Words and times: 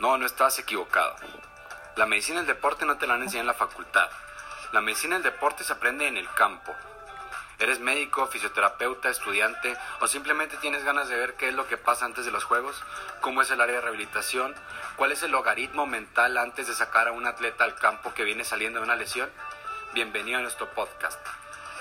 No, 0.00 0.16
no 0.16 0.24
estás 0.24 0.58
equivocado. 0.58 1.14
La 1.96 2.06
medicina 2.06 2.38
del 2.38 2.46
deporte 2.46 2.86
no 2.86 2.96
te 2.96 3.06
la 3.06 3.14
han 3.14 3.22
enseñado 3.22 3.42
en 3.42 3.46
la 3.48 3.66
facultad. 3.66 4.08
La 4.72 4.80
medicina 4.80 5.16
del 5.16 5.24
deporte 5.24 5.62
se 5.62 5.74
aprende 5.74 6.06
en 6.06 6.16
el 6.16 6.26
campo. 6.32 6.74
¿Eres 7.58 7.80
médico, 7.80 8.26
fisioterapeuta, 8.26 9.10
estudiante 9.10 9.76
o 10.00 10.06
simplemente 10.06 10.56
tienes 10.56 10.84
ganas 10.84 11.10
de 11.10 11.16
ver 11.16 11.34
qué 11.34 11.48
es 11.48 11.54
lo 11.54 11.68
que 11.68 11.76
pasa 11.76 12.06
antes 12.06 12.24
de 12.24 12.30
los 12.30 12.44
juegos? 12.44 12.82
¿Cómo 13.20 13.42
es 13.42 13.50
el 13.50 13.60
área 13.60 13.74
de 13.74 13.80
rehabilitación? 13.82 14.54
¿Cuál 14.96 15.12
es 15.12 15.22
el 15.22 15.32
logaritmo 15.32 15.84
mental 15.84 16.38
antes 16.38 16.66
de 16.66 16.74
sacar 16.74 17.08
a 17.08 17.12
un 17.12 17.26
atleta 17.26 17.64
al 17.64 17.74
campo 17.74 18.14
que 18.14 18.24
viene 18.24 18.44
saliendo 18.44 18.78
de 18.78 18.86
una 18.86 18.96
lesión? 18.96 19.30
Bienvenido 19.92 20.38
a 20.38 20.42
nuestro 20.42 20.70
podcast. 20.70 21.20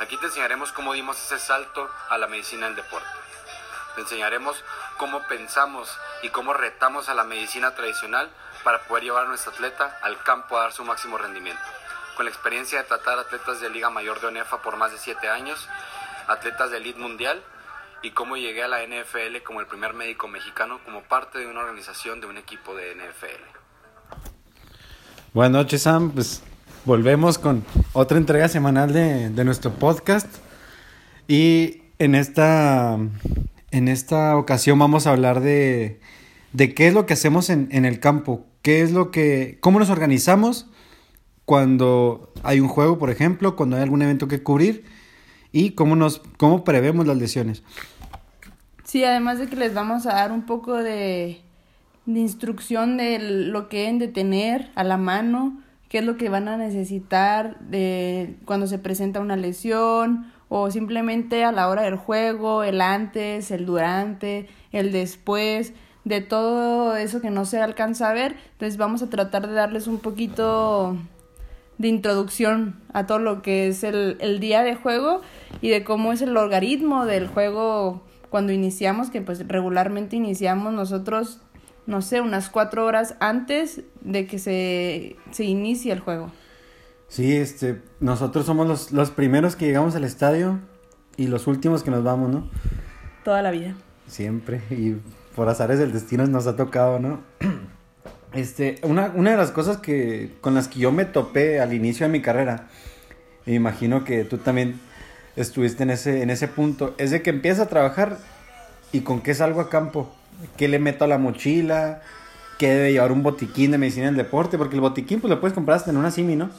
Aquí 0.01 0.17
te 0.17 0.25
enseñaremos 0.25 0.73
cómo 0.73 0.91
dimos 0.91 1.17
ese 1.23 1.39
salto 1.39 1.89
a 2.09 2.17
la 2.17 2.27
medicina 2.27 2.65
del 2.65 2.75
deporte. 2.75 3.07
Te 3.95 4.01
enseñaremos 4.01 4.61
cómo 4.99 5.21
pensamos 5.29 5.97
y 6.21 6.29
cómo 6.29 6.53
retamos 6.53 7.07
a 7.07 7.13
la 7.13 7.23
medicina 7.23 7.73
tradicional 7.73 8.29
para 8.65 8.83
poder 8.83 9.05
llevar 9.05 9.25
a 9.25 9.29
nuestro 9.29 9.53
atleta 9.53 9.97
al 10.03 10.21
campo 10.23 10.57
a 10.57 10.63
dar 10.63 10.73
su 10.73 10.83
máximo 10.83 11.17
rendimiento. 11.17 11.63
Con 12.17 12.25
la 12.25 12.31
experiencia 12.31 12.79
de 12.79 12.83
tratar 12.83 13.17
atletas 13.17 13.61
de 13.61 13.69
Liga 13.69 13.89
Mayor 13.89 14.19
de 14.19 14.27
ONEFA 14.27 14.61
por 14.61 14.75
más 14.75 14.91
de 14.91 14.97
7 14.97 15.29
años, 15.29 15.69
atletas 16.27 16.69
de 16.71 16.77
elite 16.77 16.99
mundial 16.99 17.41
y 18.03 18.11
cómo 18.11 18.35
llegué 18.35 18.61
a 18.61 18.67
la 18.67 18.83
NFL 18.83 19.41
como 19.45 19.61
el 19.61 19.67
primer 19.67 19.93
médico 19.93 20.27
mexicano 20.27 20.81
como 20.83 21.01
parte 21.03 21.39
de 21.39 21.47
una 21.47 21.61
organización 21.61 22.19
de 22.19 22.27
un 22.27 22.37
equipo 22.37 22.75
de 22.75 22.93
NFL. 22.93 23.41
Buenas 25.33 25.53
noches, 25.53 25.83
Sam. 25.83 26.11
Pues 26.11 26.43
volvemos 26.83 27.37
con 27.37 27.65
otra 27.93 28.17
entrega 28.17 28.49
semanal 28.49 28.91
de, 28.91 29.29
de 29.29 29.45
nuestro 29.45 29.71
podcast. 29.71 30.27
Y 31.25 31.83
en 31.99 32.15
esta, 32.15 32.97
en 33.71 33.87
esta 33.87 34.37
ocasión 34.37 34.79
vamos 34.79 35.07
a 35.07 35.11
hablar 35.11 35.41
de, 35.41 35.99
de 36.53 36.73
qué 36.73 36.87
es 36.87 36.93
lo 36.93 37.05
que 37.05 37.13
hacemos 37.13 37.49
en, 37.49 37.67
en 37.71 37.85
el 37.85 37.99
campo, 37.99 38.45
qué 38.61 38.81
es 38.81 38.91
lo 38.91 39.11
que, 39.11 39.57
cómo 39.61 39.79
nos 39.79 39.89
organizamos 39.89 40.67
cuando 41.45 42.31
hay 42.43 42.59
un 42.59 42.67
juego, 42.67 42.99
por 42.99 43.09
ejemplo, 43.09 43.55
cuando 43.55 43.75
hay 43.75 43.83
algún 43.83 44.01
evento 44.01 44.27
que 44.27 44.43
cubrir 44.43 44.85
y 45.51 45.71
cómo 45.71 45.95
nos 45.95 46.21
cómo 46.37 46.63
prevemos 46.63 47.07
las 47.07 47.17
lesiones. 47.17 47.63
Sí, 48.83 49.03
además 49.03 49.39
de 49.39 49.47
que 49.47 49.55
les 49.55 49.73
vamos 49.73 50.05
a 50.05 50.13
dar 50.13 50.31
un 50.31 50.45
poco 50.45 50.75
de, 50.75 51.41
de 52.05 52.19
instrucción 52.19 52.97
de 52.97 53.19
lo 53.19 53.69
que 53.69 53.79
deben 53.79 53.99
de 53.99 54.07
tener 54.07 54.71
a 54.75 54.83
la 54.83 54.97
mano, 54.97 55.59
qué 55.89 55.99
es 55.99 56.05
lo 56.05 56.17
que 56.17 56.29
van 56.29 56.47
a 56.47 56.57
necesitar 56.57 57.59
de 57.59 58.37
cuando 58.45 58.67
se 58.67 58.79
presenta 58.79 59.19
una 59.19 59.35
lesión 59.35 60.31
o 60.49 60.71
simplemente 60.71 61.43
a 61.43 61.51
la 61.51 61.69
hora 61.69 61.83
del 61.83 61.95
juego, 61.95 62.63
el 62.63 62.81
antes, 62.81 63.51
el 63.51 63.65
durante, 63.65 64.49
el 64.71 64.91
después, 64.91 65.73
de 66.03 66.21
todo 66.21 66.95
eso 66.97 67.21
que 67.21 67.29
no 67.29 67.45
se 67.45 67.61
alcanza 67.61 68.09
a 68.09 68.13
ver. 68.13 68.35
Entonces 68.53 68.77
vamos 68.77 69.03
a 69.03 69.09
tratar 69.09 69.47
de 69.47 69.53
darles 69.53 69.87
un 69.87 69.99
poquito 69.99 70.97
de 71.77 71.87
introducción 71.87 72.75
a 72.91 73.05
todo 73.05 73.19
lo 73.19 73.41
que 73.41 73.67
es 73.67 73.83
el, 73.83 74.17
el 74.19 74.39
día 74.39 74.63
de 74.63 74.75
juego 74.75 75.21
y 75.61 75.69
de 75.69 75.83
cómo 75.83 76.11
es 76.11 76.21
el 76.21 76.33
logaritmo 76.33 77.05
del 77.05 77.27
juego 77.27 78.03
cuando 78.29 78.51
iniciamos, 78.51 79.09
que 79.09 79.21
pues 79.21 79.47
regularmente 79.47 80.15
iniciamos 80.15 80.73
nosotros, 80.73 81.41
no 81.85 82.01
sé, 82.01 82.21
unas 82.21 82.49
cuatro 82.49 82.85
horas 82.85 83.15
antes 83.19 83.83
de 84.01 84.27
que 84.27 84.39
se, 84.39 85.15
se 85.31 85.45
inicie 85.45 85.91
el 85.91 85.99
juego. 85.99 86.31
Sí, 87.09 87.35
este, 87.35 87.81
nosotros 87.99 88.45
somos 88.45 88.67
los, 88.67 88.91
los 88.91 89.09
primeros 89.09 89.55
que 89.55 89.65
llegamos 89.65 89.95
al 89.95 90.03
estadio 90.03 90.59
y 91.17 91.27
los 91.27 91.47
últimos 91.47 91.83
que 91.83 91.89
nos 91.91 92.03
vamos, 92.03 92.29
¿no? 92.29 92.47
Toda 93.25 93.41
la 93.41 93.51
vida. 93.51 93.73
Siempre, 94.07 94.61
y 94.69 94.95
por 95.35 95.49
azares 95.49 95.79
del 95.79 95.91
destino 95.91 96.25
nos 96.27 96.47
ha 96.47 96.55
tocado, 96.55 96.99
¿no? 96.99 97.19
Este, 98.31 98.75
una, 98.83 99.11
una 99.15 99.31
de 99.31 99.37
las 99.37 99.49
cosas 99.49 99.77
que 99.77 100.35
con 100.39 100.53
las 100.53 100.67
que 100.67 100.77
yo 100.79 100.91
me 100.91 101.03
topé 101.03 101.59
al 101.59 101.73
inicio 101.73 102.05
de 102.05 102.11
mi 102.11 102.21
carrera, 102.21 102.67
me 103.47 103.55
imagino 103.55 104.03
que 104.03 104.23
tú 104.23 104.37
también 104.37 104.79
estuviste 105.35 105.81
en 105.81 105.89
ese, 105.89 106.21
en 106.21 106.29
ese 106.29 106.47
punto, 106.47 106.93
es 106.99 107.09
de 107.09 107.23
que 107.23 107.31
empiezas 107.31 107.65
a 107.65 107.69
trabajar 107.69 108.19
y 108.91 108.99
con 108.99 109.21
qué 109.21 109.33
salgo 109.33 109.61
a 109.61 109.69
campo, 109.71 110.13
qué 110.57 110.67
le 110.67 110.77
meto 110.77 111.05
a 111.05 111.07
la 111.07 111.17
mochila, 111.17 112.03
qué 112.59 112.69
debe 112.69 112.91
llevar 112.91 113.11
un 113.11 113.23
botiquín 113.23 113.71
de 113.71 113.79
medicina 113.79 114.05
del 114.05 114.15
deporte, 114.15 114.59
porque 114.59 114.75
el 114.75 114.81
botiquín 114.81 115.21
pues 115.21 115.31
lo 115.31 115.39
puedes 115.39 115.55
comprar 115.55 115.77
hasta 115.77 115.89
en 115.89 115.97
una 115.97 116.11
simi, 116.11 116.35
¿no? 116.35 116.51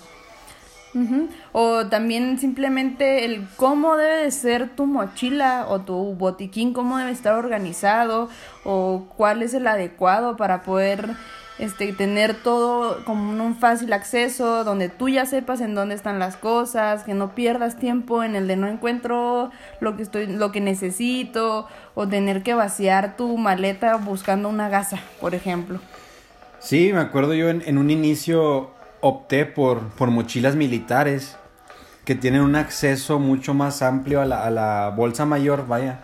O 1.53 1.87
también 1.87 2.39
simplemente 2.39 3.25
el 3.25 3.47
cómo 3.57 3.97
debe 3.97 4.25
de 4.25 4.31
ser 4.31 4.71
tu 4.71 4.87
mochila 4.87 5.67
o 5.69 5.81
tu 5.81 6.15
botiquín, 6.15 6.73
cómo 6.73 6.99
debe 6.99 7.11
estar 7.13 7.35
organizado 7.35 8.29
o 8.65 9.07
cuál 9.17 9.43
es 9.43 9.55
el 9.55 9.67
adecuado 9.67 10.37
para 10.37 10.63
poder 10.63 11.11
este, 11.61 11.93
tener 11.93 12.35
todo 12.35 13.05
como 13.05 13.31
un 13.45 13.55
fácil 13.55 13.93
acceso, 13.93 14.65
donde 14.65 14.89
tú 14.89 15.09
ya 15.11 15.27
sepas 15.27 15.61
en 15.61 15.75
dónde 15.75 15.95
están 15.95 16.19
las 16.19 16.37
cosas, 16.37 17.05
que 17.05 17.13
no 17.13 17.35
pierdas 17.35 17.79
tiempo 17.79 18.25
en 18.25 18.35
el 18.35 18.49
de 18.49 18.57
no 18.57 18.67
encuentro 18.67 19.51
lo 19.79 19.97
que 19.97 20.03
estoy, 20.03 20.27
lo 20.27 20.53
que 20.53 20.63
necesito, 20.63 21.69
o 21.95 22.09
tener 22.09 22.43
que 22.43 22.55
vaciar 22.55 23.17
tu 23.17 23.37
maleta 23.37 23.97
buscando 23.97 24.49
una 24.49 24.71
gasa, 24.71 25.01
por 25.21 25.35
ejemplo. 25.35 25.81
Sí, 26.61 26.93
me 26.95 27.01
acuerdo 27.01 27.35
yo 27.35 27.51
en, 27.51 27.63
en 27.67 27.77
un 27.77 27.91
inicio 27.91 28.71
opté 29.01 29.47
por, 29.47 29.81
por 29.91 30.11
mochilas 30.11 30.57
militares 30.57 31.37
que 32.05 32.15
tienen 32.15 32.43
un 32.43 32.57
acceso 32.57 33.19
mucho 33.19 33.55
más 33.55 33.83
amplio 33.83 34.21
a 34.21 34.25
la, 34.25 34.45
a 34.45 34.51
la 34.51 34.93
bolsa 34.97 35.27
mayor, 35.27 35.67
vaya. 35.67 36.01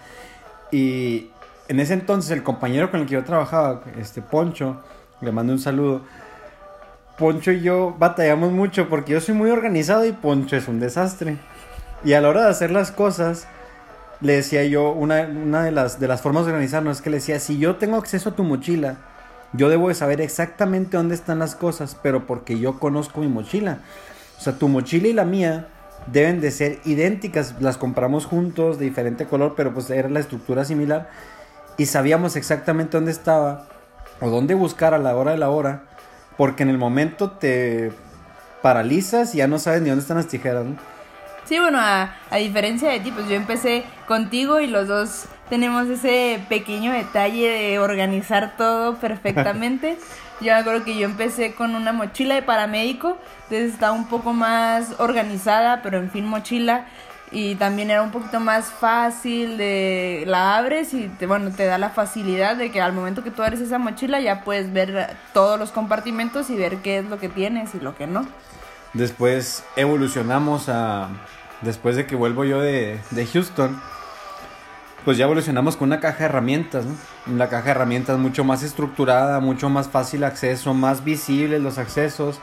Y 0.71 1.31
en 1.69 1.81
ese 1.81 1.95
entonces 1.95 2.31
el 2.31 2.43
compañero 2.43 2.91
con 2.91 3.01
el 3.01 3.07
que 3.07 3.15
yo 3.15 3.25
trabajaba, 3.25 3.83
este 3.99 4.23
Poncho, 4.23 4.83
le 5.21 5.33
mando 5.33 5.53
un 5.53 5.59
saludo. 5.59 6.03
Poncho 7.19 7.51
y 7.51 7.63
yo 7.63 7.97
batallamos 7.99 8.53
mucho 8.53 8.89
porque 8.89 9.13
yo 9.13 9.21
soy 9.21 9.35
muy 9.35 9.51
organizado 9.51 10.05
y 10.05 10.13
Poncho 10.13 10.57
es 10.57 10.69
un 10.69 10.81
desastre. 10.81 11.39
Y 12.05 12.13
a 12.13 12.21
la 12.21 12.29
hora 12.29 12.45
de 12.45 12.51
hacer 12.51 12.71
las 12.71 12.93
cosas, 12.93 13.49
le 14.21 14.35
decía 14.35 14.65
yo, 14.65 14.93
una, 14.93 15.23
una 15.23 15.65
de, 15.65 15.73
las, 15.73 15.99
de 15.99 16.09
las 16.09 16.21
formas 16.21 16.45
de 16.45 16.53
organizarnos 16.53 16.99
es 16.99 17.03
que 17.03 17.11
le 17.11 17.17
decía, 17.17 17.41
si 17.41 17.59
yo 17.59 17.77
tengo 17.77 17.97
acceso 17.97 18.31
a 18.31 18.37
tu 18.37 18.45
mochila, 18.45 18.97
yo 19.53 19.69
debo 19.69 19.89
de 19.89 19.95
saber 19.95 20.21
exactamente 20.21 20.97
dónde 20.97 21.15
están 21.15 21.39
las 21.39 21.55
cosas, 21.55 21.97
pero 22.03 22.27
porque 22.27 22.59
yo 22.59 22.79
conozco 22.79 23.21
mi 23.21 23.29
mochila. 23.29 23.79
O 24.39 24.41
sea, 24.41 24.59
tu 24.59 24.69
mochila 24.69 25.09
y 25.09 25.13
la 25.13 25.25
mía 25.25 25.69
deben 26.07 26.41
de 26.41 26.51
ser 26.51 26.81
idénticas. 26.85 27.55
Las 27.61 27.79
compramos 27.79 28.27
juntos, 28.27 28.79
de 28.79 28.85
diferente 28.85 29.27
color, 29.27 29.55
pero 29.57 29.73
pues 29.73 29.89
era 29.91 30.09
la 30.09 30.21
estructura 30.21 30.65
similar. 30.65 31.11
Y 31.79 31.87
sabíamos 31.87 32.37
exactamente 32.37 32.97
dónde 32.97 33.13
estaba 33.13 33.67
o 34.21 34.31
dónde 34.31 34.55
buscar 34.55 34.95
a 34.95 34.99
la 34.99 35.15
hora 35.17 35.33
de 35.33 35.39
la 35.39 35.51
hora, 35.51 35.83
porque 36.37 36.63
en 36.63 36.71
el 36.71 36.79
momento 36.79 37.33
te 37.33 37.93
paralizas 38.63 39.35
y 39.35 39.39
ya 39.39 39.47
no 39.47 39.59
sabes 39.59 39.83
ni 39.83 39.91
dónde 39.91 40.03
están 40.03 40.17
las 40.17 40.29
tijeras, 40.29 40.65
¿no? 40.65 40.77
Sí, 41.45 41.59
bueno, 41.61 41.79
a, 41.79 42.17
a 42.31 42.37
diferencia 42.39 42.91
de 42.91 43.01
ti, 43.01 43.13
pues 43.13 43.29
yo 43.29 43.35
empecé 43.35 43.85
contigo 44.09 44.59
y 44.59 44.67
los 44.67 44.89
dos 44.89 45.27
tenemos 45.49 45.89
ese 45.89 46.41
pequeño 46.49 46.93
detalle 46.93 47.49
de 47.49 47.79
organizar 47.79 48.57
todo 48.57 48.97
perfectamente. 48.97 49.99
yo 50.41 50.53
me 50.53 50.59
acuerdo 50.59 50.85
que 50.85 50.97
yo 50.97 51.07
empecé 51.07 51.55
con 51.55 51.75
una 51.75 51.93
mochila 51.93 52.35
de 52.35 52.43
paramédico, 52.43 53.17
entonces 53.45 53.73
estaba 53.73 53.93
un 53.93 54.09
poco 54.09 54.33
más 54.33 54.95
organizada, 54.99 55.81
pero 55.83 55.99
en 55.99 56.11
fin 56.11 56.27
mochila. 56.27 56.87
Y 57.33 57.57
también 57.57 57.91
era 57.91 58.03
un 58.03 58.13
poquito 58.13 58.39
más 58.39 58.67
fácil 58.67 59.59
de 59.59 60.23
la 60.27 60.57
abres 60.57 60.95
y 60.95 61.09
te, 61.09 61.27
bueno, 61.27 61.51
te 61.51 61.65
da 61.65 61.77
la 61.77 61.91
facilidad 61.91 62.55
de 62.55 62.71
que 62.71 62.81
al 62.81 62.93
momento 62.93 63.25
que 63.25 63.33
tú 63.33 63.43
abres 63.43 63.61
esa 63.61 63.79
mochila 63.79 64.21
ya 64.21 64.45
puedes 64.45 64.73
ver 64.73 65.17
todos 65.33 65.59
los 65.59 65.73
compartimentos 65.73 66.51
y 66.51 66.57
ver 66.57 66.77
qué 66.79 66.99
es 66.99 67.07
lo 67.07 67.19
que 67.19 67.29
tienes 67.29 67.75
y 67.75 67.81
lo 67.81 67.97
que 67.97 68.07
no. 68.07 68.27
Después 68.93 69.65
evolucionamos 69.75 70.69
a... 70.69 71.09
Después 71.63 71.97
de 71.97 72.07
que 72.07 72.15
vuelvo 72.15 72.45
yo 72.45 72.61
de, 72.61 73.01
de 73.11 73.27
Houston, 73.27 73.81
pues 75.07 75.19
ya 75.19 75.25
evolucionamos 75.27 75.77
con 75.77 75.91
una 75.91 76.01
caja 76.01 76.19
de 76.19 76.25
herramientas, 76.25 76.85
¿no? 76.85 76.97
Una 77.33 77.49
caja 77.49 77.67
de 77.67 77.71
herramientas 77.71 78.19
mucho 78.19 78.43
más 78.43 78.65
estructurada, 78.65 79.39
mucho 79.39 79.71
más 79.71 79.89
fácil 79.89 80.25
acceso, 80.25 80.75
más 80.75 81.05
visibles 81.05 81.63
los 81.63 81.79
accesos, 81.79 82.41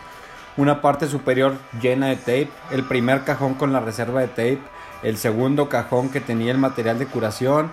una 0.55 0.81
parte 0.81 1.07
superior 1.07 1.57
llena 1.81 2.07
de 2.07 2.15
tape, 2.15 2.49
el 2.71 2.85
primer 2.85 3.25
cajón 3.25 3.55
con 3.55 3.73
la 3.73 3.81
reserva 3.81 4.21
de 4.21 4.29
tape, 4.29 4.61
el 5.03 5.17
segundo 5.17 5.67
cajón 5.67 6.07
que 6.07 6.21
tenía 6.21 6.53
el 6.53 6.57
material 6.57 6.97
de 6.99 7.05
curación, 7.05 7.69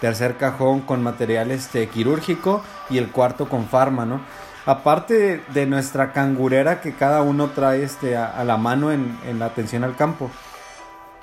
tercer 0.00 0.36
cajón 0.36 0.80
con 0.80 1.00
material 1.00 1.52
este, 1.52 1.86
quirúrgico 1.86 2.60
y 2.90 2.98
el 2.98 3.12
cuarto 3.12 3.48
con 3.48 3.68
farma, 3.68 4.04
¿no? 4.04 4.20
Aparte 4.66 5.44
de, 5.54 5.66
nuestra 5.66 6.12
cangurera 6.12 6.80
que 6.80 6.92
cada 6.94 7.22
uno 7.22 7.50
trae 7.50 7.84
este, 7.84 8.16
a, 8.16 8.26
a 8.26 8.42
la 8.42 8.56
mano 8.56 8.90
en, 8.90 9.16
en 9.28 9.38
la 9.38 9.46
atención 9.46 9.84
al 9.84 9.94
campo. 9.94 10.28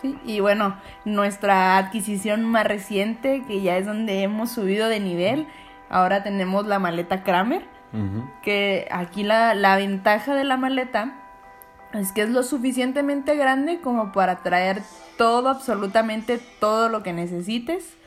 Sí, 0.02 0.18
y 0.26 0.40
bueno, 0.40 0.78
nuestra 1.06 1.78
adquisición 1.78 2.44
más 2.44 2.66
reciente, 2.66 3.44
que 3.48 3.62
ya 3.62 3.78
es 3.78 3.86
donde 3.86 4.24
hemos 4.24 4.52
subido 4.52 4.88
de 4.88 5.00
nivel, 5.00 5.48
ahora 5.90 6.24
tenemos 6.24 6.66
la 6.66 6.80
maleta 6.80 7.24
Kramer, 7.24 7.64
que 8.42 8.88
aquí 8.90 9.24
la, 9.24 9.54
la 9.54 9.76
ventaja 9.76 10.34
de 10.34 10.46
la 10.46 10.56
maleta 10.58 11.14
es 11.94 12.14
que 12.14 12.22
es 12.22 12.30
lo 12.30 12.44
suficientemente 12.44 13.36
grande 13.36 13.82
como 13.82 14.14
para 14.14 14.38
traer 14.38 14.82
todo, 15.18 15.50
absolutamente 15.50 16.40
todo 16.60 16.88
lo 16.90 17.04
que 17.04 17.14
necesites. 17.14 17.98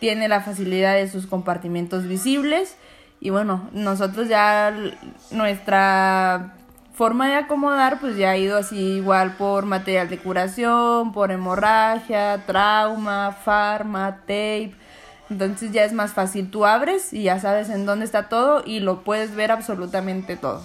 Tiene 0.00 0.28
la 0.28 0.40
facilidad 0.40 0.94
de 0.94 1.08
sus 1.08 1.28
compartimentos 1.28 2.08
visibles 2.08 2.76
Y 3.20 3.30
bueno, 3.30 3.70
nosotros 3.72 4.28
ya 4.28 4.74
nuestra 5.30 6.54
forma 6.92 7.28
de 7.28 7.34
acomodar 7.34 8.00
pues 8.00 8.16
ya 8.16 8.30
ha 8.30 8.36
ido 8.36 8.56
así 8.56 8.78
igual 8.78 9.34
por 9.36 9.66
material 9.66 10.08
de 10.08 10.18
curación, 10.18 11.12
por 11.12 11.32
hemorragia, 11.32 12.44
trauma, 12.46 13.32
farma, 13.44 14.18
tape. 14.20 14.74
Entonces 15.30 15.72
ya 15.72 15.84
es 15.84 15.92
más 15.92 16.12
fácil, 16.12 16.50
tú 16.50 16.66
abres 16.66 17.12
y 17.12 17.24
ya 17.24 17.40
sabes 17.40 17.70
en 17.70 17.86
dónde 17.86 18.04
está 18.04 18.28
todo 18.28 18.62
y 18.66 18.80
lo 18.80 19.02
puedes 19.02 19.34
ver 19.34 19.50
absolutamente 19.50 20.36
todo. 20.36 20.62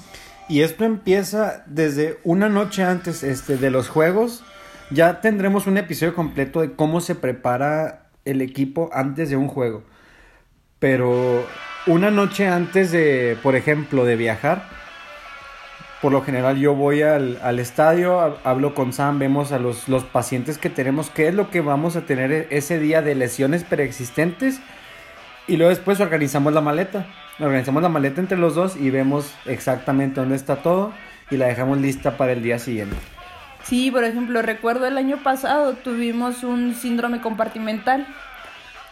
Y 0.50 0.62
esto 0.62 0.86
empieza 0.86 1.64
desde 1.66 2.20
una 2.24 2.50
noche 2.50 2.84
antes 2.84 3.24
este, 3.24 3.58
de 3.58 3.70
los 3.70 3.90
juegos. 3.90 4.44
Ya 4.92 5.20
tendremos 5.20 5.68
un 5.68 5.78
episodio 5.78 6.16
completo 6.16 6.62
de 6.62 6.74
cómo 6.74 7.02
se 7.02 7.16
prepara 7.16 8.08
el 8.24 8.42
equipo 8.42 8.90
antes 8.94 9.30
de 9.30 9.36
un 9.36 9.48
juego. 9.48 9.84
Pero 10.80 11.46
una 11.86 12.12
noche 12.12 12.48
antes 12.48 12.92
de, 12.92 13.38
por 13.44 13.56
ejemplo, 13.56 14.06
de 14.06 14.16
viajar, 14.16 14.77
por 16.02 16.12
lo 16.12 16.22
general 16.22 16.58
yo 16.58 16.76
voy 16.76 17.02
al, 17.02 17.40
al 17.42 17.60
estadio, 17.60 18.40
hablo 18.44 18.76
con 18.76 18.94
Sam, 18.94 19.18
vemos 19.18 19.52
a 19.52 19.60
los, 19.60 19.88
los, 19.88 20.04
pacientes 20.04 20.58
que 20.58 20.70
tenemos, 20.70 21.10
qué 21.10 21.28
es 21.28 21.34
lo 21.34 21.50
que 21.50 21.62
vamos 21.62 21.96
a 21.96 22.02
tener 22.02 22.32
e, 22.32 22.48
ese 22.52 22.80
día 22.80 23.02
de 23.02 23.16
lesiones 23.16 23.64
preexistentes 23.64 24.60
y 25.48 25.58
luego 25.58 25.70
después 25.70 26.00
organizamos 26.00 26.54
la 26.54 26.62
maleta. 26.62 27.08
Organizamos 27.40 27.82
la 27.82 27.90
maleta 27.90 28.20
entre 28.20 28.38
los 28.38 28.56
dos 28.56 28.76
y 28.76 28.90
vemos 28.90 29.34
exactamente 29.46 30.20
dónde 30.20 30.36
está 30.36 30.58
todo 30.58 30.92
y 31.32 31.38
la 31.38 31.48
dejamos 31.48 31.80
lista 31.80 32.18
para 32.18 32.34
el 32.34 32.44
día 32.44 32.60
siguiente. 32.60 32.96
Sí, 33.64 33.92
por 33.92 34.04
ejemplo, 34.04 34.42
recuerdo 34.42 34.86
el 34.86 34.98
año 34.98 35.18
pasado 35.24 35.74
tuvimos 35.74 36.44
un 36.44 36.74
síndrome 36.76 37.22
compartimental 37.22 38.08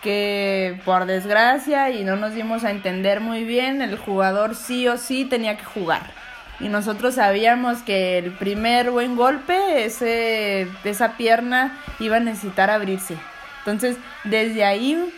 que 0.02 0.80
por 0.86 1.06
desgracia 1.06 1.90
y 1.92 2.04
no 2.04 2.16
nos 2.16 2.34
dimos 2.34 2.64
a 2.64 2.72
entender 2.72 3.20
muy 3.20 3.44
bien, 3.44 3.82
el 3.82 3.98
jugador 3.98 4.56
sí 4.56 4.88
o 4.88 4.98
sí 4.98 5.26
tenía 5.26 5.58
que 5.58 5.64
jugar 5.64 6.25
y 6.60 6.70
nosotros 6.70 7.16
sabíamos 7.16 7.80
que 7.80 8.18
el 8.18 8.32
primer 8.32 8.92
buen 8.92 9.16
golpe, 9.16 9.86
ese, 9.86 10.68
esa 10.84 11.18
pierna 11.18 11.78
iba 12.00 12.18
a 12.18 12.20
necesitar 12.20 12.70
abrirse. 12.70 13.18
Entonces, 13.60 13.98
desde 14.24 14.64
ahí, 14.64 15.12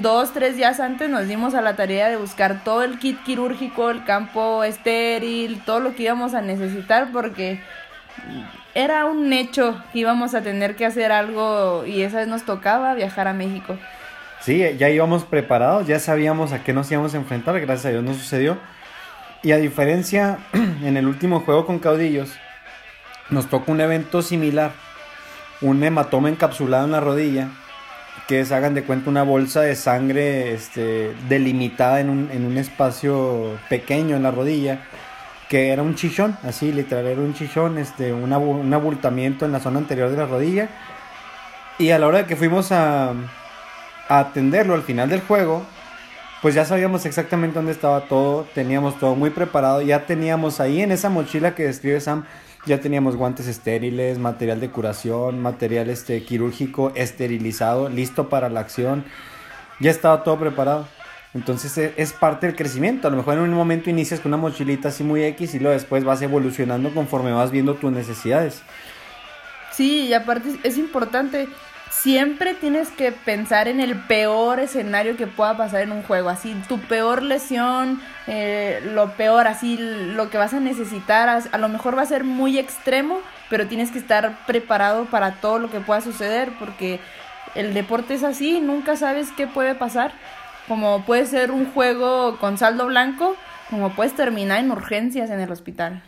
dos, 0.00 0.32
tres 0.32 0.56
días 0.56 0.80
antes, 0.80 1.10
nos 1.10 1.28
dimos 1.28 1.54
a 1.54 1.60
la 1.60 1.76
tarea 1.76 2.08
de 2.08 2.16
buscar 2.16 2.64
todo 2.64 2.82
el 2.82 2.98
kit 2.98 3.22
quirúrgico, 3.22 3.90
el 3.90 4.04
campo 4.04 4.64
estéril, 4.64 5.60
todo 5.64 5.80
lo 5.80 5.94
que 5.94 6.04
íbamos 6.04 6.32
a 6.32 6.40
necesitar, 6.40 7.08
porque 7.12 7.60
era 8.74 9.04
un 9.04 9.32
hecho 9.34 9.82
que 9.92 9.98
íbamos 10.00 10.34
a 10.34 10.40
tener 10.40 10.74
que 10.74 10.86
hacer 10.86 11.12
algo 11.12 11.84
y 11.86 12.02
esa 12.02 12.18
vez 12.18 12.28
nos 12.28 12.44
tocaba 12.44 12.94
viajar 12.94 13.28
a 13.28 13.34
México. 13.34 13.76
Sí, 14.40 14.64
ya 14.78 14.88
íbamos 14.88 15.24
preparados, 15.24 15.86
ya 15.86 15.98
sabíamos 16.00 16.52
a 16.52 16.64
qué 16.64 16.72
nos 16.72 16.90
íbamos 16.90 17.14
a 17.14 17.18
enfrentar, 17.18 17.60
gracias 17.60 17.86
a 17.86 17.90
Dios 17.90 18.02
no 18.02 18.14
sucedió. 18.14 18.56
Y 19.42 19.50
a 19.50 19.56
diferencia, 19.56 20.38
en 20.52 20.96
el 20.96 21.06
último 21.06 21.40
juego 21.40 21.66
con 21.66 21.80
caudillos, 21.80 22.30
nos 23.30 23.48
toca 23.48 23.72
un 23.72 23.80
evento 23.80 24.22
similar. 24.22 24.72
Un 25.60 25.82
hematoma 25.82 26.28
encapsulado 26.28 26.84
en 26.84 26.92
la 26.92 27.00
rodilla, 27.00 27.48
que 28.28 28.40
es, 28.40 28.52
hagan 28.52 28.74
de 28.74 28.84
cuenta, 28.84 29.10
una 29.10 29.22
bolsa 29.22 29.62
de 29.62 29.74
sangre 29.74 30.52
este, 30.52 31.12
delimitada 31.28 32.00
en 32.00 32.10
un, 32.10 32.30
en 32.32 32.44
un 32.44 32.56
espacio 32.56 33.58
pequeño 33.68 34.16
en 34.16 34.24
la 34.24 34.30
rodilla, 34.30 34.80
que 35.48 35.70
era 35.70 35.82
un 35.82 35.94
chichón, 35.94 36.36
así 36.44 36.72
literal, 36.72 37.06
era 37.06 37.20
un 37.20 37.34
chichón, 37.34 37.78
este, 37.78 38.12
un 38.12 38.32
abultamiento 38.72 39.44
en 39.44 39.52
la 39.52 39.60
zona 39.60 39.78
anterior 39.78 40.10
de 40.10 40.16
la 40.16 40.26
rodilla. 40.26 40.68
Y 41.78 41.90
a 41.90 41.98
la 41.98 42.06
hora 42.06 42.26
que 42.26 42.36
fuimos 42.36 42.70
a 42.72 43.12
atenderlo 44.08 44.74
al 44.74 44.82
final 44.82 45.08
del 45.08 45.20
juego, 45.20 45.64
pues 46.42 46.56
ya 46.56 46.64
sabíamos 46.64 47.06
exactamente 47.06 47.54
dónde 47.54 47.70
estaba 47.70 48.08
todo, 48.08 48.44
teníamos 48.52 48.98
todo 48.98 49.14
muy 49.14 49.30
preparado, 49.30 49.80
ya 49.80 50.06
teníamos 50.06 50.58
ahí 50.58 50.82
en 50.82 50.90
esa 50.90 51.08
mochila 51.08 51.54
que 51.54 51.62
describe 51.62 52.00
Sam, 52.00 52.24
ya 52.66 52.80
teníamos 52.80 53.14
guantes 53.14 53.46
estériles, 53.46 54.18
material 54.18 54.60
de 54.60 54.68
curación, 54.68 55.40
material 55.40 55.88
este, 55.88 56.24
quirúrgico 56.24 56.90
esterilizado, 56.96 57.88
listo 57.88 58.28
para 58.28 58.50
la 58.50 58.58
acción, 58.58 59.04
ya 59.78 59.92
estaba 59.92 60.24
todo 60.24 60.36
preparado. 60.38 60.88
Entonces 61.32 61.78
e, 61.78 61.94
es 61.96 62.12
parte 62.12 62.46
del 62.46 62.56
crecimiento. 62.56 63.08
A 63.08 63.10
lo 63.10 63.16
mejor 63.16 63.34
en 63.34 63.44
un 63.44 63.54
momento 63.54 63.88
inicias 63.88 64.20
con 64.20 64.30
una 64.30 64.36
mochilita 64.36 64.88
así 64.88 65.02
muy 65.04 65.22
X 65.24 65.54
y 65.54 65.60
luego 65.60 65.74
después 65.74 66.04
vas 66.04 66.20
evolucionando 66.22 66.92
conforme 66.92 67.32
vas 67.32 67.52
viendo 67.52 67.74
tus 67.74 67.90
necesidades. 67.92 68.62
Sí, 69.72 70.06
y 70.08 70.12
aparte 70.12 70.50
es 70.64 70.76
importante 70.76 71.48
siempre 71.92 72.54
tienes 72.54 72.88
que 72.90 73.12
pensar 73.12 73.68
en 73.68 73.78
el 73.78 73.94
peor 73.94 74.60
escenario 74.60 75.16
que 75.16 75.26
pueda 75.26 75.56
pasar 75.56 75.82
en 75.82 75.92
un 75.92 76.02
juego, 76.02 76.30
así 76.30 76.54
tu 76.66 76.80
peor 76.80 77.22
lesión, 77.22 78.00
eh, 78.26 78.80
lo 78.92 79.12
peor, 79.12 79.46
así 79.46 79.76
lo 79.78 80.30
que 80.30 80.38
vas 80.38 80.54
a 80.54 80.60
necesitar, 80.60 81.28
a, 81.28 81.58
lo 81.58 81.68
mejor 81.68 81.96
va 81.96 82.02
a 82.02 82.06
ser 82.06 82.24
muy 82.24 82.58
extremo, 82.58 83.20
pero 83.50 83.68
tienes 83.68 83.90
que 83.90 83.98
estar 83.98 84.46
preparado 84.46 85.04
para 85.04 85.34
todo 85.34 85.58
lo 85.58 85.70
que 85.70 85.80
pueda 85.80 86.00
suceder, 86.00 86.50
porque 86.58 86.98
el 87.54 87.74
deporte 87.74 88.14
es 88.14 88.24
así, 88.24 88.60
nunca 88.60 88.96
sabes 88.96 89.30
qué 89.36 89.46
puede 89.46 89.74
pasar, 89.74 90.12
como 90.66 91.04
puede 91.04 91.26
ser 91.26 91.50
un 91.50 91.70
juego 91.72 92.38
con 92.38 92.56
saldo 92.56 92.86
blanco, 92.86 93.36
como 93.68 93.90
puedes 93.94 94.14
terminar 94.14 94.60
en 94.60 94.70
urgencias 94.70 95.30
en 95.30 95.40
el 95.40 95.52
hospital. 95.52 96.02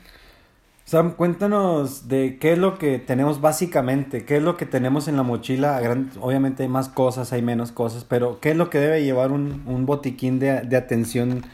Sam, 0.95 1.17
cuéntanos 1.17 2.07
de 2.07 2.39
qué 2.39 2.53
es 2.53 2.59
lo 2.59 2.79
que 2.79 3.01
tenemos 3.01 3.41
básicamente, 3.41 4.25
qué 4.25 4.37
es 4.37 4.43
lo 4.45 4.57
que 4.57 4.65
tenemos 4.65 5.09
en 5.09 5.17
la 5.17 5.25
mochila. 5.25 5.81
Obviamente 6.21 6.63
hay 6.63 6.69
más 6.69 6.89
cosas, 6.89 7.33
hay 7.33 7.43
menos 7.43 7.73
cosas, 7.73 8.05
pero 8.05 8.39
qué 8.39 8.53
es 8.53 8.57
lo 8.57 8.71
que 8.71 8.79
debe 8.79 9.03
llevar 9.03 9.33
un, 9.33 9.87
botiquín 9.87 10.39
de, 10.39 10.61
de 10.61 10.77
atención 10.77 11.45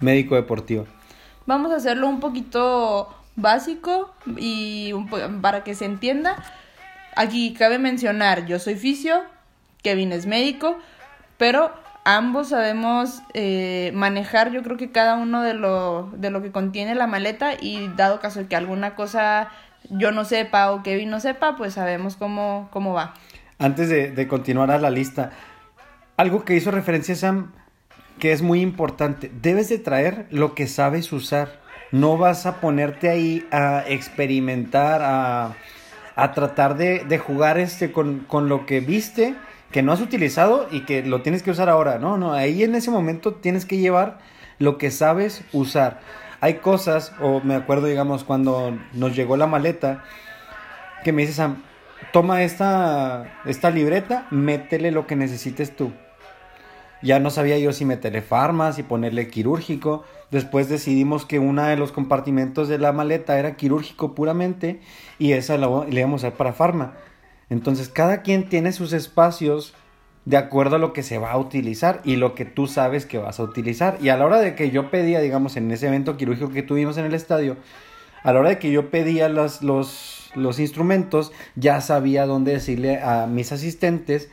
médico-deportiva. 0.00 0.84
Vamos 1.44 1.72
a 1.72 1.76
hacerlo 1.76 2.08
un 2.08 2.20
poquito 2.20 3.14
básico 3.34 4.14
y 4.38 4.94
para 5.42 5.62
que 5.62 5.74
se 5.74 5.84
entienda. 5.84 6.42
Aquí 7.16 7.52
cabe 7.52 7.78
mencionar, 7.78 8.46
yo 8.46 8.58
soy 8.58 8.76
fisio, 8.76 9.20
Kevin 9.82 10.10
es 10.12 10.24
médico, 10.24 10.78
pero 11.36 11.70
ambos 12.06 12.50
sabemos 12.50 13.20
eh, 13.34 13.90
manejar, 13.92 14.52
yo 14.52 14.62
creo 14.62 14.76
que 14.76 14.92
cada 14.92 15.16
uno 15.16 15.42
de 15.42 15.54
lo, 15.54 16.08
de 16.16 16.30
lo 16.30 16.40
que 16.40 16.52
contiene 16.52 16.94
la 16.94 17.08
maleta 17.08 17.54
y 17.60 17.88
dado 17.96 18.20
caso 18.20 18.38
de 18.38 18.46
que 18.46 18.54
alguna 18.54 18.94
cosa 18.94 19.48
yo 19.90 20.12
no 20.12 20.24
sepa 20.24 20.70
o 20.70 20.84
Kevin 20.84 21.10
no 21.10 21.18
sepa, 21.18 21.56
pues 21.56 21.74
sabemos 21.74 22.14
cómo, 22.14 22.68
cómo 22.70 22.92
va. 22.92 23.14
Antes 23.58 23.88
de, 23.88 24.12
de 24.12 24.28
continuar 24.28 24.70
a 24.70 24.78
la 24.78 24.90
lista, 24.90 25.32
algo 26.16 26.44
que 26.44 26.54
hizo 26.54 26.70
referencia 26.70 27.16
Sam, 27.16 27.52
que 28.20 28.30
es 28.30 28.40
muy 28.40 28.60
importante, 28.60 29.30
debes 29.42 29.68
de 29.68 29.78
traer 29.78 30.26
lo 30.30 30.54
que 30.54 30.68
sabes 30.68 31.12
usar. 31.12 31.60
No 31.90 32.16
vas 32.16 32.46
a 32.46 32.60
ponerte 32.60 33.08
ahí 33.08 33.46
a 33.50 33.82
experimentar, 33.86 35.02
a, 35.02 35.54
a 36.14 36.32
tratar 36.32 36.76
de, 36.76 37.04
de 37.04 37.18
jugar 37.18 37.58
este 37.58 37.90
con, 37.90 38.20
con 38.20 38.48
lo 38.48 38.64
que 38.64 38.78
viste 38.78 39.34
que 39.70 39.82
no 39.82 39.92
has 39.92 40.00
utilizado 40.00 40.68
y 40.70 40.80
que 40.80 41.02
lo 41.02 41.22
tienes 41.22 41.42
que 41.42 41.50
usar 41.50 41.68
ahora. 41.68 41.98
No, 41.98 42.16
no, 42.16 42.32
ahí 42.32 42.62
en 42.62 42.74
ese 42.74 42.90
momento 42.90 43.34
tienes 43.34 43.64
que 43.64 43.78
llevar 43.78 44.18
lo 44.58 44.78
que 44.78 44.90
sabes 44.90 45.44
usar. 45.52 46.00
Hay 46.40 46.54
cosas, 46.54 47.12
o 47.20 47.40
me 47.40 47.54
acuerdo, 47.54 47.86
digamos, 47.86 48.24
cuando 48.24 48.78
nos 48.92 49.16
llegó 49.16 49.36
la 49.36 49.46
maleta, 49.46 50.04
que 51.02 51.12
me 51.12 51.26
dices, 51.26 51.44
toma 52.12 52.42
esta, 52.42 53.40
esta 53.46 53.70
libreta, 53.70 54.26
métele 54.30 54.90
lo 54.90 55.06
que 55.06 55.16
necesites 55.16 55.74
tú. 55.74 55.92
Ya 57.02 57.20
no 57.20 57.30
sabía 57.30 57.58
yo 57.58 57.72
si 57.72 57.84
meterle 57.84 58.22
farmas 58.22 58.78
y 58.78 58.82
ponerle 58.82 59.28
quirúrgico. 59.28 60.04
Después 60.30 60.68
decidimos 60.68 61.26
que 61.26 61.38
uno 61.38 61.62
de 61.62 61.76
los 61.76 61.92
compartimentos 61.92 62.68
de 62.68 62.78
la 62.78 62.92
maleta 62.92 63.38
era 63.38 63.56
quirúrgico 63.56 64.14
puramente 64.14 64.80
y 65.18 65.32
esa 65.32 65.58
la, 65.58 65.84
le 65.88 66.00
íbamos 66.00 66.24
a 66.24 66.28
usar 66.28 66.38
para 66.38 66.52
farma. 66.52 66.94
Entonces, 67.48 67.88
cada 67.88 68.22
quien 68.22 68.48
tiene 68.48 68.72
sus 68.72 68.92
espacios 68.92 69.74
de 70.24 70.36
acuerdo 70.36 70.76
a 70.76 70.78
lo 70.80 70.92
que 70.92 71.04
se 71.04 71.18
va 71.18 71.30
a 71.30 71.38
utilizar 71.38 72.00
y 72.04 72.16
lo 72.16 72.34
que 72.34 72.44
tú 72.44 72.66
sabes 72.66 73.06
que 73.06 73.18
vas 73.18 73.38
a 73.38 73.44
utilizar. 73.44 73.98
Y 74.02 74.08
a 74.08 74.16
la 74.16 74.26
hora 74.26 74.40
de 74.40 74.56
que 74.56 74.70
yo 74.70 74.90
pedía, 74.90 75.20
digamos, 75.20 75.56
en 75.56 75.70
ese 75.70 75.86
evento 75.86 76.16
quirúrgico 76.16 76.50
que 76.50 76.62
tuvimos 76.62 76.98
en 76.98 77.04
el 77.04 77.14
estadio, 77.14 77.56
a 78.24 78.32
la 78.32 78.40
hora 78.40 78.48
de 78.48 78.58
que 78.58 78.72
yo 78.72 78.90
pedía 78.90 79.28
los, 79.28 79.62
los, 79.62 80.30
los 80.34 80.58
instrumentos, 80.58 81.30
ya 81.54 81.80
sabía 81.80 82.26
dónde 82.26 82.52
decirle 82.52 83.00
a 83.00 83.28
mis 83.28 83.52
asistentes 83.52 84.28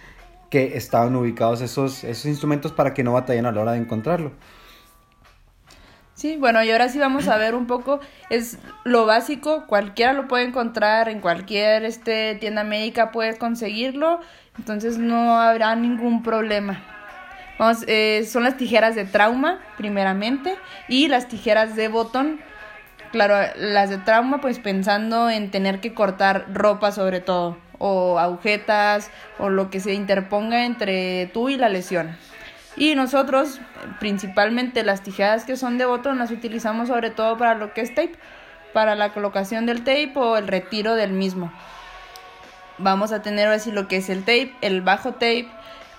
que 0.50 0.77
estaban 0.77 1.15
ubicados 1.15 1.62
esos, 1.62 2.03
esos 2.03 2.25
instrumentos 2.25 2.72
para 2.72 2.96
que 2.96 3.03
no 3.03 3.13
batallen 3.13 3.46
a 3.46 3.51
la 3.51 3.62
hora 3.62 3.72
de 3.74 3.79
encontrarlo. 3.79 4.32
Sí, 6.24 6.38
bueno, 6.38 6.63
y 6.63 6.72
ahora 6.72 6.88
sí 6.88 7.00
vamos 7.00 7.27
a 7.27 7.36
ver 7.36 7.53
un 7.53 7.68
poco, 7.68 8.00
es 8.30 8.58
lo 8.86 9.06
básico, 9.06 9.68
cualquiera 9.68 10.13
lo 10.13 10.30
puede 10.30 10.46
encontrar, 10.46 11.10
en 11.10 11.20
cualquier 11.20 11.84
este, 11.84 12.36
tienda 12.36 12.63
médica 12.63 13.12
puedes 13.12 13.38
conseguirlo, 13.38 14.22
entonces 14.58 14.98
no 14.98 15.38
habrá 15.42 15.75
ningún 15.75 16.24
problema. 16.24 16.82
Vamos, 17.60 17.84
eh, 17.88 18.25
son 18.25 18.44
las 18.44 18.56
tijeras 18.56 18.96
de 18.96 19.03
trauma, 19.03 19.60
primeramente, 19.75 20.56
y 20.88 21.10
las 21.10 21.27
tijeras 21.27 21.75
de 21.75 21.89
botón. 21.89 22.39
Claro, 23.12 23.36
las 23.58 23.89
de 23.89 23.98
trauma, 23.98 24.39
pues 24.39 24.60
pensando 24.60 25.30
en 25.30 25.51
tener 25.51 25.82
que 25.82 25.94
cortar 25.94 26.46
ropa 26.53 26.94
sobre 26.94 27.20
todo, 27.20 27.58
o 27.80 28.18
agujetas, 28.18 29.12
o 29.39 29.50
lo 29.50 29.70
que 29.70 29.82
se 29.82 29.94
interponga 29.94 30.63
entre 30.63 31.30
tú 31.34 31.50
y 31.50 31.58
la 31.58 31.68
lesión. 31.68 32.15
Y 32.75 32.96
nosotros, 32.96 33.60
principalmente 34.00 34.84
las 34.84 35.03
tijeras 35.03 35.46
que 35.46 35.58
son 35.58 35.77
de 35.77 35.86
botón, 35.86 36.18
las 36.18 36.32
utilizamos 36.32 36.88
sobre 36.88 37.12
todo 37.12 37.38
para 37.38 37.56
lo 37.56 37.74
que 37.74 37.82
es 37.82 37.94
tape, 37.94 38.18
para 38.74 38.96
la 38.96 39.13
colocación 39.13 39.65
del 39.65 39.80
tape 39.80 40.13
o 40.15 40.38
el 40.38 40.48
retiro 40.48 40.96
del 40.96 41.12
mismo. 41.12 41.51
Vamos 42.80 43.12
a 43.12 43.22
tener 43.22 43.48
así 43.50 43.72
lo 43.72 43.88
que 43.88 43.98
es 43.98 44.10
el 44.10 44.22
tape, 44.22 44.56
el 44.62 44.82
bajo 44.82 45.13
tape, 45.13 45.48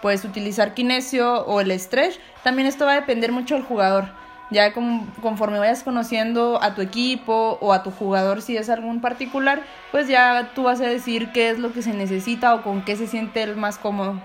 puedes 0.03 0.25
utilizar 0.25 0.75
kinesio 0.75 1.47
o 1.47 1.61
el 1.61 1.79
stretch. 1.79 2.19
También 2.43 2.67
esto 2.67 2.85
va 2.85 2.93
a 2.93 2.97
depender 2.97 3.31
mucho 3.31 3.55
del 3.55 3.63
jugador. 3.63 4.07
Ya 4.51 4.73
conforme 4.73 5.59
vayas 5.59 5.83
conociendo 5.83 6.63
a 6.63 6.75
tu 6.75 6.83
equipo 6.83 7.57
o 7.61 7.73
a 7.73 7.83
tu 7.83 7.91
jugador 7.91 8.43
si 8.43 8.57
es 8.57 8.69
algún 8.69 9.01
particular, 9.01 9.63
pues 9.93 10.09
ya 10.09 10.51
tú 10.55 10.65
vas 10.65 10.81
a 10.81 10.87
decir 10.87 11.33
qué 11.33 11.51
es 11.51 11.59
lo 11.59 11.73
que 11.73 11.83
se 11.83 11.95
necesita 11.95 12.55
o 12.55 12.63
con 12.63 12.85
qué 12.85 12.97
se 12.97 13.07
siente 13.07 13.43
el 13.43 13.57
más 13.57 13.79
cómodo. 13.79 14.21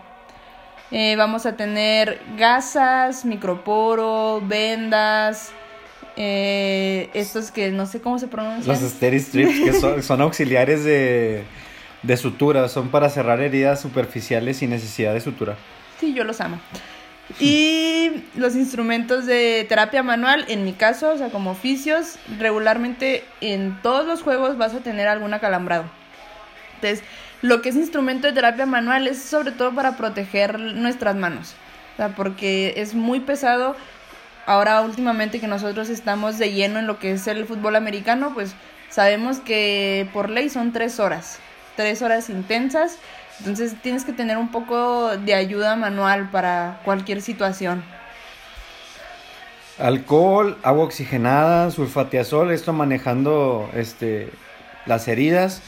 Eh, 0.91 1.15
vamos 1.15 1.46
a 1.46 1.55
tener 1.55 2.19
gasas, 2.38 3.24
microporo, 3.24 4.41
vendas, 4.43 5.51
eh, 6.15 7.10
estos 7.13 7.51
que 7.51 7.72
no 7.72 7.86
sé 7.86 8.01
cómo 8.01 8.17
se 8.17 8.27
pronuncian. 8.27 8.81
Los 8.81 8.91
steri 8.91 9.19
strips, 9.19 9.60
que 9.60 10.01
son, 10.01 10.22
auxiliares 10.22 10.84
de, 10.84 11.43
de, 12.01 12.17
sutura, 12.17 12.67
son 12.67 12.89
para 12.89 13.10
cerrar 13.10 13.39
heridas 13.41 13.81
superficiales 13.81 14.58
sin 14.58 14.72
necesidad 14.72 15.13
de 15.13 15.22
sutura. 15.22 15.55
Sí, 16.00 16.13
yo 16.13 16.24
los 16.24 16.41
amo. 16.41 16.60
Y 17.39 18.24
los 18.36 18.55
instrumentos 18.55 19.27
de 19.27 19.65
terapia 19.69 20.01
manual, 20.01 20.46
en 20.48 20.65
mi 20.65 20.74
caso, 20.74 21.12
o 21.12 21.17
sea, 21.17 21.29
como 21.29 21.51
oficios, 21.51 22.17
regularmente 22.39 23.24
en 23.39 23.79
todos 23.84 24.08
los 24.08 24.24
juegos 24.24 24.58
vas 24.58 24.74
a 24.74 24.79
tener 24.79 25.08
algún 25.08 25.34
acalambrado. 25.36 25.86
Entonces, 26.75 27.03
lo 27.41 27.62
que 27.62 27.69
es 27.69 27.75
instrumento 27.75 28.27
de 28.27 28.34
terapia 28.34 28.65
manual 28.65 29.08
es 29.08 29.22
sobre 29.22 29.51
todo 29.51 29.74
para 29.74 29.96
proteger 29.96 30.60
nuestras 30.60 31.15
manos. 31.15 31.55
Porque 32.15 32.74
es 32.77 32.93
muy 32.96 33.19
pesado. 33.19 33.75
Ahora 34.46 34.81
últimamente 34.81 35.39
que 35.39 35.48
nosotros 35.48 35.89
estamos 35.89 36.38
de 36.38 36.51
lleno 36.51 36.79
en 36.79 36.88
lo 36.88 36.98
que 36.98 37.12
es 37.12 37.27
el 37.27 37.46
fútbol 37.46 37.75
americano, 37.75 38.31
pues 38.34 38.55
sabemos 38.89 39.39
que 39.39 40.10
por 40.13 40.29
ley 40.29 40.50
son 40.50 40.72
tres 40.72 41.00
horas. 41.00 41.39
Tres 41.75 42.01
horas 42.01 42.29
intensas. 42.29 42.98
Entonces 43.39 43.75
tienes 43.81 44.05
que 44.05 44.12
tener 44.12 44.38
un 44.38 44.50
poco 44.50 45.15
de 45.17 45.34
ayuda 45.34 45.75
manual 45.75 46.29
para 46.29 46.81
cualquier 46.84 47.22
situación. 47.22 47.84
Alcohol, 49.77 50.58
agua 50.63 50.84
oxigenada, 50.84 51.72
sulfatiazol, 51.72 52.51
esto 52.51 52.74
manejando 52.74 53.69
este, 53.74 54.29
las 54.86 55.08
heridas 55.08 55.62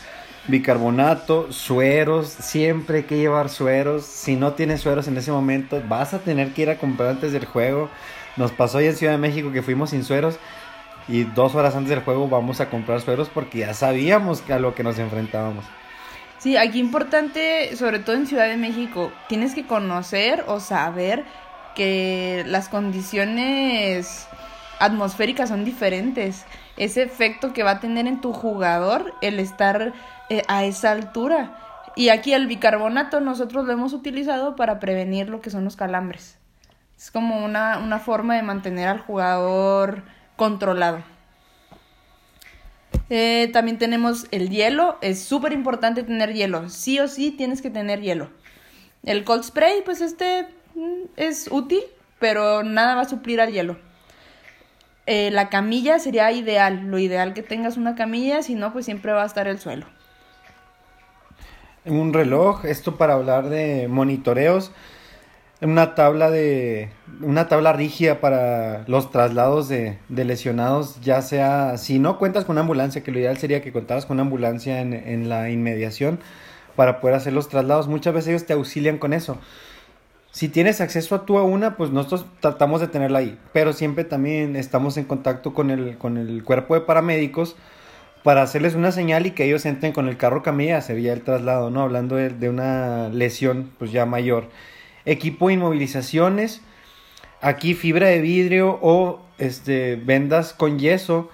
bicarbonato, 0.47 1.51
sueros, 1.51 2.27
siempre 2.27 2.99
hay 2.99 3.03
que 3.03 3.17
llevar 3.17 3.49
sueros. 3.49 4.05
Si 4.05 4.35
no 4.35 4.53
tienes 4.53 4.81
sueros 4.81 5.07
en 5.07 5.17
ese 5.17 5.31
momento, 5.31 5.81
vas 5.87 6.13
a 6.13 6.19
tener 6.19 6.53
que 6.53 6.63
ir 6.63 6.69
a 6.69 6.77
comprar 6.77 7.09
antes 7.09 7.31
del 7.31 7.45
juego. 7.45 7.89
Nos 8.37 8.51
pasó 8.51 8.79
hoy 8.79 8.87
en 8.87 8.95
Ciudad 8.95 9.13
de 9.13 9.19
México 9.19 9.51
que 9.51 9.61
fuimos 9.61 9.91
sin 9.91 10.03
sueros 10.03 10.39
y 11.07 11.23
dos 11.23 11.55
horas 11.55 11.75
antes 11.75 11.89
del 11.89 12.01
juego 12.01 12.27
vamos 12.27 12.61
a 12.61 12.69
comprar 12.69 13.01
sueros 13.01 13.29
porque 13.29 13.59
ya 13.59 13.73
sabíamos 13.73 14.49
a 14.49 14.59
lo 14.59 14.73
que 14.75 14.83
nos 14.83 14.97
enfrentábamos. 14.99 15.65
Sí, 16.37 16.57
aquí 16.57 16.79
importante, 16.79 17.75
sobre 17.75 17.99
todo 17.99 18.15
en 18.15 18.25
Ciudad 18.25 18.47
de 18.47 18.57
México, 18.57 19.11
tienes 19.29 19.53
que 19.53 19.67
conocer 19.67 20.43
o 20.47 20.59
saber 20.59 21.23
que 21.75 22.43
las 22.47 22.67
condiciones 22.67 24.27
atmosféricas 24.79 25.49
son 25.49 25.65
diferentes. 25.65 26.45
Ese 26.77 27.03
efecto 27.03 27.53
que 27.53 27.63
va 27.63 27.71
a 27.71 27.79
tener 27.79 28.07
en 28.07 28.21
tu 28.21 28.33
jugador 28.33 29.13
el 29.21 29.39
estar 29.39 29.93
eh, 30.29 30.43
a 30.47 30.63
esa 30.63 30.91
altura. 30.91 31.57
Y 31.95 32.09
aquí 32.09 32.33
el 32.33 32.47
bicarbonato 32.47 33.19
nosotros 33.19 33.65
lo 33.65 33.73
hemos 33.73 33.93
utilizado 33.93 34.55
para 34.55 34.79
prevenir 34.79 35.29
lo 35.29 35.41
que 35.41 35.49
son 35.49 35.65
los 35.65 35.75
calambres. 35.75 36.37
Es 36.97 37.11
como 37.11 37.43
una, 37.43 37.79
una 37.79 37.99
forma 37.99 38.35
de 38.35 38.43
mantener 38.43 38.87
al 38.87 38.99
jugador 38.99 40.03
controlado. 40.35 41.03
Eh, 43.09 43.49
también 43.51 43.77
tenemos 43.77 44.27
el 44.31 44.49
hielo. 44.49 44.97
Es 45.01 45.21
súper 45.21 45.51
importante 45.51 46.03
tener 46.03 46.33
hielo. 46.33 46.69
Sí 46.69 46.99
o 46.99 47.09
sí 47.09 47.31
tienes 47.31 47.61
que 47.61 47.69
tener 47.69 47.99
hielo. 47.99 48.29
El 49.03 49.25
cold 49.25 49.43
spray, 49.43 49.81
pues 49.83 49.99
este 49.99 50.47
mm, 50.75 51.09
es 51.17 51.49
útil, 51.51 51.81
pero 52.19 52.63
nada 52.63 52.95
va 52.95 53.01
a 53.01 53.09
suplir 53.09 53.41
al 53.41 53.51
hielo. 53.51 53.77
Eh, 55.11 55.29
la 55.29 55.49
camilla 55.49 55.99
sería 55.99 56.31
ideal. 56.31 56.87
Lo 56.87 56.97
ideal 56.97 57.33
que 57.33 57.43
tengas 57.43 57.75
una 57.75 57.95
camilla, 57.95 58.43
si 58.43 58.55
no, 58.55 58.71
pues 58.71 58.85
siempre 58.85 59.11
va 59.11 59.23
a 59.23 59.25
estar 59.25 59.47
el 59.47 59.59
suelo 59.59 59.85
un 61.85 62.13
reloj, 62.13 62.65
esto 62.65 62.95
para 62.97 63.13
hablar 63.15 63.49
de 63.49 63.87
monitoreos, 63.87 64.71
una 65.61 65.95
tabla 65.95 66.31
de 66.31 66.89
una 67.21 67.47
tabla 67.47 67.73
rígida 67.73 68.19
para 68.19 68.83
los 68.87 69.11
traslados 69.11 69.67
de, 69.67 69.97
lesionados, 70.09 71.01
ya 71.01 71.21
sea 71.21 71.77
si 71.77 71.99
no 71.99 72.17
cuentas 72.17 72.45
con 72.45 72.53
una 72.53 72.61
ambulancia, 72.61 73.03
que 73.03 73.11
lo 73.11 73.19
ideal 73.19 73.37
sería 73.37 73.61
que 73.61 73.71
contaras 73.71 74.05
con 74.05 74.15
una 74.15 74.23
ambulancia 74.23 74.81
en, 74.81 74.93
en 74.93 75.29
la 75.29 75.49
inmediación 75.49 76.19
para 76.75 76.99
poder 76.99 77.15
hacer 77.15 77.33
los 77.33 77.49
traslados. 77.49 77.87
Muchas 77.87 78.13
veces 78.13 78.29
ellos 78.29 78.45
te 78.45 78.53
auxilian 78.53 78.97
con 78.97 79.13
eso. 79.13 79.37
Si 80.31 80.47
tienes 80.47 80.79
acceso 80.79 81.13
a 81.13 81.25
tú 81.25 81.37
a 81.37 81.43
una, 81.43 81.75
pues 81.75 81.91
nosotros 81.91 82.25
tratamos 82.39 82.79
de 82.79 82.87
tenerla 82.87 83.19
ahí, 83.19 83.37
pero 83.51 83.73
siempre 83.73 84.05
también 84.05 84.55
estamos 84.55 84.95
en 84.95 85.03
contacto 85.03 85.53
con 85.53 85.69
el, 85.69 85.97
con 85.97 86.17
el 86.17 86.43
cuerpo 86.43 86.73
de 86.73 86.81
paramédicos 86.81 87.57
para 88.23 88.41
hacerles 88.41 88.75
una 88.75 88.93
señal 88.93 89.25
y 89.25 89.31
que 89.31 89.45
ellos 89.45 89.65
entren 89.65 89.91
con 89.91 90.07
el 90.07 90.15
carro 90.15 90.41
camilla 90.41 90.75
a 90.75 90.79
hacer 90.79 91.01
ya 91.01 91.11
el 91.11 91.21
traslado, 91.21 91.69
¿no? 91.69 91.81
Hablando 91.81 92.15
de, 92.15 92.49
una 92.49 93.09
lesión 93.09 93.71
pues 93.77 93.91
ya 93.91 94.05
mayor. 94.05 94.49
Equipo 95.05 95.47
de 95.47 95.55
inmovilizaciones, 95.55 96.61
aquí 97.41 97.73
fibra 97.73 98.07
de 98.07 98.21
vidrio 98.21 98.79
o 98.81 99.21
este, 99.37 99.97
vendas 99.97 100.53
con 100.53 100.79
yeso. 100.79 101.29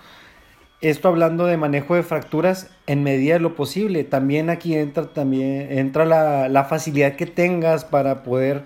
Esto 0.81 1.09
hablando 1.09 1.45
de 1.45 1.57
manejo 1.57 1.95
de 1.95 2.03
fracturas 2.03 2.71
en 2.87 3.03
medida 3.03 3.33
de 3.33 3.41
lo 3.41 3.55
posible. 3.55 4.03
También 4.03 4.49
aquí 4.49 4.75
entra, 4.75 5.07
también, 5.13 5.71
entra 5.71 6.05
la, 6.05 6.49
la 6.49 6.63
facilidad 6.63 7.15
que 7.15 7.25
tengas 7.25 7.83
para 7.83 8.23
poder 8.23 8.63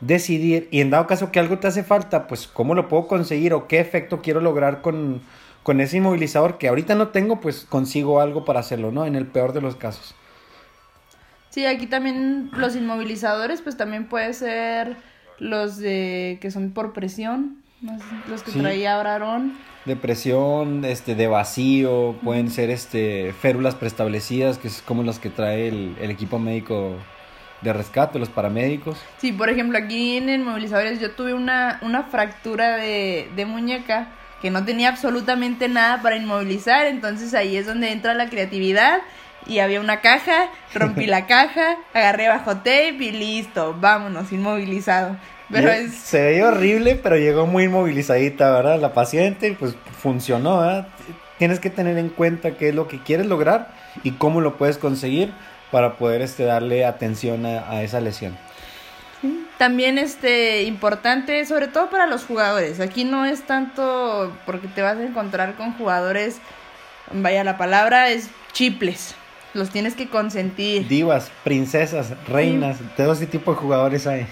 decidir 0.00 0.68
y 0.70 0.80
en 0.80 0.90
dado 0.90 1.06
caso 1.06 1.32
que 1.32 1.40
algo 1.40 1.58
te 1.58 1.66
hace 1.66 1.82
falta, 1.82 2.26
pues 2.26 2.46
cómo 2.46 2.74
lo 2.74 2.88
puedo 2.88 3.06
conseguir 3.06 3.52
o 3.52 3.66
qué 3.66 3.80
efecto 3.80 4.22
quiero 4.22 4.40
lograr 4.40 4.80
con, 4.80 5.20
con 5.62 5.80
ese 5.80 5.96
inmovilizador 5.96 6.58
que 6.58 6.68
ahorita 6.68 6.94
no 6.94 7.08
tengo, 7.08 7.40
pues 7.40 7.66
consigo 7.68 8.20
algo 8.20 8.44
para 8.44 8.60
hacerlo, 8.60 8.92
¿no? 8.92 9.06
En 9.06 9.16
el 9.16 9.26
peor 9.26 9.52
de 9.52 9.60
los 9.60 9.76
casos. 9.76 10.14
Sí, 11.50 11.66
aquí 11.66 11.86
también 11.86 12.50
los 12.56 12.76
inmovilizadores, 12.76 13.62
pues 13.62 13.76
también 13.76 14.08
puede 14.08 14.32
ser 14.34 14.96
los 15.38 15.78
de 15.78 16.38
que 16.40 16.50
son 16.50 16.70
por 16.70 16.92
presión, 16.92 17.62
los 18.28 18.42
que 18.42 18.52
traía 18.52 18.96
ahora. 18.96 19.40
De 19.84 19.96
presión, 19.96 20.84
este, 20.84 21.14
de 21.14 21.26
vacío, 21.28 22.16
pueden 22.22 22.50
ser 22.50 22.70
este 22.70 23.32
férulas 23.32 23.74
preestablecidas, 23.74 24.58
que 24.58 24.68
es 24.68 24.82
como 24.82 25.02
las 25.02 25.18
que 25.18 25.30
trae 25.30 25.68
el, 25.68 26.10
equipo 26.10 26.38
médico 26.38 26.94
de 27.60 27.72
rescate, 27.72 28.18
los 28.18 28.28
paramédicos. 28.28 28.98
Sí, 29.18 29.32
por 29.32 29.50
ejemplo, 29.50 29.78
aquí 29.78 30.16
en 30.16 30.28
inmovilizadores 30.28 31.00
yo 31.00 31.12
tuve 31.12 31.34
una, 31.34 31.78
una 31.82 32.04
fractura 32.04 32.76
de, 32.76 33.28
de 33.34 33.46
muñeca 33.46 34.08
que 34.40 34.50
no 34.50 34.64
tenía 34.64 34.90
absolutamente 34.90 35.68
nada 35.68 36.00
para 36.02 36.16
inmovilizar, 36.16 36.86
entonces 36.86 37.34
ahí 37.34 37.56
es 37.56 37.66
donde 37.66 37.90
entra 37.90 38.14
la 38.14 38.28
creatividad 38.28 39.00
y 39.46 39.58
había 39.58 39.80
una 39.80 40.00
caja, 40.00 40.50
rompí 40.74 41.06
la 41.06 41.26
caja, 41.26 41.76
agarré 41.94 42.28
bajo 42.28 42.58
tape 42.58 42.98
y 43.00 43.10
listo, 43.10 43.76
vámonos, 43.80 44.30
inmovilizado. 44.32 45.16
Pero 45.50 45.70
es... 45.70 45.94
Se 45.94 46.20
veía 46.20 46.48
horrible, 46.48 46.96
pero 46.96 47.16
llegó 47.16 47.46
muy 47.46 47.64
inmovilizadita, 47.64 48.50
¿verdad? 48.50 48.78
La 48.80 48.92
paciente, 48.92 49.56
pues 49.58 49.74
funcionó, 49.98 50.60
¿verdad? 50.60 50.88
Tienes 51.38 51.58
que 51.58 51.70
tener 51.70 51.96
en 51.96 52.10
cuenta 52.10 52.56
qué 52.56 52.68
es 52.68 52.74
lo 52.74 52.86
que 52.86 53.00
quieres 53.02 53.26
lograr 53.26 53.68
y 54.02 54.12
cómo 54.12 54.40
lo 54.40 54.58
puedes 54.58 54.76
conseguir 54.76 55.32
para 55.70 55.96
poder 55.96 56.22
este, 56.22 56.44
darle 56.44 56.84
atención 56.84 57.46
a 57.46 57.82
esa 57.82 58.00
lesión. 58.00 58.36
También 59.58 59.98
este 59.98 60.62
importante, 60.62 61.44
sobre 61.44 61.66
todo 61.66 61.90
para 61.90 62.06
los 62.06 62.24
jugadores. 62.24 62.78
Aquí 62.78 63.02
no 63.02 63.26
es 63.26 63.42
tanto 63.42 64.32
porque 64.46 64.68
te 64.68 64.82
vas 64.82 64.96
a 64.96 65.02
encontrar 65.02 65.56
con 65.56 65.72
jugadores, 65.72 66.36
vaya 67.10 67.42
la 67.42 67.58
palabra, 67.58 68.10
es 68.10 68.30
chiples. 68.52 69.16
Los 69.54 69.70
tienes 69.70 69.96
que 69.96 70.08
consentir. 70.08 70.86
Divas, 70.86 71.32
princesas, 71.42 72.12
reinas, 72.28 72.76
todo 72.96 73.12
ese 73.14 73.26
tipo 73.26 73.50
de 73.50 73.56
jugadores 73.56 74.06
hay. 74.06 74.28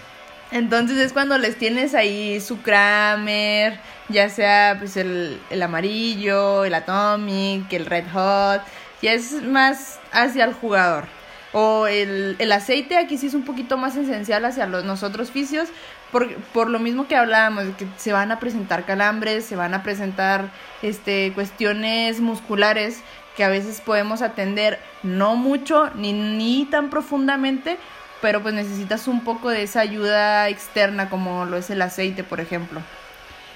Entonces 0.52 0.98
es 0.98 1.12
cuando 1.12 1.36
les 1.38 1.56
tienes 1.56 1.96
ahí 1.96 2.40
su 2.40 2.62
Kramer, 2.62 3.80
ya 4.08 4.28
sea 4.28 4.76
pues 4.78 4.96
el, 4.96 5.40
el 5.50 5.60
amarillo, 5.60 6.64
el 6.64 6.74
Atomic, 6.74 7.72
el 7.72 7.86
Red 7.86 8.04
Hot, 8.12 8.62
ya 9.02 9.12
es 9.12 9.42
más 9.42 9.98
hacia 10.12 10.44
el 10.44 10.52
jugador. 10.52 11.15
O 11.58 11.86
el, 11.86 12.36
el 12.38 12.52
aceite 12.52 12.98
aquí 12.98 13.16
sí 13.16 13.28
es 13.28 13.34
un 13.34 13.46
poquito 13.46 13.78
más 13.78 13.96
esencial 13.96 14.44
hacia 14.44 14.66
los 14.66 14.84
nosotros 14.84 15.30
fisios, 15.30 15.70
por, 16.12 16.34
por 16.52 16.68
lo 16.68 16.78
mismo 16.78 17.08
que 17.08 17.16
hablábamos, 17.16 17.64
que 17.78 17.86
se 17.96 18.12
van 18.12 18.30
a 18.30 18.38
presentar 18.38 18.84
calambres, 18.84 19.46
se 19.46 19.56
van 19.56 19.72
a 19.72 19.82
presentar 19.82 20.50
este, 20.82 21.32
cuestiones 21.34 22.20
musculares 22.20 23.00
que 23.38 23.42
a 23.42 23.48
veces 23.48 23.80
podemos 23.80 24.20
atender 24.20 24.78
no 25.02 25.34
mucho 25.34 25.88
ni, 25.94 26.12
ni 26.12 26.66
tan 26.66 26.90
profundamente, 26.90 27.78
pero 28.20 28.42
pues 28.42 28.52
necesitas 28.52 29.08
un 29.08 29.24
poco 29.24 29.48
de 29.48 29.62
esa 29.62 29.80
ayuda 29.80 30.50
externa 30.50 31.08
como 31.08 31.46
lo 31.46 31.56
es 31.56 31.70
el 31.70 31.80
aceite, 31.80 32.22
por 32.22 32.40
ejemplo. 32.40 32.82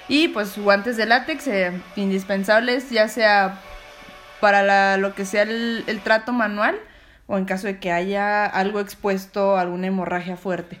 Y 0.07 0.29
pues 0.29 0.57
guantes 0.57 0.97
de 0.97 1.05
látex 1.05 1.45
eh, 1.45 1.79
indispensables, 1.95 2.89
ya 2.89 3.07
sea 3.07 3.59
para 4.39 4.97
lo 4.97 5.13
que 5.13 5.23
sea 5.23 5.43
el, 5.43 5.83
el 5.85 5.99
trato 5.99 6.33
manual 6.33 6.79
o 7.31 7.37
en 7.37 7.45
caso 7.45 7.67
de 7.67 7.79
que 7.79 7.93
haya 7.93 8.45
algo 8.45 8.81
expuesto, 8.81 9.57
alguna 9.57 9.87
hemorragia 9.87 10.35
fuerte. 10.35 10.79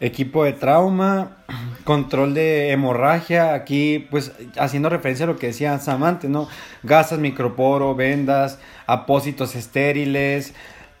Equipo 0.00 0.44
de 0.44 0.52
trauma, 0.52 1.38
control 1.84 2.34
de 2.34 2.72
hemorragia, 2.72 3.54
aquí 3.54 4.06
pues 4.10 4.32
haciendo 4.58 4.90
referencia 4.90 5.24
a 5.24 5.28
lo 5.28 5.38
que 5.38 5.46
decía 5.46 5.78
Samante, 5.78 6.28
¿no? 6.28 6.46
Gasas, 6.82 7.18
microporo, 7.18 7.94
vendas, 7.94 8.58
apósitos 8.86 9.56
estériles, 9.56 10.52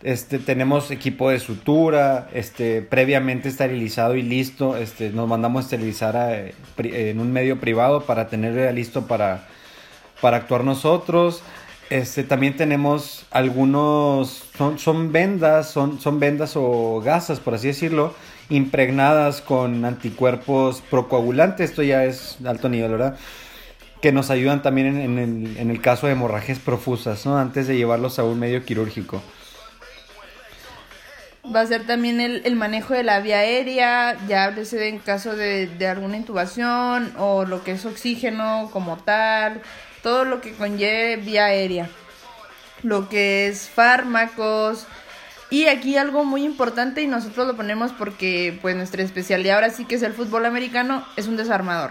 este, 0.02 0.38
tenemos 0.38 0.90
equipo 0.90 1.28
de 1.28 1.38
sutura, 1.38 2.30
este, 2.32 2.80
previamente 2.80 3.50
esterilizado 3.50 4.16
y 4.16 4.22
listo, 4.22 4.78
este, 4.78 5.10
nos 5.10 5.28
mandamos 5.28 5.64
a 5.64 5.66
esterilizar 5.66 6.54
en 6.78 7.20
un 7.20 7.30
medio 7.30 7.60
privado 7.60 8.06
para 8.06 8.28
tenerlo 8.28 8.72
listo 8.72 9.06
para, 9.06 9.46
para 10.22 10.38
actuar 10.38 10.64
nosotros. 10.64 11.42
Este, 11.88 12.24
también 12.24 12.56
tenemos 12.56 13.26
algunos, 13.30 14.44
son, 14.58 14.78
son 14.78 15.12
vendas, 15.12 15.70
son, 15.70 16.00
son 16.00 16.18
vendas 16.18 16.54
o 16.56 17.00
gasas, 17.00 17.38
por 17.38 17.54
así 17.54 17.68
decirlo, 17.68 18.12
impregnadas 18.48 19.40
con 19.40 19.84
anticuerpos 19.84 20.82
procoagulantes, 20.90 21.70
esto 21.70 21.82
ya 21.82 22.04
es 22.04 22.38
alto 22.44 22.68
nivel, 22.68 22.92
¿verdad? 22.92 23.16
Que 24.02 24.10
nos 24.10 24.30
ayudan 24.30 24.62
también 24.62 24.96
en, 24.96 25.18
el, 25.18 25.56
en 25.58 25.70
el, 25.70 25.80
caso 25.80 26.06
de 26.06 26.14
hemorragias 26.14 26.58
profusas, 26.58 27.24
¿no? 27.24 27.38
Antes 27.38 27.68
de 27.68 27.76
llevarlos 27.76 28.18
a 28.18 28.24
un 28.24 28.40
medio 28.40 28.64
quirúrgico. 28.64 29.22
Va 31.54 31.60
a 31.60 31.66
ser 31.66 31.86
también 31.86 32.20
el, 32.20 32.42
el 32.44 32.56
manejo 32.56 32.94
de 32.94 33.04
la 33.04 33.20
vía 33.20 33.38
aérea, 33.38 34.16
ya 34.26 34.44
háblese 34.44 34.88
en 34.88 34.98
caso 34.98 35.36
de, 35.36 35.68
de 35.68 35.86
alguna 35.86 36.16
intubación 36.16 37.12
o 37.16 37.44
lo 37.44 37.62
que 37.62 37.72
es 37.72 37.86
oxígeno 37.86 38.68
como 38.72 38.96
tal, 38.96 39.62
todo 40.06 40.24
lo 40.24 40.40
que 40.40 40.52
conlleve 40.52 41.16
vía 41.16 41.46
aérea, 41.46 41.90
lo 42.84 43.08
que 43.08 43.48
es 43.48 43.68
fármacos. 43.68 44.86
Y 45.50 45.66
aquí 45.66 45.96
algo 45.96 46.24
muy 46.24 46.44
importante 46.44 47.02
y 47.02 47.08
nosotros 47.08 47.44
lo 47.44 47.56
ponemos 47.56 47.90
porque 47.90 48.56
pues 48.62 48.76
nuestra 48.76 49.02
especialidad 49.02 49.56
ahora 49.56 49.70
sí 49.70 49.84
que 49.84 49.96
es 49.96 50.02
el 50.02 50.12
fútbol 50.12 50.46
americano, 50.46 51.04
es 51.16 51.26
un 51.26 51.36
desarmador. 51.36 51.90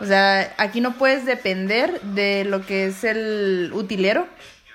O 0.00 0.06
sea, 0.06 0.54
aquí 0.56 0.80
no 0.80 0.94
puedes 0.94 1.26
depender 1.26 2.00
de 2.00 2.46
lo 2.46 2.64
que 2.64 2.86
es 2.86 3.04
el 3.04 3.70
utilero. 3.74 4.26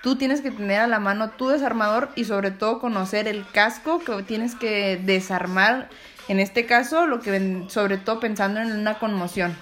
Tú 0.03 0.17
tienes 0.17 0.41
que 0.41 0.51
tener 0.51 0.81
a 0.81 0.87
la 0.87 0.99
mano 0.99 1.31
tu 1.31 1.47
desarmador 1.47 2.09
y 2.15 2.25
sobre 2.25 2.51
todo 2.51 2.77
conocer 2.77 3.27
el 3.27 3.43
casco 3.51 4.03
que 4.03 4.21
tienes 4.21 4.53
que 4.53 5.01
desarmar. 5.03 5.89
En 6.27 6.39
este 6.39 6.67
caso, 6.67 7.07
lo 7.07 7.21
que 7.21 7.63
sobre 7.69 7.97
todo 7.97 8.19
pensando 8.19 8.59
en 8.59 8.71
una 8.71 8.99
conmoción. 8.99 9.57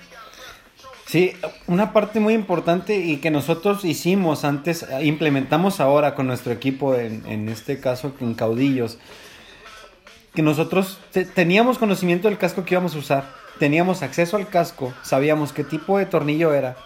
Sí, 1.10 1.34
una 1.66 1.92
parte 1.92 2.20
muy 2.20 2.36
importante 2.36 2.98
y 2.98 3.18
que 3.18 3.32
nosotros 3.32 3.84
hicimos 3.84 4.46
antes, 4.46 4.86
implementamos 5.02 5.80
ahora 5.80 6.14
con 6.14 6.28
nuestro 6.28 6.54
equipo, 6.54 6.94
en, 6.94 7.26
en 7.26 7.50
este 7.50 7.80
caso 7.80 8.14
en 8.22 8.36
Caudillos, 8.36 9.00
que 10.36 10.44
nosotros 10.44 11.00
teníamos 11.34 11.80
conocimiento 11.80 12.28
del 12.28 12.38
casco 12.38 12.64
que 12.64 12.76
íbamos 12.76 12.94
a 12.94 13.00
usar, 13.00 13.34
teníamos 13.58 14.04
acceso 14.04 14.38
al 14.38 14.50
casco, 14.50 14.94
sabíamos 15.02 15.52
qué 15.52 15.64
tipo 15.64 15.98
de 15.98 16.06
tornillo 16.06 16.54
era. 16.54 16.78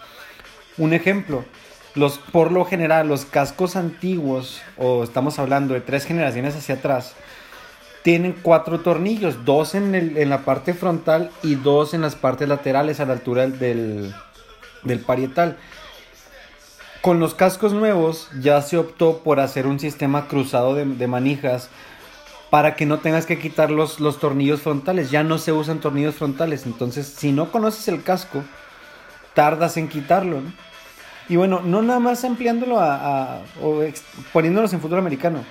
Un 0.78 0.94
ejemplo, 0.94 1.44
los, 1.94 2.16
por 2.16 2.50
lo 2.50 2.64
general 2.64 3.06
los 3.06 3.26
cascos 3.26 3.76
antiguos, 3.76 4.62
o 4.78 5.04
estamos 5.04 5.38
hablando 5.38 5.74
de 5.74 5.82
tres 5.82 6.06
generaciones 6.06 6.56
hacia 6.56 6.76
atrás, 6.76 7.14
tienen 8.04 8.36
cuatro 8.42 8.80
tornillos, 8.80 9.46
dos 9.46 9.74
en, 9.74 9.94
el, 9.94 10.18
en 10.18 10.28
la 10.28 10.44
parte 10.44 10.74
frontal 10.74 11.30
y 11.42 11.54
dos 11.54 11.94
en 11.94 12.02
las 12.02 12.14
partes 12.14 12.46
laterales 12.46 13.00
a 13.00 13.06
la 13.06 13.14
altura 13.14 13.46
del, 13.46 14.14
del 14.82 15.00
parietal. 15.00 15.56
Con 17.00 17.18
los 17.18 17.34
cascos 17.34 17.72
nuevos 17.72 18.28
ya 18.38 18.60
se 18.60 18.76
optó 18.76 19.20
por 19.20 19.40
hacer 19.40 19.66
un 19.66 19.80
sistema 19.80 20.28
cruzado 20.28 20.74
de, 20.74 21.06
manijas 21.06 21.70
para 22.50 22.76
que 22.76 22.84
no 22.84 22.98
tengas 22.98 23.24
que 23.24 23.38
quitar 23.38 23.70
los, 23.70 24.00
los, 24.00 24.20
tornillos 24.20 24.60
frontales. 24.60 25.10
Ya 25.10 25.22
no 25.22 25.38
se 25.38 25.52
usan 25.52 25.80
tornillos 25.80 26.16
frontales. 26.16 26.66
Entonces, 26.66 27.06
si 27.06 27.32
no 27.32 27.50
conoces 27.50 27.88
el 27.88 28.02
casco, 28.02 28.44
tardas 29.32 29.78
en 29.78 29.88
quitarlo. 29.88 30.42
Y 31.30 31.36
bueno, 31.36 31.62
no 31.64 31.80
nada 31.80 32.00
más 32.00 32.22
ampliándolo 32.22 32.78
a, 32.80 33.40
o 33.62 33.82
poniéndolos 34.34 34.74
en 34.74 34.82
fútbol 34.82 34.98
americano. 34.98 35.42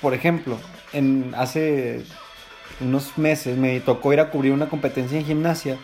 Por 0.00 0.14
ejemplo, 0.14 0.56
en 0.92 1.34
hace 1.36 2.04
unos 2.80 3.16
meses 3.16 3.56
me 3.56 3.80
tocó 3.80 4.12
ir 4.12 4.20
a 4.20 4.30
cubrir 4.30 4.52
una 4.52 4.68
competencia 4.68 5.18
en 5.18 5.24
gimnasia. 5.24 5.78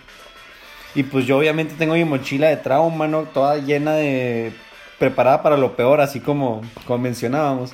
Y 0.95 1.05
pues 1.05 1.27
yo 1.27 1.39
obviamente 1.39 1.75
tengo 1.79 1.95
mi 1.95 2.05
mochila 2.05 2.49
de 2.49 2.57
trauma, 2.57 3.09
¿no? 3.09 3.23
Toda 3.23 3.57
llena 3.57 3.95
de... 3.95 4.53
preparada 4.99 5.43
para 5.43 5.57
lo 5.57 5.75
peor, 5.75 6.01
así 6.01 6.21
como, 6.21 6.61
como 6.87 6.99
mencionábamos. 6.99 7.73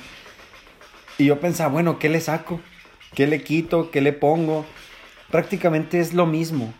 Y 1.17 1.25
yo 1.25 1.39
pensaba, 1.39 1.69
bueno, 1.69 1.99
¿qué 1.99 2.07
le 2.07 2.21
saco? 2.21 2.61
¿Qué 3.13 3.27
le 3.27 3.43
quito? 3.43 3.91
¿Qué 3.91 3.99
le 3.99 4.13
pongo? 4.13 4.65
Prácticamente 5.31 5.99
es 5.99 6.13
lo 6.13 6.25
mismo. 6.25 6.73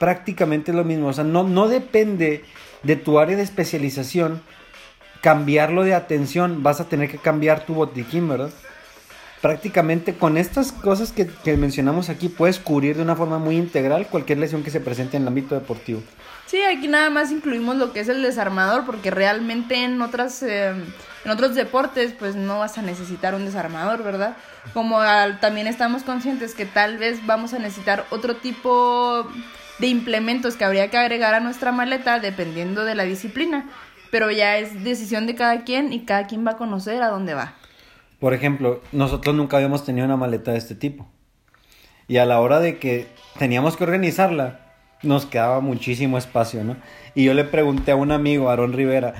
Prácticamente 0.00 0.72
es 0.72 0.76
lo 0.76 0.84
mismo. 0.84 1.08
O 1.08 1.12
sea, 1.12 1.22
no, 1.22 1.44
no 1.44 1.68
depende 1.68 2.44
de 2.82 2.96
tu 2.96 3.20
área 3.20 3.36
de 3.36 3.44
especialización 3.44 4.42
cambiarlo 5.20 5.84
de 5.84 5.94
atención. 5.94 6.62
Vas 6.62 6.80
a 6.80 6.88
tener 6.88 7.08
que 7.10 7.18
cambiar 7.18 7.64
tu 7.64 7.74
botiquín, 7.74 8.28
¿verdad? 8.28 8.50
Prácticamente 9.44 10.14
con 10.14 10.38
estas 10.38 10.72
cosas 10.72 11.12
que, 11.12 11.28
mencionamos 11.58 12.08
aquí 12.08 12.30
puedes 12.30 12.58
cubrir 12.58 12.96
de 12.96 13.02
una 13.02 13.14
forma 13.14 13.38
muy 13.38 13.58
integral 13.58 14.06
cualquier 14.06 14.38
lesión 14.38 14.62
que 14.62 14.70
se 14.70 14.80
presente 14.80 15.18
en 15.18 15.24
el 15.24 15.28
ámbito 15.28 15.54
deportivo. 15.54 16.02
Sí, 16.46 16.62
aquí 16.62 16.88
nada 16.88 17.10
más 17.10 17.30
incluimos 17.30 17.76
lo 17.76 17.92
que 17.92 18.00
es 18.00 18.08
el 18.08 18.22
desarmador 18.22 18.86
porque 18.86 19.10
realmente 19.10 19.84
en 19.84 20.00
otras 20.00 20.42
eh, 20.42 20.70
en 20.70 21.30
otros 21.30 21.54
deportes 21.54 22.14
pues 22.18 22.36
no 22.36 22.60
vas 22.60 22.78
a 22.78 22.80
necesitar 22.80 23.34
un 23.34 23.44
desarmador, 23.44 24.02
¿verdad? 24.02 24.34
Como 24.72 25.00
también 25.42 25.66
estamos 25.66 26.04
conscientes 26.04 26.54
que 26.54 26.64
tal 26.64 26.96
vez 26.96 27.26
vamos 27.26 27.52
a 27.52 27.58
necesitar 27.58 28.06
otro 28.08 28.36
tipo 28.36 29.28
de 29.78 29.88
implementos 29.88 30.56
que 30.56 30.64
habría 30.64 30.88
que 30.88 30.96
agregar 30.96 31.34
a 31.34 31.40
nuestra 31.40 31.70
maleta 31.70 32.18
dependiendo 32.18 32.86
de 32.86 32.94
la 32.94 33.02
disciplina, 33.02 33.68
pero 34.10 34.30
ya 34.30 34.56
es 34.56 34.82
decisión 34.84 35.26
de 35.26 35.34
cada 35.34 35.64
quien 35.64 35.92
y 35.92 36.06
cada 36.06 36.26
quien 36.26 36.46
va 36.46 36.52
a 36.52 36.56
conocer 36.56 37.02
a 37.02 37.08
dónde 37.08 37.34
va. 37.34 37.56
Por 38.18 38.34
ejemplo, 38.34 38.80
nosotros 38.92 39.34
nunca 39.34 39.56
habíamos 39.56 39.84
tenido 39.84 40.06
una 40.06 40.16
maleta 40.16 40.52
de 40.52 40.58
este 40.58 40.74
tipo. 40.74 41.06
Y 42.08 42.18
a 42.18 42.26
la 42.26 42.40
hora 42.40 42.60
de 42.60 42.78
que 42.78 43.06
teníamos 43.38 43.76
que 43.76 43.84
organizarla, 43.84 44.60
nos 45.02 45.26
quedaba 45.26 45.60
muchísimo 45.60 46.18
espacio, 46.18 46.64
¿no? 46.64 46.76
Y 47.14 47.24
yo 47.24 47.34
le 47.34 47.44
pregunté 47.44 47.92
a 47.92 47.96
un 47.96 48.12
amigo, 48.12 48.50
Aaron 48.50 48.72
Rivera, 48.72 49.14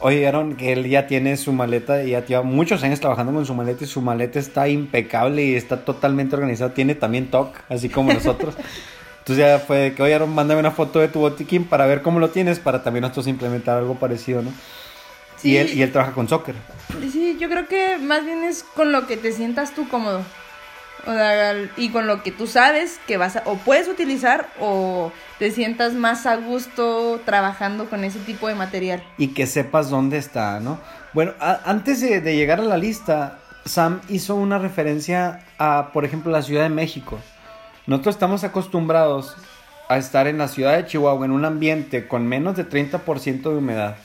oye, 0.00 0.26
Aaron, 0.26 0.56
que 0.56 0.72
él 0.72 0.88
ya 0.88 1.06
tiene 1.06 1.36
su 1.36 1.52
maleta 1.52 2.02
y 2.04 2.10
ya 2.10 2.24
lleva 2.24 2.42
muchos 2.42 2.82
años 2.82 3.00
trabajando 3.00 3.32
con 3.32 3.46
su 3.46 3.54
maleta 3.54 3.84
y 3.84 3.86
su 3.86 4.00
maleta 4.00 4.38
está 4.38 4.68
impecable 4.68 5.44
y 5.44 5.54
está 5.54 5.84
totalmente 5.84 6.36
organizada. 6.36 6.74
Tiene 6.74 6.94
también 6.94 7.30
TOC, 7.30 7.56
así 7.68 7.88
como 7.88 8.12
nosotros. 8.12 8.56
Entonces 9.20 9.44
ya 9.44 9.58
fue 9.60 9.78
de 9.78 9.94
que, 9.94 10.02
oye, 10.02 10.14
Aaron, 10.14 10.34
mándame 10.34 10.60
una 10.60 10.72
foto 10.72 10.98
de 10.98 11.08
tu 11.08 11.20
botiquín 11.20 11.64
para 11.64 11.86
ver 11.86 12.02
cómo 12.02 12.18
lo 12.18 12.30
tienes, 12.30 12.58
para 12.58 12.82
también 12.82 13.02
nosotros 13.02 13.28
implementar 13.28 13.78
algo 13.78 13.94
parecido, 13.94 14.42
¿no? 14.42 14.50
Y, 15.42 15.56
él, 15.56 15.72
y 15.74 15.82
él 15.82 15.92
trabaja 15.92 16.12
con 16.12 16.28
soccer. 16.28 16.54
Sí, 17.10 17.36
yo 17.38 17.48
creo 17.48 17.66
que 17.66 17.98
más 17.98 18.24
bien 18.24 18.42
es 18.44 18.62
con 18.62 18.92
lo 18.92 19.06
que 19.06 19.16
te 19.16 19.32
sientas 19.32 19.74
tú 19.74 19.88
cómodo. 19.88 20.22
y 21.76 21.88
con 21.88 22.06
lo 22.06 22.22
que 22.22 22.30
tú 22.30 22.46
sabes 22.46 23.00
que 23.06 23.16
vas 23.16 23.36
a, 23.36 23.42
o 23.46 23.56
puedes 23.56 23.88
utilizar 23.88 24.48
o 24.60 25.10
te 25.38 25.50
sientas 25.50 25.94
más 25.94 26.26
a 26.26 26.36
gusto 26.36 27.20
trabajando 27.24 27.90
con 27.90 28.04
ese 28.04 28.20
tipo 28.20 28.46
de 28.46 28.54
material. 28.54 29.02
Y 29.18 29.28
que 29.28 29.46
sepas 29.46 29.90
dónde 29.90 30.18
está, 30.18 30.60
¿no? 30.60 30.78
Bueno, 31.12 31.32
antes 31.40 32.00
de, 32.00 32.20
de, 32.20 32.36
llegar 32.36 32.60
a 32.60 32.64
la 32.64 32.76
lista, 32.76 33.40
Sam 33.64 34.00
hizo 34.08 34.34
una 34.36 34.58
referencia 34.58 35.44
a, 35.58 35.90
por 35.92 36.04
ejemplo, 36.04 36.30
la 36.30 36.42
Ciudad 36.42 36.62
de 36.62 36.68
México. 36.68 37.18
Nosotros 37.86 38.14
estamos 38.14 38.44
acostumbrados 38.44 39.36
a 39.88 39.98
estar 39.98 40.26
en 40.28 40.38
la 40.38 40.48
ciudad 40.48 40.76
de 40.76 40.86
Chihuahua 40.86 41.26
en 41.26 41.32
un 41.32 41.44
ambiente 41.44 42.06
con 42.06 42.26
menos 42.26 42.56
de 42.56 42.66
30% 42.68 43.42
de 43.42 43.56
humedad 43.56 43.96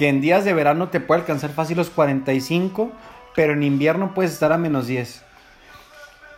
que 0.00 0.08
en 0.08 0.22
días 0.22 0.46
de 0.46 0.54
verano 0.54 0.88
te 0.88 0.98
puede 0.98 1.20
alcanzar 1.20 1.50
fácil 1.50 1.76
los 1.76 1.90
45, 1.90 2.90
pero 3.34 3.52
en 3.52 3.62
invierno 3.62 4.14
puedes 4.14 4.32
estar 4.32 4.50
a 4.50 4.56
menos 4.56 4.86
10. 4.86 5.22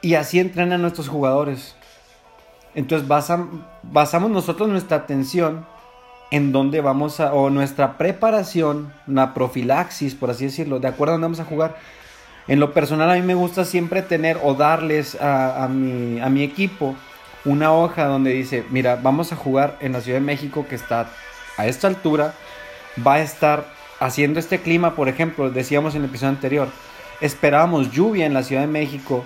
Y 0.01 0.17
así 0.17 0.41
entrenan 0.41 0.83
nuestros 0.83 1.09
jugadores. 1.09 1.77
Entonces 2.75 3.07
basamos 3.07 4.31
nosotros 4.33 4.69
nuestra 4.69 4.97
atención 4.97 5.65
en 6.33 6.51
dónde 6.51 6.81
vamos 6.81 7.21
a, 7.21 7.35
o 7.35 7.51
nuestra 7.51 7.99
preparación, 7.99 8.93
una 9.07 9.33
profilaxis, 9.33 10.17
por 10.17 10.31
así 10.31 10.47
decirlo, 10.47 10.81
de 10.81 10.89
acuerdo 10.89 11.13
a 11.13 11.15
dónde 11.15 11.27
vamos 11.27 11.41
a 11.41 11.45
jugar. 11.45 11.77
En 12.49 12.59
lo 12.59 12.73
personal 12.73 13.11
a 13.11 13.15
mí 13.15 13.23
me 13.23 13.37
gusta 13.37 13.65
siempre 13.65 14.03
tener 14.03 14.41
o 14.43 14.55
darles 14.55 15.17
a, 15.21 15.69
mi, 15.71 16.19
a 16.19 16.29
mi 16.31 16.43
equipo 16.43 16.97
una 17.45 17.73
hoja 17.73 18.07
donde 18.07 18.33
dice, 18.33 18.65
mira, 18.71 18.99
vamos 19.01 19.33
a 19.33 19.37
jugar 19.37 19.77
en 19.79 19.93
la 19.93 20.01
Ciudad 20.01 20.19
de 20.19 20.27
México 20.27 20.67
que 20.69 20.75
está 20.75 21.11
a 21.57 21.67
esta 21.67 21.87
altura, 21.87 22.35
va 23.05 23.15
a 23.15 23.23
estar 23.23 23.67
haciendo 24.01 24.41
este 24.41 24.61
clima, 24.61 24.95
por 24.95 25.09
ejemplo, 25.09 25.51
decíamos 25.51 25.95
en 25.95 26.03
el 26.03 26.09
episodio 26.09 26.31
anterior, 26.31 26.69
esperábamos 27.21 27.93
lluvia 27.93 28.27
en 28.27 28.35
la 28.35 28.43
Ciudad 28.43 28.63
de 28.63 28.69
México 28.69 29.25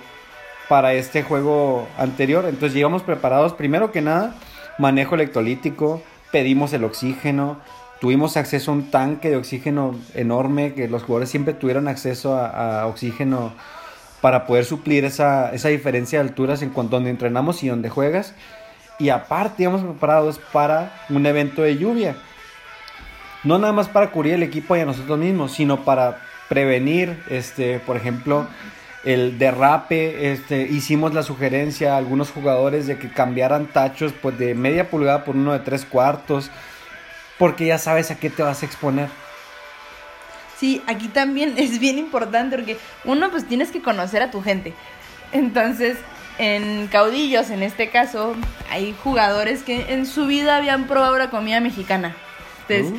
para 0.69 0.93
este 0.93 1.23
juego 1.23 1.87
anterior. 1.97 2.45
Entonces 2.45 2.73
llegamos 2.73 3.03
preparados, 3.03 3.53
primero 3.53 3.91
que 3.91 4.01
nada, 4.01 4.35
manejo 4.77 5.15
electrolítico, 5.15 6.01
pedimos 6.31 6.73
el 6.73 6.83
oxígeno, 6.83 7.57
tuvimos 7.99 8.37
acceso 8.37 8.71
a 8.71 8.75
un 8.75 8.91
tanque 8.91 9.29
de 9.29 9.37
oxígeno 9.37 9.95
enorme, 10.13 10.73
que 10.73 10.87
los 10.87 11.03
jugadores 11.03 11.29
siempre 11.29 11.53
tuvieron 11.53 11.87
acceso 11.87 12.37
a, 12.37 12.85
oxígeno 12.85 13.53
para 14.21 14.45
poder 14.45 14.65
suplir 14.65 15.05
esa, 15.05 15.53
esa, 15.53 15.69
diferencia 15.69 16.19
de 16.19 16.29
alturas 16.29 16.61
en 16.61 16.69
cuanto 16.69 16.97
donde 16.97 17.09
entrenamos 17.09 17.63
y 17.63 17.69
donde 17.69 17.89
juegas. 17.89 18.33
Y 18.99 19.09
aparte 19.09 19.63
íbamos 19.63 19.81
preparados 19.81 20.39
para 20.51 21.05
un 21.09 21.25
evento 21.25 21.61
de 21.61 21.77
lluvia. 21.77 22.15
No 23.47 23.57
nada 23.57 23.71
más 23.71 23.87
para 23.87 24.11
cubrir 24.11 24.33
el 24.33 24.43
equipo 24.43 24.75
y 24.75 24.81
a 24.81 24.85
nosotros 24.85 25.17
mismos, 25.17 25.53
sino 25.53 25.85
para 25.85 26.19
prevenir, 26.49 27.17
este, 27.29 27.79
por 27.79 27.95
ejemplo, 27.95 28.45
el 29.05 29.39
derrape, 29.39 30.33
este, 30.33 30.63
hicimos 30.63 31.13
la 31.13 31.23
sugerencia 31.23 31.93
a 31.93 31.97
algunos 31.97 32.29
jugadores 32.29 32.87
de 32.87 32.97
que 32.97 33.09
cambiaran 33.09 33.67
tachos 33.67 34.11
pues, 34.21 34.37
de 34.37 34.53
media 34.53 34.89
pulgada 34.89 35.23
por 35.23 35.37
uno 35.37 35.53
de 35.53 35.59
tres 35.59 35.85
cuartos, 35.85 36.51
porque 37.37 37.65
ya 37.65 37.77
sabes 37.77 38.11
a 38.11 38.15
qué 38.15 38.29
te 38.29 38.43
vas 38.43 38.63
a 38.63 38.65
exponer. 38.65 39.07
Sí, 40.59 40.81
aquí 40.85 41.07
también 41.07 41.53
es 41.57 41.79
bien 41.79 41.97
importante 41.99 42.57
porque 42.57 42.77
uno 43.05 43.31
pues 43.31 43.47
tienes 43.47 43.71
que 43.71 43.81
conocer 43.81 44.23
a 44.23 44.29
tu 44.29 44.41
gente. 44.41 44.73
Entonces, 45.31 45.97
en 46.37 46.87
caudillos, 46.87 47.49
en 47.49 47.63
este 47.63 47.91
caso, 47.91 48.35
hay 48.69 48.93
jugadores 49.01 49.63
que 49.63 49.93
en 49.93 50.05
su 50.05 50.27
vida 50.27 50.57
habían 50.57 50.85
probado 50.87 51.17
la 51.17 51.29
comida 51.29 51.61
mexicana. 51.61 52.13
Entonces, 52.67 52.93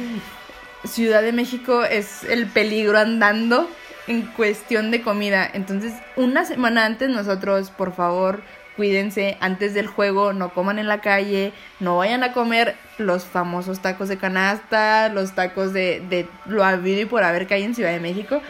Ciudad 0.85 1.23
de 1.23 1.33
México 1.33 1.83
es 1.83 2.25
el 2.25 2.47
peligro 2.47 2.99
andando 2.99 3.69
en 4.07 4.23
cuestión 4.23 4.91
de 4.91 5.03
comida. 5.03 5.49
Entonces, 5.53 5.93
una 6.17 6.45
semana 6.45 6.85
antes 6.87 7.11
nosotros, 7.11 7.71
por 7.71 7.95
favor, 7.95 8.43
cuídense 8.77 9.37
antes 9.41 9.75
del 9.75 9.89
juego, 9.89 10.33
no 10.33 10.55
coman 10.55 10.79
en 10.79 10.87
la 10.87 11.01
calle, 11.01 11.53
no 11.81 11.99
vayan 11.99 12.23
a 12.23 12.33
comer 12.33 12.77
los 12.97 13.25
famosos 13.25 13.81
tacos 13.81 14.09
de 14.09 14.19
canasta, 14.19 15.09
los 15.09 15.35
tacos 15.35 15.73
de, 15.73 16.01
de 16.09 16.29
lo 16.47 16.65
habido 16.65 17.01
y 17.01 17.05
por 17.05 17.25
haber 17.25 17.47
que 17.47 17.55
hay 17.55 17.65
en 17.65 17.75
Ciudad 17.75 17.91
de 17.91 18.01
México. 18.01 18.41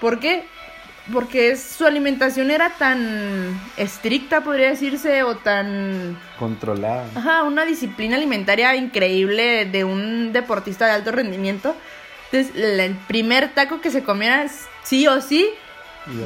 ¿Por 0.00 0.20
qué? 0.20 0.44
Porque 1.12 1.54
su 1.56 1.84
alimentación 1.84 2.50
era 2.50 2.70
tan 2.70 3.60
estricta, 3.76 4.40
podría 4.40 4.70
decirse, 4.70 5.22
o 5.22 5.36
tan... 5.36 6.18
Controlada. 6.38 7.06
Ajá, 7.14 7.42
una 7.42 7.66
disciplina 7.66 8.16
alimentaria 8.16 8.74
increíble 8.74 9.66
de 9.66 9.84
un 9.84 10.32
deportista 10.32 10.86
de 10.86 10.92
alto 10.92 11.12
rendimiento. 11.12 11.76
Entonces, 12.32 12.56
el 12.56 12.96
primer 13.06 13.52
taco 13.52 13.82
que 13.82 13.90
se 13.90 14.02
comiera 14.02 14.46
sí 14.82 15.06
o 15.06 15.20
sí, 15.20 15.50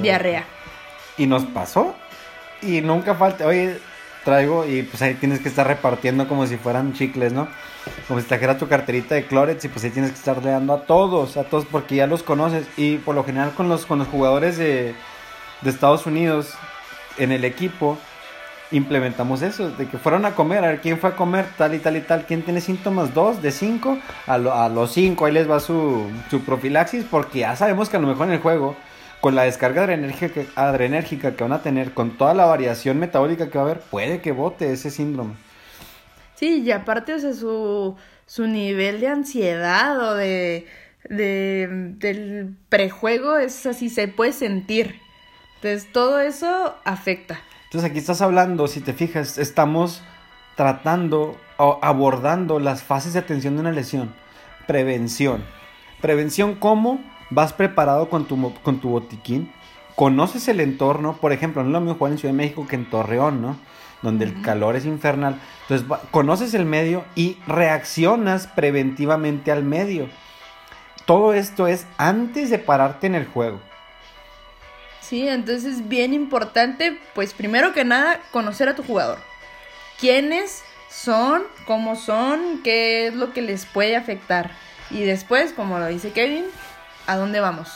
diarrea. 0.01 0.45
Y 1.17 1.27
nos 1.27 1.45
pasó. 1.45 1.97
Y 2.63 2.81
nunca 2.81 3.15
falta, 3.15 3.47
oye, 3.47 3.79
traigo 4.29 4.67
y 4.67 4.83
pues 4.83 5.01
ahí 5.01 5.15
tienes 5.15 5.41
que 5.41 5.49
estar 5.49 5.67
repartiendo 5.67 6.29
como 6.29 6.47
si 6.47 6.59
fueran 6.59 6.93
chicles, 6.93 7.33
¿no? 7.33 7.49
Como 8.07 8.21
si 8.21 8.27
trajeras 8.27 8.59
tu 8.59 8.69
carterita 8.69 9.15
de 9.15 9.27
Clorets 9.27 9.65
y 9.65 9.69
pues 9.69 9.83
ahí 9.85 9.91
tienes 9.91 10.11
que 10.11 10.19
estar 10.19 10.43
dando 10.43 10.75
a 10.75 10.83
todos, 10.83 11.39
a 11.39 11.45
todos 11.45 11.65
porque 11.65 11.97
ya 11.97 12.07
los 12.07 12.23
conoces. 12.23 12.67
Y 12.77 12.99
por 12.99 13.15
lo 13.15 13.25
general 13.25 13.53
con 13.53 13.71
los, 13.71 13.87
con 13.87 13.99
los 13.99 14.09
jugadores 14.09 14.59
de, 14.59 14.95
de 15.63 15.71
Estados 15.71 16.05
Unidos 16.05 16.53
en 17.17 17.33
el 17.33 17.47
equipo 17.47 17.97
implementamos 18.71 19.41
eso, 19.41 19.71
de 19.71 19.87
que 19.87 19.97
fueron 19.97 20.27
a 20.27 20.35
comer, 20.35 20.63
a 20.63 20.69
ver 20.69 20.83
quién 20.83 20.99
fue 20.99 21.09
a 21.09 21.17
comer, 21.17 21.47
tal 21.57 21.75
y 21.75 21.79
tal 21.79 21.97
y 21.97 22.03
tal, 22.03 22.27
quién 22.27 22.43
tiene 22.43 22.61
síntomas, 22.61 23.15
dos 23.15 23.41
de 23.41 23.51
cinco, 23.51 23.97
a, 24.27 24.35
a 24.35 24.69
los 24.69 24.93
cinco 24.93 25.25
ahí 25.25 25.33
les 25.33 25.51
va 25.51 25.59
su, 25.59 26.07
su 26.29 26.43
profilaxis, 26.43 27.05
porque 27.11 27.39
ya 27.39 27.57
sabemos 27.57 27.89
que 27.89 27.97
a 27.97 28.01
lo 28.01 28.09
mejor 28.09 28.27
en 28.27 28.35
el 28.35 28.41
juego, 28.41 28.77
con 29.29 29.35
la 29.35 29.43
descarga 29.43 29.83
adrenérgica, 29.83 30.41
adrenérgica 30.55 31.37
que 31.37 31.45
van 31.45 31.53
a 31.53 31.61
tener, 31.61 31.93
con 31.93 32.17
toda 32.17 32.33
la 32.33 32.47
variación 32.47 32.99
metabólica 32.99 33.51
que 33.51 33.59
va 33.59 33.65
a 33.65 33.67
haber, 33.67 33.81
puede 33.81 34.23
que 34.23 34.33
bote 34.33 34.73
ese 34.73 34.91
síndrome. 34.91 35.35
Sí, 36.37 36.63
y 36.63 36.71
aparte, 36.71 37.13
o 37.13 37.19
sea, 37.19 37.35
su, 37.35 37.95
su 38.25 38.47
nivel 38.47 39.01
de 39.01 39.09
ansiedad 39.09 40.01
o 40.01 40.15
de, 40.15 40.67
de, 41.11 41.69
del 41.99 42.57
prejuego 42.71 43.37
es 43.37 43.67
así, 43.67 43.91
se 43.91 44.09
puede 44.09 44.33
sentir. 44.33 44.99
Entonces, 45.57 45.93
todo 45.93 46.21
eso 46.21 46.75
afecta. 46.87 47.39
Entonces 47.65 47.91
aquí 47.91 47.99
estás 47.99 48.23
hablando, 48.23 48.67
si 48.67 48.81
te 48.81 48.95
fijas, 48.95 49.37
estamos 49.37 50.03
tratando 50.57 51.37
o 51.59 51.79
abordando 51.83 52.61
las 52.61 52.83
fases 52.83 53.13
de 53.13 53.19
atención 53.19 53.57
de 53.57 53.61
una 53.61 53.73
lesión. 53.73 54.15
Prevención. 54.67 55.45
Prevención, 56.01 56.55
¿cómo? 56.55 56.99
Vas 57.31 57.53
preparado 57.53 58.09
con 58.09 58.27
tu, 58.27 58.55
con 58.63 58.81
tu 58.81 58.91
botiquín, 58.91 59.53
conoces 59.95 60.47
el 60.49 60.61
entorno, 60.61 61.17
por 61.21 61.33
ejemplo, 61.33 61.63
no 61.63 61.69
es 61.69 61.73
lo 61.73 61.81
mismo 61.81 61.97
jugar 61.97 62.13
en 62.13 62.19
Ciudad 62.19 62.33
de 62.33 62.39
México 62.39 62.67
que 62.69 62.77
en 62.77 62.89
Torreón, 62.89 63.43
¿no? 63.43 63.59
Donde 64.01 64.25
el 64.25 64.43
calor 64.43 64.77
es 64.77 64.87
infernal. 64.87 65.41
Entonces, 65.63 65.87
conoces 66.13 66.55
el 66.55 66.65
medio 66.65 67.05
y 67.17 67.37
reaccionas 67.47 68.47
preventivamente 68.47 69.51
al 69.51 69.65
medio. 69.65 70.09
Todo 71.05 71.33
esto 71.33 71.67
es 71.67 71.87
antes 71.97 72.49
de 72.51 72.59
pararte 72.59 73.09
en 73.09 73.17
el 73.17 73.27
juego. 73.27 73.61
Sí, 75.01 75.27
entonces 75.27 75.65
es 75.65 75.89
bien 75.89 76.15
importante, 76.15 76.99
pues 77.15 77.33
primero 77.35 77.73
que 77.73 77.85
nada, 77.85 78.21
conocer 78.31 78.69
a 78.69 78.77
tu 78.77 78.83
jugador. 78.83 79.19
¿Quiénes 79.99 80.63
son? 80.91 81.43
¿Cómo 81.67 81.97
son? 81.97 82.61
¿Qué 82.63 83.09
es 83.09 83.15
lo 83.15 83.33
que 83.33 83.43
les 83.43 83.67
puede 83.67 83.97
afectar? 83.97 84.53
Y 84.91 85.03
después, 85.03 85.53
como 85.53 85.79
lo 85.79 85.87
dice 85.87 86.13
Kevin, 86.13 86.45
¿a 87.09 87.17
dónde 87.17 87.41
vamos? 87.41 87.69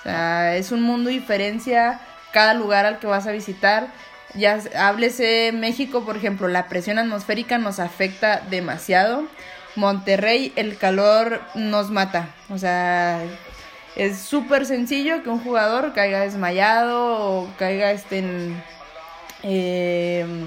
O 0.00 0.02
sea, 0.02 0.56
es 0.56 0.70
un 0.70 0.82
mundo 0.82 1.08
diferencia 1.08 2.00
cada 2.32 2.52
lugar 2.52 2.84
al 2.84 2.98
que 2.98 3.06
vas 3.06 3.26
a 3.26 3.32
visitar. 3.32 3.86
Ya 4.34 4.58
háblese 4.76 5.52
México, 5.54 6.04
por 6.04 6.16
ejemplo, 6.16 6.48
la 6.48 6.68
presión 6.68 6.98
atmosférica 6.98 7.56
nos 7.56 7.78
afecta 7.78 8.42
demasiado. 8.50 9.24
Monterrey, 9.76 10.52
el 10.56 10.76
calor 10.76 11.40
nos 11.54 11.90
mata. 11.90 12.34
O 12.50 12.58
sea, 12.58 13.22
es 13.96 14.18
súper 14.18 14.66
sencillo 14.66 15.22
que 15.22 15.30
un 15.30 15.38
jugador 15.38 15.94
caiga 15.94 16.20
desmayado 16.20 17.16
o 17.16 17.48
caiga 17.56 17.92
este 17.92 18.18
en 18.18 18.62
em, 19.44 20.46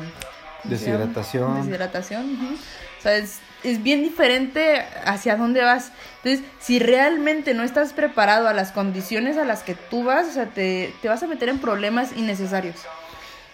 deshidratación. 0.65 1.55
Deshidratación. 1.55 2.57
O 2.99 3.01
sea, 3.01 3.15
es, 3.15 3.39
es, 3.71 3.84
bien 3.84 4.03
diferente 4.03 4.84
hacia 5.06 5.36
dónde 5.36 5.63
vas. 5.63 5.91
Entonces, 6.23 6.45
si 6.60 6.80
realmente 6.80 7.53
no 7.53 7.63
estás 7.63 7.93
preparado 7.93 8.47
a 8.47 8.53
las 8.53 8.71
condiciones 8.71 9.38
a 9.38 9.45
las 9.45 9.63
que 9.63 9.75
tú 9.75 10.03
vas, 10.03 10.27
o 10.27 10.32
sea, 10.32 10.45
te, 10.47 10.93
te 11.01 11.10
vas 11.10 11.23
a 11.23 11.27
meter 11.27 11.49
en 11.49 11.60
problemas 11.60 12.15
innecesarios. 12.15 12.75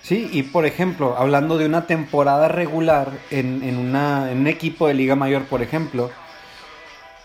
Sí, 0.02 0.30
y 0.34 0.44
por 0.44 0.66
ejemplo, 0.66 1.16
hablando 1.18 1.58
de 1.58 1.66
una 1.66 1.88
temporada 1.88 2.50
regular 2.50 3.12
en, 3.32 3.64
en, 3.64 3.78
una, 3.78 4.32
en 4.32 4.40
un 4.40 4.48
equipo 4.48 4.88
de 4.88 4.94
Liga 4.94 5.16
Mayor, 5.16 5.44
por 5.44 5.62
ejemplo, 5.62 6.12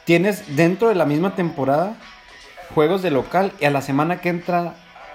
tienes 0.04 0.56
dentro 0.56 0.88
de 0.88 0.94
la 0.94 1.04
misma 1.04 1.34
temporada 1.34 1.96
juegos 2.74 3.02
de 3.02 3.10
local 3.10 3.52
y 3.60 3.64
a 3.64 3.70
la 3.70 3.82
semana 3.82 4.20
que 4.20 4.28
entra 4.28 4.74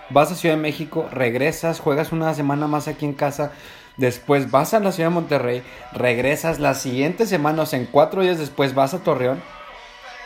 vas 0.10 0.32
a 0.32 0.36
Ciudad 0.36 0.56
de 0.56 0.62
México, 0.62 1.08
regresas, 1.12 1.80
juegas 1.80 2.12
una 2.12 2.34
semana 2.34 2.68
más 2.68 2.88
aquí 2.88 3.06
en 3.06 3.14
casa, 3.14 3.52
después 3.98 4.52
vas 4.52 4.74
a 4.74 4.80
la 4.80 4.92
Ciudad 4.92 5.10
de 5.10 5.16
Monterrey, 5.16 5.64
regresas 5.92 6.60
la 6.60 6.74
siguiente 6.74 7.26
semana, 7.26 7.64
o 7.64 7.66
sea, 7.66 7.80
en 7.80 7.86
cuatro 7.86 8.22
días 8.22 8.40
después 8.40 8.74
vas 8.74 8.94
a 8.94 9.00
Torreón, 9.00 9.42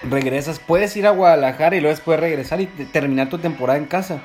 regresas, 0.03 0.59
puedes 0.59 0.95
ir 0.95 1.07
a 1.07 1.11
Guadalajara 1.11 1.75
y 1.75 1.81
luego 1.81 1.95
después 1.95 2.19
regresar 2.19 2.61
y 2.61 2.67
terminar 2.67 3.29
tu 3.29 3.39
temporada 3.39 3.77
en 3.77 3.85
casa. 3.85 4.21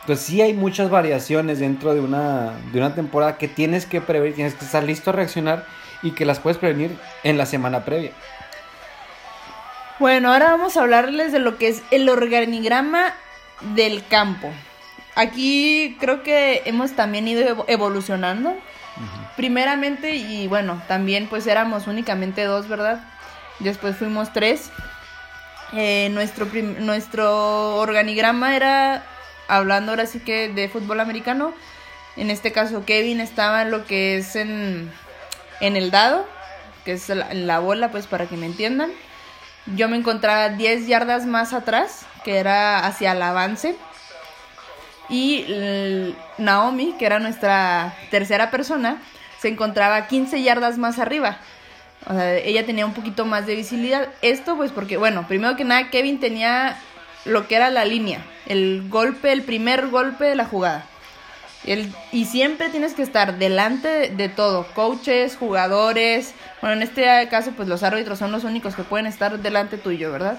Entonces 0.00 0.24
sí 0.24 0.40
hay 0.40 0.54
muchas 0.54 0.88
variaciones 0.88 1.58
dentro 1.58 1.92
de 1.92 2.00
una, 2.00 2.52
de 2.72 2.78
una 2.78 2.94
temporada 2.94 3.36
que 3.36 3.46
tienes 3.46 3.84
que 3.84 4.00
prever, 4.00 4.32
tienes 4.34 4.54
que 4.54 4.64
estar 4.64 4.82
listo 4.82 5.10
a 5.10 5.12
reaccionar 5.12 5.66
y 6.02 6.12
que 6.12 6.24
las 6.24 6.38
puedes 6.38 6.56
prevenir 6.56 6.96
en 7.24 7.36
la 7.36 7.44
semana 7.44 7.84
previa. 7.84 8.12
Bueno, 9.98 10.32
ahora 10.32 10.50
vamos 10.50 10.76
a 10.76 10.82
hablarles 10.82 11.32
de 11.32 11.40
lo 11.40 11.58
que 11.58 11.68
es 11.68 11.82
el 11.90 12.08
organigrama 12.08 13.12
del 13.74 14.06
campo. 14.06 14.48
Aquí 15.16 15.96
creo 15.98 16.22
que 16.22 16.62
hemos 16.66 16.92
también 16.92 17.26
ido 17.26 17.64
evolucionando. 17.66 18.54
Primeramente, 19.36 20.16
y 20.16 20.48
bueno, 20.48 20.82
también 20.88 21.28
pues 21.28 21.46
éramos 21.46 21.86
únicamente 21.86 22.44
dos, 22.44 22.68
¿verdad? 22.68 23.04
Después 23.60 23.96
fuimos 23.96 24.32
tres. 24.32 24.70
Eh, 25.72 26.08
nuestro, 26.12 26.46
nuestro 26.80 27.76
organigrama 27.76 28.56
era, 28.56 29.04
hablando 29.48 29.92
ahora 29.92 30.06
sí 30.06 30.20
que 30.20 30.48
de 30.48 30.68
fútbol 30.68 31.00
americano, 31.00 31.52
en 32.16 32.30
este 32.30 32.52
caso 32.52 32.84
Kevin 32.84 33.20
estaba 33.20 33.62
en 33.62 33.70
lo 33.70 33.84
que 33.84 34.16
es 34.16 34.34
en, 34.34 34.90
en 35.60 35.76
el 35.76 35.90
dado, 35.90 36.26
que 36.84 36.92
es 36.92 37.08
la, 37.08 37.32
la 37.34 37.58
bola, 37.58 37.90
pues 37.90 38.06
para 38.06 38.26
que 38.26 38.36
me 38.36 38.46
entiendan 38.46 38.90
yo 39.76 39.88
me 39.88 39.96
encontraba 39.96 40.50
10 40.50 40.86
yardas 40.86 41.26
más 41.26 41.52
atrás, 41.52 42.06
que 42.24 42.38
era 42.38 42.86
hacia 42.86 43.12
el 43.12 43.22
avance. 43.22 43.76
Y 45.08 45.46
Naomi, 46.36 46.94
que 46.98 47.06
era 47.06 47.18
nuestra 47.18 47.94
tercera 48.10 48.50
persona, 48.50 49.00
se 49.40 49.48
encontraba 49.48 50.06
15 50.06 50.42
yardas 50.42 50.78
más 50.78 50.98
arriba. 50.98 51.38
O 52.06 52.12
sea, 52.12 52.36
ella 52.36 52.64
tenía 52.66 52.86
un 52.86 52.94
poquito 52.94 53.24
más 53.24 53.46
de 53.46 53.54
visibilidad. 53.54 54.08
Esto 54.22 54.56
pues 54.56 54.70
porque, 54.72 54.96
bueno, 54.96 55.26
primero 55.26 55.56
que 55.56 55.64
nada, 55.64 55.90
Kevin 55.90 56.20
tenía 56.20 56.76
lo 57.24 57.46
que 57.48 57.56
era 57.56 57.70
la 57.70 57.84
línea. 57.84 58.24
el 58.46 58.88
golpe, 58.88 59.32
el 59.32 59.42
primer 59.42 59.88
golpe 59.88 60.24
de 60.24 60.34
la 60.34 60.44
jugada. 60.44 60.84
El, 61.64 61.92
y 62.12 62.24
siempre 62.26 62.68
tienes 62.68 62.94
que 62.94 63.02
estar 63.02 63.36
delante 63.36 64.10
de, 64.10 64.28
todo, 64.28 64.66
coaches, 64.74 65.36
jugadores, 65.36 66.32
bueno, 66.60 66.76
en 66.76 66.82
este 66.82 67.28
caso 67.28 67.50
pues 67.56 67.68
los 67.68 67.82
árbitros 67.82 68.18
son 68.18 68.30
los 68.32 68.44
únicos 68.44 68.76
que 68.76 68.84
pueden 68.84 69.06
estar 69.06 69.38
delante 69.40 69.76
tuyo, 69.76 70.12
¿verdad? 70.12 70.38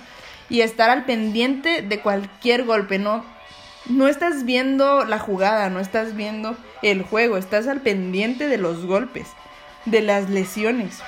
Y 0.50 0.62
estar 0.62 0.90
al 0.90 1.06
pendiente 1.06 1.82
de 1.82 2.00
cualquier 2.00 2.64
golpe, 2.64 3.00
no 3.00 3.24
no 3.86 4.08
estás 4.08 4.46
viendo 4.46 5.06
la 5.06 5.20
jugada, 5.20 5.70
no 5.70 5.80
estás 5.80 6.16
viendo 6.16 6.56
el 6.82 7.04
juego, 7.04 7.38
estás 7.38 7.68
al 7.68 7.82
pendiente 7.82 8.48
de 8.48 8.58
los 8.58 8.86
golpes, 8.86 9.28
de 9.86 10.02
las 10.02 10.30
lesiones. 10.30 11.02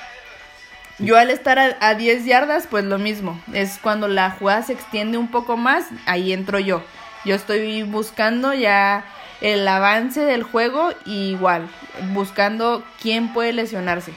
Yo 0.98 1.16
al 1.18 1.30
estar 1.30 1.58
a, 1.58 1.94
10 1.94 2.24
yardas, 2.26 2.66
pues 2.70 2.84
lo 2.84 2.98
mismo. 2.98 3.40
Es 3.52 3.78
cuando 3.82 4.08
la 4.08 4.30
jugada 4.30 4.62
se 4.62 4.72
extiende 4.72 5.18
un 5.18 5.28
poco 5.28 5.56
más, 5.56 5.86
ahí 6.06 6.32
entro 6.32 6.58
yo. 6.58 6.82
Yo 7.24 7.34
estoy 7.34 7.82
buscando 7.82 8.52
ya 8.52 9.04
el 9.40 9.66
avance 9.66 10.20
del 10.20 10.42
juego 10.42 10.90
y 11.04 11.30
igual, 11.30 11.68
buscando 12.12 12.84
quién 13.00 13.32
puede 13.32 13.52
lesionarse. 13.52 14.12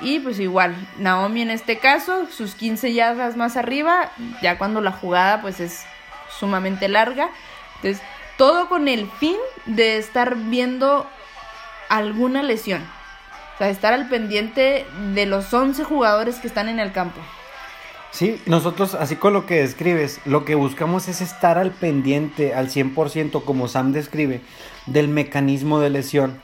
Y 0.00 0.18
pues 0.18 0.38
igual, 0.40 0.74
Naomi 0.98 1.42
en 1.42 1.50
este 1.50 1.78
caso, 1.78 2.26
sus 2.30 2.54
15 2.54 2.92
yardas 2.92 3.36
más 3.36 3.56
arriba, 3.56 4.10
ya 4.42 4.58
cuando 4.58 4.80
la 4.80 4.92
jugada 4.92 5.42
pues 5.42 5.60
es 5.60 5.84
sumamente 6.38 6.88
larga. 6.88 7.30
Entonces, 7.82 8.02
todo 8.36 8.68
con 8.68 8.88
el 8.88 9.10
fin 9.18 9.36
de 9.66 9.98
estar 9.98 10.36
viendo 10.36 11.06
alguna 11.88 12.42
lesión 12.42 12.82
sea, 13.60 13.70
estar 13.70 13.92
al 13.92 14.08
pendiente 14.08 14.86
de 15.14 15.26
los 15.26 15.52
11 15.52 15.84
jugadores 15.84 16.36
que 16.36 16.48
están 16.48 16.68
en 16.68 16.80
el 16.80 16.92
campo. 16.92 17.20
Sí, 18.10 18.40
nosotros, 18.46 18.94
así 18.94 19.16
con 19.16 19.34
lo 19.34 19.46
que 19.46 19.60
describes, 19.60 20.20
lo 20.24 20.44
que 20.44 20.56
buscamos 20.56 21.06
es 21.08 21.20
estar 21.20 21.58
al 21.58 21.70
pendiente 21.70 22.54
al 22.54 22.68
100%, 22.68 23.44
como 23.44 23.68
Sam 23.68 23.92
describe, 23.92 24.40
del 24.86 25.08
mecanismo 25.08 25.78
de 25.78 25.90
lesión. 25.90 26.42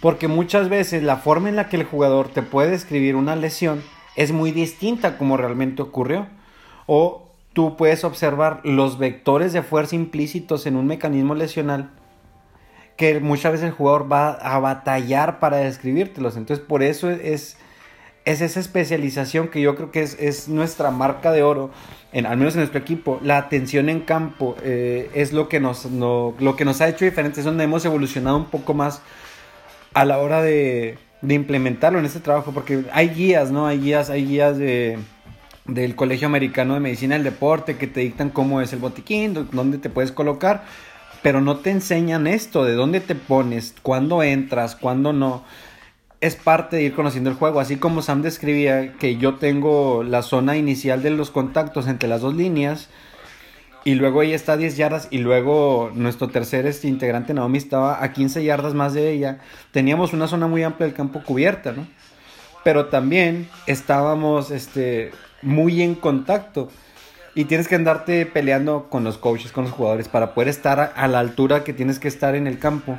Porque 0.00 0.26
muchas 0.26 0.68
veces 0.68 1.02
la 1.02 1.18
forma 1.18 1.48
en 1.48 1.56
la 1.56 1.68
que 1.68 1.76
el 1.76 1.84
jugador 1.84 2.28
te 2.28 2.42
puede 2.42 2.70
describir 2.70 3.14
una 3.14 3.36
lesión 3.36 3.82
es 4.16 4.32
muy 4.32 4.50
distinta 4.50 5.18
como 5.18 5.36
realmente 5.36 5.82
ocurrió. 5.82 6.26
O 6.86 7.23
tú 7.54 7.76
puedes 7.76 8.04
observar 8.04 8.60
los 8.64 8.98
vectores 8.98 9.54
de 9.54 9.62
fuerza 9.62 9.96
implícitos 9.96 10.66
en 10.66 10.76
un 10.76 10.86
mecanismo 10.86 11.34
lesional 11.34 11.90
que 12.96 13.18
muchas 13.20 13.52
veces 13.52 13.68
el 13.68 13.72
jugador 13.72 14.10
va 14.10 14.32
a 14.32 14.58
batallar 14.58 15.40
para 15.40 15.56
describírtelos. 15.58 16.36
Entonces, 16.36 16.64
por 16.64 16.82
eso 16.82 17.10
es, 17.10 17.56
es 18.24 18.40
esa 18.40 18.60
especialización 18.60 19.48
que 19.48 19.60
yo 19.60 19.74
creo 19.74 19.90
que 19.90 20.02
es, 20.02 20.48
nuestra 20.48 20.90
marca 20.90 21.32
de 21.32 21.42
oro, 21.42 21.70
en, 22.12 22.26
al 22.26 22.36
menos 22.36 22.54
en 22.54 22.60
nuestro 22.60 22.78
equipo. 22.78 23.18
La 23.22 23.38
atención 23.38 23.88
en 23.88 24.00
campo 24.00 24.56
eh, 24.62 25.10
es 25.14 25.32
lo 25.32 25.48
que, 25.48 25.58
nos, 25.58 25.86
lo 25.86 26.54
que 26.56 26.64
nos 26.64 26.80
ha 26.80 26.88
hecho 26.88 27.04
diferentes, 27.04 27.38
es 27.38 27.44
donde 27.44 27.64
hemos 27.64 27.84
evolucionado 27.84 28.36
un 28.36 28.46
poco 28.46 28.74
más 28.74 29.02
a 29.92 30.04
la 30.04 30.18
hora 30.18 30.42
de, 30.42 30.98
de 31.20 31.34
implementarlo 31.34 31.98
en 31.98 32.04
este 32.04 32.20
trabajo, 32.20 32.52
porque 32.52 32.84
hay 32.92 33.08
guías, 33.08 33.50
¿no? 33.50 33.66
Hay 33.66 33.80
guías, 33.80 34.10
hay 34.10 34.24
guías 34.24 34.56
de 34.58 34.98
del 35.66 35.96
Colegio 35.96 36.26
Americano 36.26 36.74
de 36.74 36.80
Medicina 36.80 37.14
del 37.14 37.24
Deporte 37.24 37.76
que 37.76 37.86
te 37.86 38.00
dictan 38.00 38.30
cómo 38.30 38.60
es 38.60 38.72
el 38.72 38.78
botiquín, 38.78 39.48
dónde 39.52 39.78
te 39.78 39.90
puedes 39.90 40.12
colocar 40.12 40.64
pero 41.24 41.40
no 41.40 41.56
te 41.56 41.70
enseñan 41.70 42.26
esto, 42.26 42.66
de 42.66 42.74
dónde 42.74 43.00
te 43.00 43.14
pones, 43.14 43.74
cuándo 43.80 44.22
entras, 44.22 44.76
cuándo 44.76 45.14
no. 45.14 45.42
Es 46.20 46.36
parte 46.36 46.76
de 46.76 46.82
ir 46.82 46.94
conociendo 46.94 47.30
el 47.30 47.36
juego, 47.36 47.60
así 47.60 47.76
como 47.76 48.02
Sam 48.02 48.20
describía 48.20 48.92
que 48.98 49.16
yo 49.16 49.36
tengo 49.36 50.02
la 50.02 50.20
zona 50.20 50.58
inicial 50.58 51.02
de 51.02 51.08
los 51.08 51.30
contactos 51.30 51.88
entre 51.88 52.10
las 52.10 52.20
dos 52.20 52.34
líneas 52.34 52.90
y 53.84 53.94
luego 53.94 54.20
ella 54.20 54.36
está 54.36 54.52
a 54.52 54.56
10 54.58 54.76
yardas 54.76 55.08
y 55.10 55.16
luego 55.16 55.90
nuestro 55.94 56.28
tercer 56.28 56.66
este, 56.66 56.88
integrante 56.88 57.32
Naomi 57.32 57.56
estaba 57.56 58.04
a 58.04 58.12
15 58.12 58.44
yardas 58.44 58.74
más 58.74 58.92
de 58.92 59.10
ella. 59.10 59.38
Teníamos 59.70 60.12
una 60.12 60.28
zona 60.28 60.46
muy 60.46 60.62
amplia 60.62 60.88
del 60.88 60.94
campo 60.94 61.22
cubierta, 61.22 61.72
¿no? 61.72 61.86
Pero 62.64 62.88
también 62.88 63.48
estábamos 63.66 64.50
este, 64.50 65.10
muy 65.44 65.82
en 65.82 65.94
contacto. 65.94 66.68
Y 67.36 67.46
tienes 67.46 67.66
que 67.66 67.74
andarte 67.74 68.26
peleando 68.26 68.88
con 68.88 69.02
los 69.02 69.18
coaches, 69.18 69.50
con 69.50 69.64
los 69.64 69.72
jugadores, 69.72 70.08
para 70.08 70.34
poder 70.34 70.48
estar 70.48 70.92
a, 70.94 71.08
la 71.08 71.18
altura 71.18 71.64
que 71.64 71.72
tienes 71.72 71.98
que 71.98 72.08
estar 72.08 72.34
en 72.34 72.46
el 72.46 72.58
campo. 72.58 72.98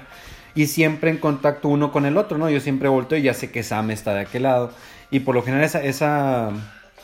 Y 0.55 0.67
siempre 0.67 1.09
en 1.09 1.17
contacto 1.17 1.69
uno 1.69 1.91
con 1.91 2.05
el 2.05 2.17
otro, 2.17 2.37
¿no? 2.37 2.49
Yo 2.49 2.59
siempre 2.59 2.89
volteo 2.89 3.17
y 3.17 3.23
ya 3.23 3.33
sé 3.33 3.51
que 3.51 3.63
Sam 3.63 3.91
está 3.91 4.13
de 4.13 4.21
aquel 4.21 4.43
lado. 4.43 4.71
Y 5.09 5.21
por 5.21 5.35
lo 5.35 5.41
general 5.41 5.65
esa, 5.65 5.83
esa, 5.83 6.49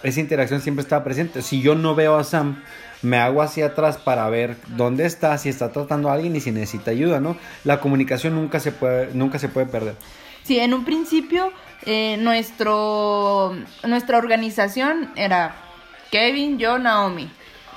esa 0.04 0.20
interacción 0.20 0.62
siempre 0.62 0.84
está 0.84 1.04
presente. 1.04 1.42
Si 1.42 1.62
yo 1.62 1.76
no 1.76 1.96
veo 1.96 2.18
a 2.18 2.24
Sam, 2.24 2.62
me 3.02 3.18
hago 3.18 3.42
hacia 3.42 3.68
atrás 3.68 3.98
para 3.98 4.30
ver 4.30 4.58
dónde 4.76 5.06
está, 5.06 5.38
si 5.38 5.50
está 5.50 5.72
tratando 5.72 6.10
a 6.10 6.14
alguien 6.14 6.36
y 6.36 6.42
si 6.42 6.52
necesita 6.52 6.92
ayuda, 6.92 7.20
¿no? 7.20 7.38
La 7.64 7.80
comunicación 7.80 8.36
nunca 8.36 8.60
se 8.60 8.72
puede, 8.72 9.14
nunca 9.14 9.40
se 9.40 9.50
puede 9.50 9.68
perder. 9.68 9.96
Sí, 10.44 10.60
en 10.60 10.74
un 10.74 10.86
principio 10.86 11.52
eh, 11.86 12.18
nuestro, 12.20 13.56
nuestra 13.84 14.18
organización 14.18 15.12
era 15.16 15.56
Kevin, 16.12 16.60
yo, 16.60 16.78
Naomi. 16.78 17.30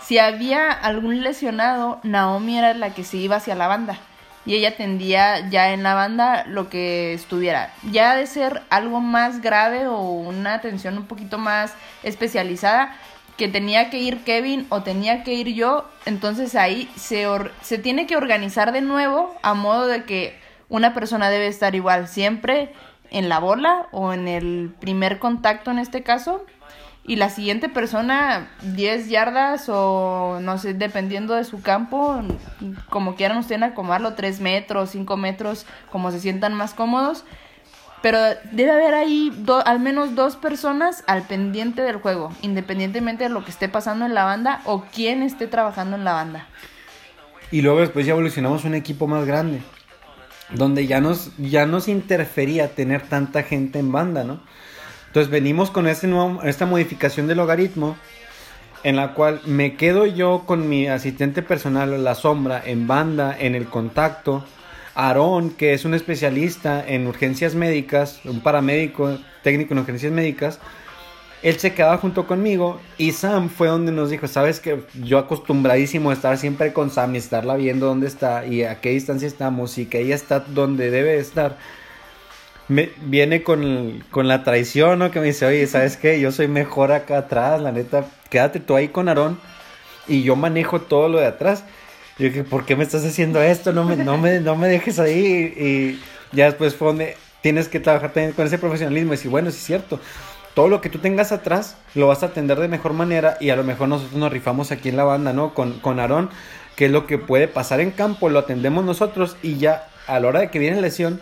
Si 0.03 0.19
había 0.19 0.71
algún 0.71 1.23
lesionado, 1.23 2.01
Naomi 2.03 2.59
era 2.59 2.75
la 2.75 2.91
que 2.91 3.05
se 3.05 3.17
iba 3.17 3.37
hacia 3.37 3.55
la 3.55 3.69
banda. 3.69 3.99
Y 4.47 4.55
ella 4.55 4.77
tendía 4.77 5.49
ya 5.49 5.73
en 5.73 5.83
la 5.83 5.95
banda 5.95 6.45
lo 6.47 6.69
que 6.69 7.15
estuviera. 7.15 7.73
Ya 7.91 8.15
de 8.15 8.27
ser 8.27 8.63
algo 8.69 9.01
más 9.01 9.41
grave 9.41 9.87
o 9.87 10.01
una 10.01 10.55
atención 10.55 10.99
un 10.99 11.07
poquito 11.07 11.39
más 11.39 11.73
especializada, 12.03 12.95
que 13.39 13.49
tenía 13.49 13.91
que 13.91 13.99
ir 13.99 14.23
Kevin 14.25 14.67
o 14.69 14.83
tenía 14.83 15.25
que 15.25 15.33
ir 15.35 15.55
yo, 15.55 15.89
entonces 16.05 16.55
ahí 16.55 16.89
se, 16.97 17.27
se 17.63 17.79
tiene 17.79 18.07
que 18.07 18.17
organizar 18.17 18.73
de 18.73 18.81
nuevo 18.81 19.35
a 19.43 19.55
modo 19.55 19.87
de 19.87 20.05
que 20.05 20.39
una 20.69 20.95
persona 20.95 21.31
debe 21.31 21.49
estar 21.49 21.75
igual 21.75 22.07
siempre 22.07 22.73
en 23.15 23.29
la 23.31 23.39
bola 23.39 23.87
o 23.93 24.13
en 24.13 24.29
el 24.29 24.75
primer 24.81 25.19
contacto 25.19 25.71
en 25.71 25.79
este 25.79 26.03
caso 26.03 26.45
y 27.07 27.17
la 27.17 27.29
siguiente 27.29 27.69
persona 27.69 28.51
10 28.63 29.09
yardas 29.09 29.69
o 29.69 30.39
no 30.41 30.59
sé, 30.59 30.75
dependiendo 30.75 31.35
de 31.35 31.45
su 31.45 31.61
campo, 31.61 32.21
como 32.89 33.15
quieran 33.15 33.39
ustedes 33.39 33.63
acomodarlo, 33.63 34.15
3 34.15 34.41
metros, 34.41 34.91
5 34.91 35.17
metros, 35.17 35.67
como 35.93 36.11
se 36.11 36.21
sientan 36.21 36.55
más 36.55 36.75
cómodos. 36.75 37.25
Pero 38.01 38.19
debe 38.53 38.71
haber 38.71 38.95
ahí 38.95 39.33
al 39.65 39.81
menos 39.81 40.15
dos 40.15 40.37
personas 40.37 41.05
al 41.07 41.23
pendiente 41.23 41.83
del 41.83 41.97
juego, 41.97 42.31
independientemente 42.43 43.25
de 43.25 43.31
lo 43.31 43.45
que 43.45 43.51
esté 43.51 43.69
pasando 43.69 44.05
en 44.05 44.15
la 44.15 44.25
banda 44.25 44.61
o 44.65 44.85
quién 44.93 45.23
esté 45.23 45.47
trabajando 45.47 45.97
en 45.97 46.05
la 46.05 46.13
banda. 46.13 46.47
Y 47.51 47.63
luego 47.63 47.81
después 47.81 48.05
ya 48.05 48.13
evolucionamos 48.13 48.65
un 48.65 48.75
equipo 48.75 49.07
más 49.07 49.25
grande, 49.25 49.63
donde 50.51 50.87
ya 50.87 51.01
nos, 51.01 51.31
ya 51.39 51.67
nos 51.67 51.89
interfería 51.89 52.75
tener 52.75 53.03
tanta 53.03 53.43
gente 53.43 53.79
en 53.79 53.93
banda, 53.93 54.25
¿no? 54.25 54.41
Entonces 55.07 55.31
venimos 55.31 55.71
con 55.71 55.87
este 55.87 56.07
nuevo, 56.07 56.43
esta 56.43 56.67
modificación 56.67 57.27
del 57.27 57.39
logaritmo 57.39 57.97
en 58.85 58.97
la 58.97 59.15
cual 59.15 59.41
me 59.47 59.77
quedo 59.77 60.07
yo 60.07 60.45
con 60.47 60.69
mi 60.69 60.87
asistente 60.87 61.43
personal, 61.43 62.05
la 62.05 62.15
sombra, 62.15 62.63
en 62.65 62.87
banda, 62.87 63.37
en 63.39 63.55
el 63.55 63.67
contacto. 63.67 64.45
Aarón, 64.95 65.51
que 65.51 65.73
es 65.73 65.85
un 65.85 65.95
especialista 65.95 66.85
en 66.87 67.07
urgencias 67.07 67.55
médicas, 67.55 68.21
un 68.25 68.41
paramédico 68.41 69.19
técnico 69.43 69.73
en 69.73 69.81
urgencias 69.81 70.13
médicas, 70.13 70.61
él 71.45 71.59
se 71.61 71.75
quedaba 71.75 71.99
junto 71.99 72.27
conmigo 72.27 72.81
y 72.97 73.13
Sam 73.13 73.51
fue 73.51 73.69
donde 73.69 73.93
nos 73.93 74.09
dijo, 74.09 74.27
sabes 74.27 74.61
que 74.61 74.83
yo 75.03 75.19
acostumbradísimo 75.19 76.09
a 76.09 76.15
estar 76.15 76.39
siempre 76.39 76.73
con 76.73 76.91
Sam 76.91 77.15
y 77.15 77.19
estarla 77.19 77.55
viendo 77.57 77.85
dónde 77.85 78.07
está 78.07 78.47
y 78.47 78.65
a 78.65 78.81
qué 78.81 78.91
distancia 78.91 79.29
estamos 79.29 79.77
y 79.77 79.85
que 79.85 80.01
ella 80.01 80.15
está 80.15 80.41
donde 80.41 80.91
debe 80.91 81.19
estar 81.19 81.59
me, 82.69 82.91
viene 83.03 83.43
con, 83.43 84.03
la 84.15 84.43
traición, 84.43 84.99
¿no? 84.99 85.11
Que 85.11 85.21
me 85.21 85.27
dice, 85.27 85.45
oye, 85.45 85.67
¿sabes 85.67 85.99
qué? 85.99 86.19
Yo 86.19 86.33
soy 86.33 86.49
mejor 86.49 86.93
acá 86.93 87.19
atrás, 87.19 87.61
la 87.61 87.73
neta, 87.73 88.07
quédate 88.31 88.59
tú 88.59 88.75
ahí 88.75 88.89
con 88.89 89.09
Aarón 89.09 89.39
y 90.09 90.23
yo 90.23 90.37
manejo 90.37 90.81
todo 90.81 91.11
lo 91.11 91.21
de 91.21 91.27
atrás. 91.27 91.65
yo 92.19 92.25
dije, 92.25 92.45
¿por 92.45 92.65
qué 92.65 92.75
me 92.75 92.85
estás 92.85 93.05
haciendo 93.05 93.43
esto? 93.43 93.75
No 93.75 93.85
me, 93.85 93.97
no 93.97 94.17
me, 94.17 94.41
no 94.41 94.57
me 94.57 94.69
dejes 94.69 94.99
ahí. 94.99 95.53
Y 95.59 96.01
ya 96.35 96.47
después 96.47 96.75
fue 96.75 96.89
donde 96.89 97.17
tienes 97.43 97.69
que 97.69 97.81
trabajar 97.81 98.15
también 98.15 98.33
con 98.33 98.47
ese 98.47 98.57
profesionalismo 98.57 99.13
y 99.13 99.17
decir, 99.17 99.31
bueno, 99.31 99.51
sí 99.51 99.59
es 99.59 99.65
cierto. 99.65 100.01
Todo 100.55 100.69
lo 100.69 100.81
que 100.81 100.89
tú 100.89 100.99
tengas 100.99 101.33
atrás 101.33 101.77
lo 101.95 102.07
vas 102.07 102.23
a 102.23 102.27
atender 102.27 102.59
de 102.59 102.69
mejor 102.69 102.93
manera 102.93 103.37
y 103.41 103.51
a 103.51 103.57
lo 103.57 103.65
mejor 103.65 103.89
nosotros 103.89 104.19
nos 104.19 104.33
rifamos 104.33 104.71
aquí 104.71 104.89
en 104.89 104.97
la 104.97 105.05
banda, 105.05 105.33
¿no? 105.33 105.53
Con, 105.53 105.81
con 105.81 105.99
Aarón, 105.99 106.31
que 106.77 106.87
es 106.87 106.91
lo 106.91 107.07
que 107.07 107.19
puede 107.19 107.49
pasar 107.49 107.81
en 107.81 107.91
campo, 107.91 108.29
lo 108.29 108.39
atendemos 108.39 108.85
nosotros 108.85 109.37
y 109.43 109.57
ya 109.57 109.89
a 110.07 110.21
la 110.21 110.29
hora 110.29 110.41
de 110.41 110.51
que 110.51 110.59
viene 110.59 110.81
lesión, 110.81 111.21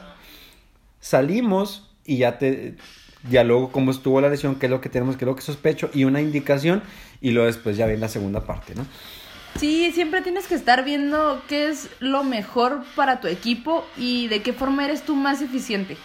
salimos 1.01 1.89
y 2.05 2.19
ya 2.19 2.39
te 2.39 2.77
luego 3.31 3.71
cómo 3.71 3.91
estuvo 3.91 4.21
la 4.21 4.29
lesión, 4.29 4.57
qué 4.57 4.67
es 4.67 4.71
lo 4.71 4.81
que 4.81 4.89
tenemos, 4.89 5.17
qué 5.17 5.25
es 5.25 5.29
lo 5.29 5.37
que 5.37 5.43
sospecho 5.43 5.91
y 5.95 6.05
una 6.05 6.21
indicación 6.21 6.83
y 7.21 7.31
luego 7.31 7.47
después 7.47 7.77
ya 7.77 7.87
viene 7.87 8.01
la 8.01 8.09
segunda 8.09 8.45
parte, 8.45 8.75
¿no? 8.75 8.85
Sí, 9.59 9.93
siempre 9.93 10.23
tienes 10.23 10.47
que 10.47 10.55
estar 10.55 10.83
viendo 10.85 11.43
qué 11.47 11.69
es 11.69 11.89
lo 12.01 12.25
mejor 12.25 12.85
para 12.97 13.21
tu 13.21 13.29
equipo 13.29 13.87
y 13.97 14.29
de 14.29 14.43
qué 14.43 14.53
forma 14.53 14.85
eres 14.85 15.03
tú 15.03 15.15
más 15.15 15.43
eficiente. 15.43 15.97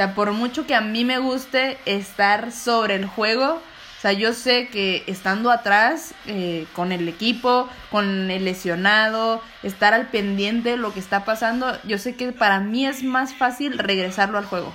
Sea, 0.00 0.14
por 0.14 0.32
mucho 0.32 0.66
que 0.66 0.74
a 0.74 0.80
mí 0.80 1.04
me 1.04 1.18
guste 1.18 1.76
estar 1.84 2.52
sobre 2.52 2.94
el 2.94 3.04
juego, 3.04 3.56
O 3.56 4.00
sea, 4.00 4.12
yo 4.12 4.32
sé 4.32 4.68
que 4.68 5.04
estando 5.06 5.50
atrás 5.50 6.14
eh, 6.24 6.66
con 6.72 6.90
el 6.90 7.06
equipo, 7.06 7.68
con 7.90 8.30
el 8.30 8.46
lesionado, 8.46 9.42
estar 9.62 9.92
al 9.92 10.06
pendiente 10.06 10.70
de 10.70 10.76
lo 10.78 10.94
que 10.94 11.00
está 11.00 11.26
pasando, 11.26 11.78
yo 11.84 11.98
sé 11.98 12.16
que 12.16 12.32
para 12.32 12.60
mí 12.60 12.86
es 12.86 13.02
más 13.02 13.34
fácil 13.34 13.76
regresarlo 13.76 14.38
al 14.38 14.46
juego. 14.46 14.72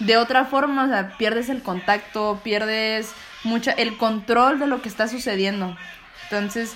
De 0.00 0.16
otra 0.16 0.44
forma, 0.44 0.86
o 0.86 0.88
sea, 0.88 1.16
pierdes 1.18 1.50
el 1.50 1.62
contacto, 1.62 2.40
pierdes 2.42 3.12
mucha 3.44 3.70
el 3.70 3.96
control 3.96 4.58
de 4.58 4.66
lo 4.66 4.82
que 4.82 4.88
está 4.88 5.06
sucediendo. 5.06 5.76
Entonces, 6.24 6.74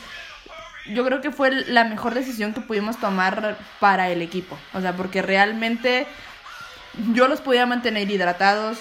yo 0.87 1.05
creo 1.05 1.21
que 1.21 1.33
fue 1.33 1.51
la 1.51 1.83
mejor 1.83 2.15
decisión 2.15 2.55
que 2.55 2.61
pudimos 2.61 2.99
tomar 2.99 3.59
para 3.81 4.09
el 4.09 4.23
equipo. 4.23 4.57
O 4.73 4.81
sea, 4.81 4.93
porque 4.93 5.21
realmente 5.21 6.07
yo 7.13 7.29
los 7.29 7.41
podía 7.41 7.67
mantener 7.67 8.11
hidratados, 8.11 8.79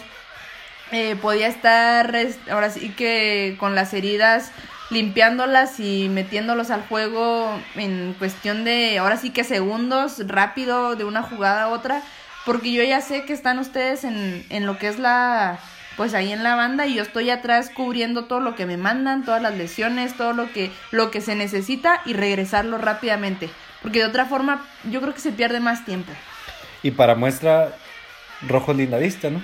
eh, 0.91 1.15
podía 1.21 1.47
estar 1.47 2.15
ahora 2.49 2.69
sí 2.69 2.89
que 2.89 3.57
con 3.59 3.75
las 3.75 3.93
heridas 3.93 4.51
limpiándolas 4.89 5.79
y 5.79 6.07
metiéndolos 6.09 6.71
al 6.71 6.81
juego 6.87 7.59
en 7.75 8.15
cuestión 8.17 8.63
de 8.63 8.97
ahora 8.99 9.17
sí 9.17 9.31
que 9.31 9.43
segundos, 9.43 10.25
rápido 10.27 10.95
de 10.95 11.03
una 11.03 11.23
jugada 11.23 11.63
a 11.63 11.67
otra, 11.69 12.01
porque 12.45 12.71
yo 12.71 12.83
ya 12.83 13.01
sé 13.01 13.25
que 13.25 13.33
están 13.33 13.59
ustedes 13.59 14.05
en, 14.05 14.45
en 14.49 14.65
lo 14.65 14.77
que 14.77 14.87
es 14.87 14.99
la 14.99 15.59
pues 15.97 16.13
ahí 16.13 16.31
en 16.31 16.43
la 16.43 16.55
banda 16.55 16.85
y 16.85 16.93
yo 16.93 17.01
estoy 17.01 17.31
atrás 17.31 17.71
cubriendo 17.73 18.25
todo 18.25 18.39
lo 18.39 18.55
que 18.55 18.67
me 18.67 18.77
mandan, 18.77 19.25
todas 19.25 19.41
las 19.41 19.57
lesiones, 19.57 20.15
todo 20.15 20.31
lo 20.31 20.53
que 20.53 20.71
lo 20.91 21.09
que 21.09 21.21
se 21.21 21.35
necesita 21.35 22.01
y 22.05 22.13
regresarlo 22.13 22.77
rápidamente, 22.77 23.49
porque 23.81 23.99
de 23.99 24.05
otra 24.05 24.25
forma 24.25 24.63
yo 24.89 25.01
creo 25.01 25.13
que 25.13 25.19
se 25.19 25.31
pierde 25.31 25.59
más 25.59 25.85
tiempo. 25.85 26.11
Y 26.83 26.91
para 26.91 27.15
muestra 27.15 27.73
rojo 28.47 28.73
linda 28.73 28.97
vista, 28.97 29.29
¿no? 29.29 29.41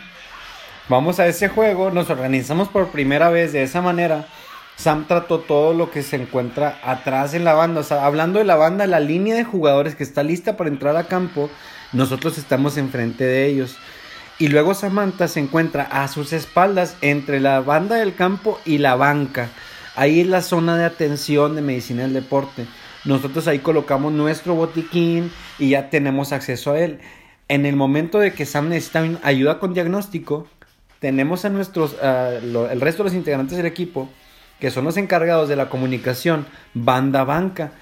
Vamos 0.90 1.20
a 1.20 1.28
ese 1.28 1.48
juego, 1.48 1.92
nos 1.92 2.10
organizamos 2.10 2.68
por 2.68 2.90
primera 2.90 3.30
vez 3.30 3.54
de 3.54 3.64
esa 3.64 3.82
manera. 3.82 4.28
Sam 4.76 5.08
trató 5.08 5.40
todo 5.40 5.74
lo 5.74 5.92
que 5.92 6.04
se 6.04 6.18
encuentra 6.18 6.80
atrás 6.84 7.34
en 7.34 7.46
la 7.46 7.54
banda. 7.54 7.82
O 7.82 7.84
sea, 7.84 8.06
hablando 8.06 8.40
de 8.40 8.46
la 8.46 8.56
banda, 8.56 8.86
la 8.88 9.00
línea 9.00 9.36
de 9.36 9.44
jugadores 9.44 9.96
que 9.96 10.04
está 10.04 10.24
lista 10.24 10.58
para 10.58 10.70
entrar 10.70 10.98
a 10.98 11.06
campo, 11.06 11.50
nosotros 11.94 12.38
estamos 12.38 12.78
enfrente 12.78 13.24
de 13.24 13.46
ellos. 13.46 13.78
Y 14.40 14.48
luego 14.48 14.74
Samantha 14.74 15.28
se 15.28 15.40
encuentra 15.40 15.84
a 15.84 16.08
sus 16.08 16.34
espaldas 16.34 16.98
entre 17.02 17.40
la 17.40 17.62
banda 17.62 17.96
del 17.96 18.16
campo 18.16 18.60
y 18.66 18.80
la 18.80 18.96
banca. 18.96 19.50
Ahí 19.96 20.22
es 20.22 20.28
la 20.28 20.42
zona 20.42 20.76
de 20.76 20.86
atención 20.86 21.56
de 21.56 21.62
medicina 21.62 22.02
del 22.02 22.14
deporte. 22.14 22.66
Nosotros 23.06 23.48
ahí 23.48 23.60
colocamos 23.60 24.12
nuestro 24.12 24.56
botiquín 24.56 25.32
y 25.60 25.70
ya 25.70 25.90
tenemos 25.90 26.34
acceso 26.34 26.72
a 26.72 26.80
él. 26.80 27.00
En 27.48 27.66
el 27.66 27.76
momento 27.76 28.20
de 28.20 28.34
que 28.34 28.46
Sam 28.46 28.70
necesita 28.70 29.04
ayuda 29.24 29.60
con 29.60 29.74
diagnóstico, 29.74 30.48
tenemos 31.00 31.44
a 31.44 31.50
nuestros, 31.50 31.96
el 32.02 32.82
resto 32.82 33.04
de 33.04 33.10
los 33.10 33.14
integrantes 33.14 33.58
del 33.58 33.66
equipo, 33.66 34.10
que 34.60 34.72
son 34.72 34.86
los 34.86 34.96
encargados 34.96 35.50
de 35.50 35.58
la 35.58 35.68
comunicación, 35.68 36.46
banda 36.74 37.26
banca. 37.26 37.74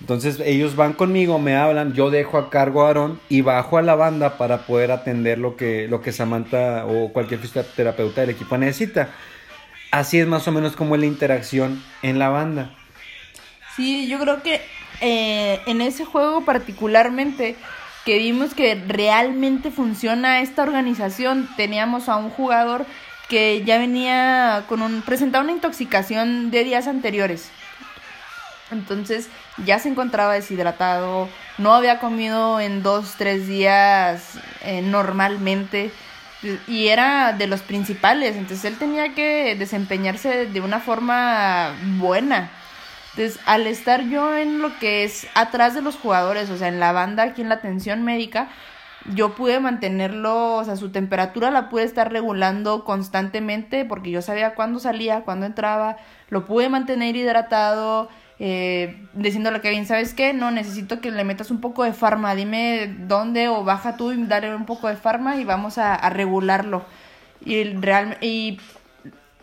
Entonces 0.00 0.40
ellos 0.42 0.76
van 0.76 0.94
conmigo, 0.94 1.38
me 1.38 1.56
hablan, 1.56 1.92
yo 1.92 2.10
dejo 2.10 2.38
a 2.38 2.48
cargo 2.48 2.86
a 2.86 2.88
Aaron 2.88 3.20
y 3.28 3.42
bajo 3.42 3.76
a 3.76 3.82
la 3.82 3.94
banda 3.94 4.38
para 4.38 4.64
poder 4.66 4.90
atender 4.90 5.36
lo 5.36 5.56
que, 5.56 5.86
lo 5.88 6.00
que 6.00 6.12
Samantha 6.12 6.86
o 6.86 7.12
cualquier 7.12 7.40
fisioterapeuta 7.40 8.22
del 8.22 8.30
equipo 8.30 8.56
necesita. 8.56 9.10
Así 9.90 10.18
es 10.18 10.26
más 10.26 10.48
o 10.48 10.52
menos 10.52 10.74
como 10.74 10.96
la 10.96 11.04
interacción 11.04 11.82
en 12.02 12.18
la 12.18 12.30
banda. 12.30 12.70
Sí, 13.76 14.08
yo 14.08 14.18
creo 14.18 14.42
que 14.42 14.62
eh, 15.02 15.60
en 15.66 15.82
ese 15.82 16.06
juego 16.06 16.44
particularmente 16.44 17.56
que 18.04 18.18
vimos 18.18 18.54
que 18.54 18.74
realmente 18.86 19.70
funciona 19.70 20.40
esta 20.40 20.62
organización, 20.62 21.48
teníamos 21.56 22.08
a 22.08 22.16
un 22.16 22.30
jugador 22.30 22.86
que 23.28 23.62
ya 23.64 23.78
venía 23.78 24.64
con 24.68 24.82
un 24.82 25.02
presentaba 25.02 25.44
una 25.44 25.52
intoxicación 25.52 26.50
de 26.50 26.64
días 26.64 26.88
anteriores. 26.88 27.50
Entonces 28.70 29.28
ya 29.64 29.78
se 29.78 29.88
encontraba 29.88 30.34
deshidratado, 30.34 31.28
no 31.58 31.74
había 31.74 31.98
comido 31.98 32.60
en 32.60 32.82
dos, 32.82 33.14
tres 33.18 33.46
días 33.46 34.38
eh, 34.62 34.80
normalmente 34.82 35.90
y 36.66 36.88
era 36.88 37.32
de 37.32 37.46
los 37.46 37.60
principales, 37.60 38.36
entonces 38.36 38.64
él 38.64 38.78
tenía 38.78 39.14
que 39.14 39.54
desempeñarse 39.56 40.46
de 40.46 40.60
una 40.60 40.80
forma 40.80 41.74
buena. 41.98 42.50
Entonces, 43.10 43.40
al 43.46 43.66
estar 43.66 44.08
yo 44.08 44.36
en 44.36 44.60
lo 44.60 44.78
que 44.78 45.04
es 45.04 45.26
atrás 45.34 45.74
de 45.74 45.82
los 45.82 45.96
jugadores, 45.96 46.48
o 46.50 46.56
sea, 46.56 46.68
en 46.68 46.78
la 46.78 46.92
banda, 46.92 47.24
aquí 47.24 47.42
en 47.42 47.48
la 47.48 47.56
atención 47.56 48.04
médica, 48.04 48.48
yo 49.14 49.34
pude 49.34 49.58
mantenerlo, 49.60 50.56
o 50.56 50.64
sea, 50.64 50.76
su 50.76 50.90
temperatura 50.90 51.50
la 51.50 51.68
pude 51.68 51.84
estar 51.84 52.12
regulando 52.12 52.84
constantemente 52.84 53.84
porque 53.84 54.10
yo 54.10 54.22
sabía 54.22 54.54
cuándo 54.54 54.78
salía, 54.78 55.22
cuándo 55.22 55.46
entraba, 55.46 55.96
lo 56.28 56.44
pude 56.44 56.68
mantener 56.68 57.16
hidratado, 57.16 58.08
eh, 58.38 59.06
diciéndole 59.14 59.58
a 59.58 59.60
Kevin, 59.60 59.86
¿sabes 59.86 60.14
qué? 60.14 60.32
No, 60.32 60.50
necesito 60.50 61.00
que 61.00 61.10
le 61.10 61.24
metas 61.24 61.50
un 61.50 61.60
poco 61.60 61.84
de 61.84 61.92
farma, 61.92 62.34
dime 62.34 62.94
dónde 63.00 63.48
o 63.48 63.64
baja 63.64 63.96
tú 63.96 64.12
y 64.12 64.24
dale 64.24 64.54
un 64.54 64.66
poco 64.66 64.88
de 64.88 64.96
farma 64.96 65.36
y 65.36 65.44
vamos 65.44 65.78
a, 65.78 65.94
a 65.94 66.10
regularlo. 66.10 66.84
Y, 67.44 67.64
real, 67.64 68.18
y 68.20 68.60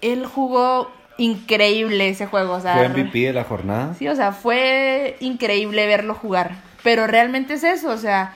él 0.02 0.26
jugó 0.26 0.92
increíble 1.18 2.10
ese 2.10 2.26
juego. 2.26 2.54
O 2.54 2.62
sea, 2.62 2.76
¿Fue 2.76 2.90
MVP 2.90 3.20
de 3.20 3.34
la 3.34 3.44
jornada? 3.44 3.96
Sí, 3.98 4.08
o 4.08 4.16
sea, 4.16 4.32
fue 4.32 5.18
increíble 5.20 5.86
verlo 5.88 6.14
jugar. 6.14 6.56
Pero 6.84 7.08
realmente 7.08 7.56
es 7.56 7.64
eso, 7.64 7.90
o 7.90 7.98
sea, 7.98 8.36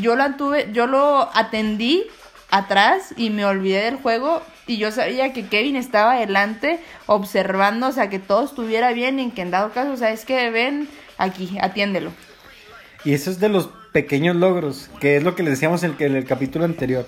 yo 0.00 0.16
lo 0.16 0.34
tuve, 0.34 0.70
yo 0.72 0.86
lo 0.86 1.30
atendí 1.34 2.04
atrás 2.50 3.14
y 3.16 3.30
me 3.30 3.44
olvidé 3.44 3.84
del 3.84 3.96
juego 3.96 4.42
y 4.66 4.76
yo 4.76 4.90
sabía 4.90 5.32
que 5.32 5.46
Kevin 5.46 5.76
estaba 5.76 6.12
adelante 6.12 6.80
observando, 7.06 7.88
o 7.88 7.92
sea, 7.92 8.10
que 8.10 8.18
todo 8.18 8.44
estuviera 8.44 8.92
bien 8.92 9.18
y 9.18 9.30
que 9.30 9.42
en 9.42 9.50
dado 9.50 9.72
caso, 9.72 9.92
o 9.92 9.96
sea, 9.96 10.10
es 10.10 10.24
que 10.24 10.50
ven 10.50 10.88
aquí, 11.16 11.58
atiéndelo. 11.60 12.10
Y 13.04 13.14
eso 13.14 13.30
es 13.30 13.40
de 13.40 13.48
los 13.48 13.70
pequeños 13.92 14.36
logros, 14.36 14.90
que 15.00 15.16
es 15.16 15.22
lo 15.22 15.34
que 15.34 15.42
le 15.42 15.50
decíamos 15.50 15.82
en 15.82 15.96
el, 15.98 16.06
en 16.06 16.16
el 16.16 16.24
capítulo 16.24 16.64
anterior 16.64 17.06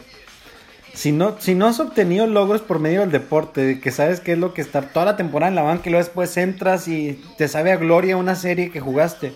si 0.94 1.12
no, 1.12 1.36
si 1.38 1.54
no 1.54 1.66
has 1.66 1.80
obtenido 1.80 2.26
logros 2.26 2.60
por 2.60 2.78
medio 2.78 3.00
del 3.00 3.10
deporte, 3.10 3.80
que 3.80 3.90
sabes 3.90 4.20
qué 4.20 4.32
es 4.32 4.38
lo 4.38 4.52
que 4.52 4.60
estar 4.60 4.92
toda 4.92 5.06
la 5.06 5.16
temporada 5.16 5.48
en 5.48 5.56
la 5.56 5.62
banca 5.62 5.84
y 5.86 5.90
luego 5.90 6.04
después 6.04 6.36
entras 6.36 6.86
y 6.86 7.22
te 7.38 7.48
sabe 7.48 7.72
a 7.72 7.76
gloria 7.76 8.16
una 8.16 8.34
serie 8.34 8.70
que 8.70 8.80
jugaste. 8.80 9.32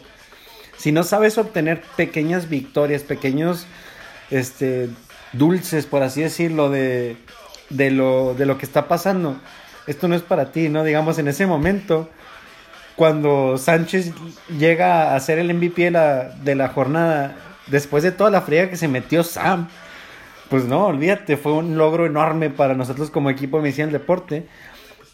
Si 0.77 0.92
no 0.92 1.03
sabes 1.03 1.38
obtener 1.38 1.83
pequeñas 1.97 2.49
victorias, 2.49 3.03
pequeños 3.03 3.66
este 4.31 4.90
dulces, 5.33 5.87
por 5.87 6.03
así 6.03 6.23
decirlo, 6.23 6.69
de, 6.71 7.16
de, 7.71 7.90
lo, 7.90 8.35
de 8.35 8.47
lo 8.47 8.59
que 8.59 8.66
está 8.66 8.87
pasando, 8.87 9.37
esto 9.87 10.09
no 10.09 10.14
es 10.14 10.23
para 10.23 10.53
ti, 10.53 10.69
¿no? 10.69 10.85
Digamos, 10.85 11.19
en 11.19 11.29
ese 11.29 11.47
momento, 11.47 12.11
cuando 12.97 13.57
Sánchez 13.57 14.12
llega 14.59 15.14
a 15.14 15.21
ser 15.21 15.38
el 15.38 15.53
MVP 15.55 15.85
de 15.85 15.90
la, 15.90 16.25
de 16.42 16.55
la 16.55 16.69
jornada, 16.69 17.37
después 17.69 18.03
de 18.03 18.12
toda 18.12 18.31
la 18.31 18.42
friega 18.42 18.69
que 18.69 18.77
se 18.77 18.88
metió 18.88 19.23
Sam, 19.23 19.69
pues 20.49 20.65
no, 20.65 20.87
olvídate, 20.87 21.37
fue 21.37 21.53
un 21.53 21.77
logro 21.77 22.07
enorme 22.07 22.51
para 22.51 22.75
nosotros 22.75 23.11
como 23.11 23.31
equipo 23.31 23.57
de 23.57 23.65
medicina 23.65 23.87
del 23.87 23.95
deporte. 23.95 24.47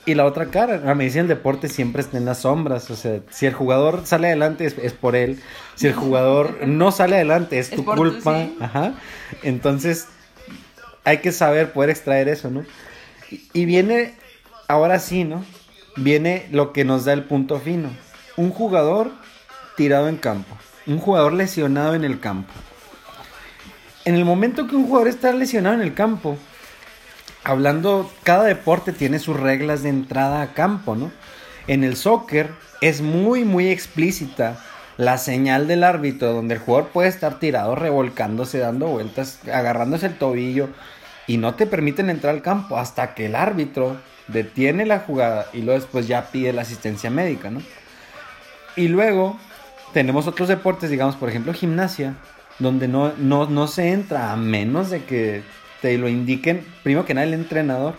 Y 0.05 0.15
la 0.15 0.25
otra 0.27 0.47
cara, 0.47 0.79
la 0.79 0.95
medicina 0.95 1.23
del 1.23 1.37
deporte 1.37 1.69
siempre 1.69 2.03
está 2.03 2.19
en 2.19 2.25
las 2.25 2.39
sombras. 2.41 2.91
O 2.91 2.97
sea, 2.97 3.21
si 3.31 3.47
el 3.47 3.55
jugador 3.55 4.03
sale 4.05 4.27
adelante 4.27 4.67
es, 4.67 4.93
por 4.93 5.15
él. 5.15 5.41
Si 5.77 5.87
el 5.87 5.95
jugador 5.95 6.67
no 6.67 6.91
sale 6.91 7.17
adelante 7.17 7.59
es, 7.59 7.71
tu 7.71 7.85
culpa. 7.85 8.49
Ajá. 8.61 8.95
Entonces, 9.43 10.09
hay 11.05 11.19
que 11.19 11.33
saber 11.33 11.73
poder 11.73 11.91
extraer 11.91 12.29
eso, 12.29 12.51
¿no? 12.51 12.65
y 13.55 13.65
viene, 13.65 14.15
ahora 14.69 14.99
sí, 14.99 15.25
¿no? 15.25 15.43
Viene 15.97 16.47
lo 16.51 16.75
que 16.75 16.85
nos 16.85 17.07
da 17.07 17.15
el 17.15 17.25
punto 17.25 17.59
fino. 17.59 17.89
Un 18.37 18.51
jugador 18.51 19.11
tirado 19.77 20.09
en 20.09 20.17
campo. 20.17 20.55
Un 20.87 20.99
jugador 20.99 21.33
lesionado 21.33 21.95
en 21.95 22.05
el 22.05 22.21
campo 22.21 22.53
en 24.05 24.15
el 24.15 24.25
momento 24.25 24.67
que 24.67 24.77
un 24.77 24.87
jugador 24.87 25.09
está 25.09 25.33
lesionado 25.33 25.75
en 25.75 25.83
el 25.83 25.95
campo, 25.95 26.37
hablando, 27.45 28.11
cada 28.23 28.45
deporte 28.45 28.93
tiene 28.93 29.19
sus 29.19 29.39
reglas 29.39 29.83
de 29.83 29.91
entrada 29.91 30.43
a 30.43 30.55
campo, 30.55 30.97
¿no? 30.97 31.11
En 31.67 31.85
el 31.85 31.97
soccer 31.97 32.51
es 32.81 33.01
muy, 33.01 33.45
muy 33.45 33.69
explícita 33.69 34.59
la 34.97 35.19
señal 35.19 35.69
del 35.69 35.85
árbitro, 35.85 36.33
donde 36.33 36.55
el 36.55 36.61
jugador 36.61 36.91
puede 36.91 37.09
estar 37.09 37.39
tirado, 37.39 37.75
revolcándose, 37.75 38.59
dando 38.59 38.89
vueltas, 38.89 39.41
agarrándose 39.53 40.07
el 40.07 40.19
tobillo, 40.19 40.69
y 41.27 41.37
no 41.37 41.55
te 41.55 41.67
permiten 41.67 42.11
entrar 42.11 42.35
al 42.35 42.43
campo 42.43 42.79
hasta 42.79 43.15
que 43.15 43.27
el 43.27 43.37
árbitro 43.37 43.97
detiene 44.29 44.87
la 44.87 45.01
jugada 45.01 45.47
y 45.53 45.63
luego 45.63 45.81
después 45.81 46.09
ya 46.09 46.31
pide 46.31 46.53
la 46.53 46.63
asistencia 46.63 47.11
médica, 47.11 47.51
¿no? 47.51 47.63
Y 48.77 48.89
luego 48.89 49.39
tenemos 49.93 50.27
otros 50.27 50.49
deportes, 50.49 50.91
digamos, 50.91 51.17
por 51.17 51.29
ejemplo, 51.29 51.53
gimnasia, 51.53 52.15
donde 52.59 52.89
no, 52.89 53.13
no, 53.19 53.47
no 53.47 53.67
se 53.67 53.91
entra 53.91 54.33
a 54.33 54.37
menos 54.37 54.91
de 54.91 55.05
que 55.05 55.43
te 55.81 55.99
lo 55.99 56.09
indiquen, 56.09 56.65
primero 56.83 57.05
que 57.05 57.15
nada, 57.15 57.27
el 57.27 57.35
entrenador. 57.35 57.95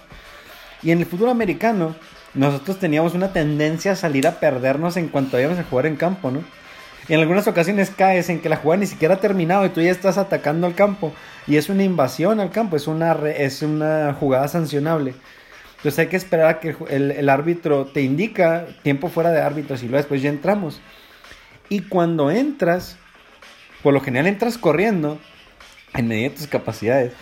Y 0.82 0.92
en 0.92 1.00
el 1.00 1.06
fútbol 1.06 1.30
americano, 1.30 1.96
nosotros 2.34 2.80
teníamos 2.80 3.14
una 3.14 3.34
tendencia 3.34 3.92
a 3.92 3.96
salir 3.96 4.26
a 4.28 4.40
perdernos 4.40 4.98
en 4.98 5.10
cuanto 5.10 5.40
íbamos 5.40 5.60
a 5.60 5.64
jugar 5.64 5.86
en 5.86 5.96
campo, 5.96 6.32
¿no? 6.32 6.44
Y 7.08 7.14
en 7.14 7.20
algunas 7.20 7.48
ocasiones 7.48 7.92
caes 7.92 8.30
en 8.30 8.40
que 8.40 8.50
la 8.50 8.56
jugada 8.56 8.80
ni 8.80 8.88
siquiera 8.88 9.16
ha 9.16 9.20
terminado 9.20 9.66
y 9.66 9.70
tú 9.70 9.82
ya 9.82 9.92
estás 9.92 10.18
atacando 10.18 10.68
al 10.68 10.74
campo. 10.74 11.14
Y 11.48 11.58
es 11.58 11.68
una 11.68 11.84
invasión 11.84 12.40
al 12.40 12.52
campo, 12.52 12.78
es 12.78 12.88
una, 12.88 13.12
es 13.30 13.62
una 13.62 14.16
jugada 14.18 14.48
sancionable. 14.48 15.14
Entonces 15.78 16.00
hay 16.00 16.08
que 16.08 16.16
esperar 16.16 16.48
a 16.48 16.60
que 16.62 16.78
el, 16.90 17.12
el 17.12 17.28
árbitro 17.28 17.86
te 17.86 18.02
indica 18.02 18.66
tiempo 18.84 19.10
fuera 19.10 19.32
de 19.32 19.42
árbitros 19.42 19.84
y 19.84 19.88
luego 19.88 19.98
después 19.98 20.22
ya 20.22 20.30
entramos. 20.30 20.80
Y 21.68 21.82
cuando 21.82 22.32
entras, 22.32 22.98
por 23.84 23.94
lo 23.94 24.00
general 24.00 24.28
entras 24.28 24.58
corriendo 24.58 25.20
en 25.94 26.08
medida 26.08 26.30
de 26.30 26.36
tus 26.36 26.48
capacidades. 26.48 27.14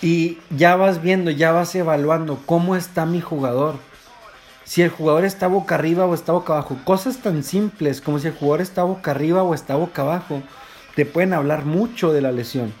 y 0.00 0.38
ya 0.50 0.76
vas 0.76 1.02
viendo, 1.02 1.30
ya 1.30 1.52
vas 1.52 1.74
evaluando 1.74 2.40
cómo 2.46 2.76
está 2.76 3.04
mi 3.04 3.20
jugador. 3.20 3.76
Si 4.64 4.80
el 4.80 4.88
jugador 4.88 5.24
está 5.24 5.46
boca 5.48 5.74
arriba 5.74 6.06
o 6.06 6.14
está 6.14 6.32
boca 6.32 6.54
abajo. 6.54 6.78
Cosas 6.84 7.18
tan 7.18 7.42
simples 7.42 8.00
como 8.00 8.18
si 8.18 8.28
el 8.28 8.34
jugador 8.34 8.62
está 8.62 8.84
boca 8.84 9.10
arriba 9.10 9.42
o 9.42 9.52
está 9.52 9.74
boca 9.74 10.02
abajo. 10.02 10.42
Te 10.94 11.04
pueden 11.04 11.34
hablar 11.34 11.64
mucho 11.66 12.12
de 12.12 12.22
la 12.22 12.32
lesión. 12.32 12.72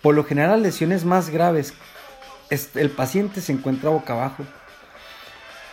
Por 0.00 0.14
lo 0.14 0.24
general 0.24 0.52
las 0.52 0.60
lesiones 0.60 1.04
más 1.04 1.28
graves, 1.28 1.74
el 2.48 2.90
paciente 2.90 3.40
se 3.42 3.52
encuentra 3.52 3.90
boca 3.90 4.14
abajo. 4.14 4.44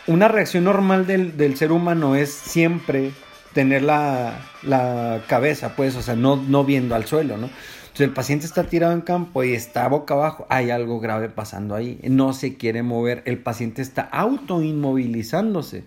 Una 0.06 0.28
reacción 0.28 0.64
normal 0.64 1.06
del, 1.06 1.36
del 1.36 1.56
ser 1.56 1.72
humano 1.72 2.14
es 2.14 2.32
siempre 2.32 3.12
tener 3.58 3.82
la, 3.82 4.38
la, 4.62 5.24
cabeza, 5.26 5.74
pues, 5.74 5.96
o 5.96 6.02
sea, 6.02 6.14
no, 6.14 6.36
no 6.36 6.62
viendo 6.62 6.94
al 6.94 7.06
suelo, 7.06 7.36
¿no? 7.36 7.46
Entonces 7.46 8.06
el 8.06 8.12
paciente 8.12 8.46
está 8.46 8.62
tirado 8.62 8.92
en 8.92 9.00
campo 9.00 9.42
y 9.42 9.52
está 9.52 9.88
boca 9.88 10.14
abajo, 10.14 10.46
hay 10.48 10.70
algo 10.70 11.00
grave 11.00 11.28
pasando 11.28 11.74
ahí, 11.74 11.98
no 12.04 12.32
se 12.34 12.56
quiere 12.56 12.84
mover, 12.84 13.24
el 13.26 13.40
paciente 13.40 13.82
está 13.82 14.02
autoinmovilizándose. 14.02 15.82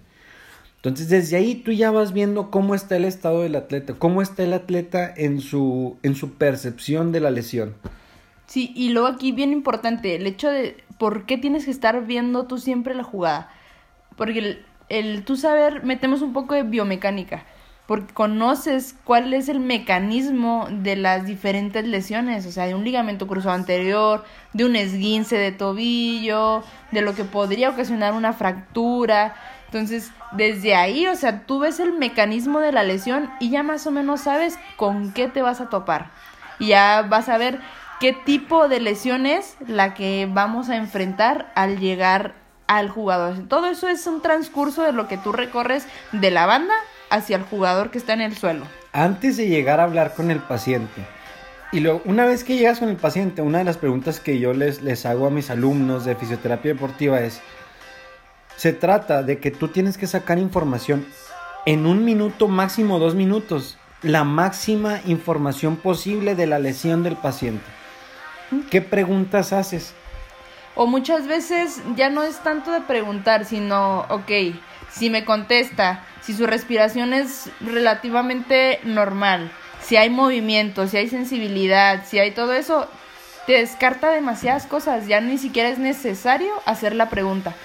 Entonces 0.76 1.08
desde 1.08 1.38
ahí 1.38 1.56
tú 1.56 1.72
ya 1.72 1.92
vas 1.92 2.12
viendo 2.12 2.52
cómo 2.52 2.76
está 2.76 2.98
el 2.98 3.06
estado 3.06 3.44
del 3.44 3.56
atleta, 3.56 3.94
cómo 3.94 4.22
está 4.22 4.44
el 4.44 4.52
atleta 4.52 5.14
en 5.16 5.40
su, 5.40 5.96
en 6.04 6.16
su 6.16 6.34
percepción 6.34 7.14
de 7.14 7.22
la 7.22 7.32
lesión. 7.32 7.76
Sí, 8.48 8.74
y 8.76 8.90
luego 8.90 9.08
aquí 9.08 9.32
bien 9.32 9.54
importante, 9.54 10.18
el 10.18 10.28
hecho 10.28 10.50
de 10.50 10.76
por 11.00 11.26
qué 11.26 11.38
tienes 11.38 11.64
que 11.64 11.72
estar 11.72 12.06
viendo 12.06 12.48
tú 12.48 12.58
siempre 12.58 12.96
la 12.96 13.06
jugada. 13.06 13.50
Porque 14.18 14.40
el, 14.40 14.66
el 14.90 15.24
tú 15.24 15.38
saber, 15.38 15.86
metemos 15.86 16.22
un 16.22 16.34
poco 16.34 16.54
de 16.54 16.64
biomecánica 16.64 17.46
porque 17.92 18.14
conoces 18.14 18.96
cuál 19.04 19.34
es 19.34 19.50
el 19.50 19.60
mecanismo 19.60 20.66
de 20.72 20.96
las 20.96 21.26
diferentes 21.26 21.86
lesiones, 21.86 22.46
o 22.46 22.52
sea, 22.54 22.66
de 22.66 22.74
un 22.74 22.86
ligamento 22.86 23.28
cruzado 23.28 23.54
anterior, 23.54 24.24
de 24.54 24.64
un 24.64 24.78
esguince 24.78 25.36
de 25.36 25.52
tobillo, 25.52 26.64
de 26.92 27.02
lo 27.02 27.16
que 27.16 27.26
podría 27.26 27.70
ocasionar 27.70 28.14
una 28.14 28.32
fractura. 28.32 29.36
Entonces, 29.66 30.10
desde 30.32 30.74
ahí, 30.74 31.06
o 31.06 31.18
sea, 31.18 31.42
tú 31.42 31.60
ves 31.60 31.82
el 31.82 31.92
mecanismo 31.92 32.62
de 32.62 32.72
la 32.72 32.84
lesión 32.84 33.30
y 33.42 33.50
ya 33.50 33.62
más 33.62 33.86
o 33.86 33.92
menos 33.92 34.22
sabes 34.22 34.58
con 34.78 35.12
qué 35.12 35.28
te 35.28 35.42
vas 35.42 35.60
a 35.60 35.68
topar. 35.68 36.12
Y 36.60 36.68
ya 36.68 37.02
vas 37.02 37.28
a 37.28 37.38
ver 37.38 37.60
qué 38.00 38.14
tipo 38.14 38.70
de 38.70 38.80
lesión 38.80 39.26
es 39.26 39.58
la 39.68 39.96
que 39.96 40.30
vamos 40.32 40.70
a 40.70 40.78
enfrentar 40.78 41.52
al 41.56 41.78
llegar 41.78 42.36
al 42.68 42.88
jugador. 42.88 43.50
Todo 43.50 43.66
eso 43.66 43.90
es 43.90 44.08
un 44.08 44.22
transcurso 44.22 44.82
de 44.82 44.94
lo 44.94 45.10
que 45.10 45.18
tú 45.18 45.34
recorres 45.34 45.86
de 46.14 46.32
la 46.32 46.46
banda 46.46 46.74
hacia 47.12 47.38
el 47.38 47.44
jugador 47.44 47.92
que 47.92 48.00
está 48.00 48.14
en 48.14 48.22
el 48.22 48.36
suelo. 48.36 48.66
Antes 48.94 49.38
de 49.38 49.48
llegar 49.48 49.80
a 49.80 49.84
hablar 49.84 50.16
con 50.16 50.32
el 50.32 50.40
paciente, 50.40 51.06
y 51.72 51.80
luego, 51.80 52.02
una 52.06 52.26
vez 52.26 52.44
que 52.44 52.58
llegas 52.58 52.80
con 52.80 52.90
el 52.90 52.98
paciente, 52.98 53.42
una 53.42 53.60
de 53.60 53.64
las 53.64 53.78
preguntas 53.78 54.20
que 54.20 54.40
yo 54.40 54.54
les, 54.54 54.82
les 54.82 55.06
hago 55.06 55.28
a 55.28 55.30
mis 55.30 55.50
alumnos 55.50 56.04
de 56.04 56.16
fisioterapia 56.16 56.74
deportiva 56.74 57.22
es, 57.22 57.42
se 58.58 58.74
trata 58.74 59.24
de 59.24 59.40
que 59.40 59.52
tú 59.52 59.70
tienes 59.70 59.98
que 59.98 60.08
sacar 60.08 60.38
información 60.38 61.06
en 61.66 61.86
un 61.86 62.04
minuto, 62.04 62.48
máximo 62.48 63.00
dos 63.00 63.16
minutos, 63.16 63.78
la 64.02 64.24
máxima 64.24 65.00
información 65.06 65.78
posible 65.78 66.36
de 66.36 66.48
la 66.48 66.60
lesión 66.60 67.04
del 67.04 67.16
paciente. 67.16 67.64
¿Qué 68.70 68.82
preguntas 68.82 69.54
haces? 69.54 69.94
O 70.76 70.88
muchas 70.88 71.28
veces 71.28 71.82
ya 71.96 72.10
no 72.10 72.24
es 72.24 72.40
tanto 72.40 72.72
de 72.72 72.82
preguntar, 72.82 73.46
sino, 73.46 74.02
ok, 74.10 74.32
si 74.94 75.10
me 75.10 75.26
contesta, 75.26 76.06
si 76.22 76.34
su 76.34 76.48
respiración 76.48 77.14
es 77.14 77.50
relativamente 77.62 78.80
normal, 78.84 79.52
si 79.82 79.98
hay 79.98 80.10
movimiento, 80.10 80.88
si 80.88 80.98
hay 80.98 81.10
sensibilidad, 81.10 82.06
si 82.06 82.20
hay 82.20 82.32
todo 82.32 82.54
eso, 82.54 82.88
te 83.48 83.54
descarta 83.54 84.12
demasiadas 84.12 84.66
cosas, 84.66 85.08
ya 85.08 85.22
ni 85.22 85.38
siquiera 85.38 85.70
es 85.70 85.80
necesario 85.80 86.52
hacer 86.66 86.96
la 86.96 87.10
pregunta. 87.10 87.56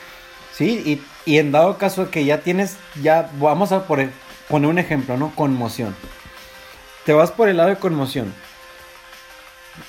Sí, 0.52 1.02
y, 1.26 1.36
en 1.36 1.52
dado 1.52 1.76
caso 1.76 2.10
que 2.10 2.24
ya 2.24 2.40
tienes, 2.40 2.76
ya 3.02 3.30
vamos 3.38 3.72
a 3.72 3.86
poner, 3.86 4.10
poner 4.48 4.70
un 4.70 4.78
ejemplo, 4.78 5.18
¿no? 5.18 5.34
Conmoción. 5.34 5.94
Te 7.04 7.12
vas 7.12 7.30
por 7.30 7.50
el 7.50 7.58
lado 7.58 7.68
de 7.68 7.76
conmoción. 7.76 8.32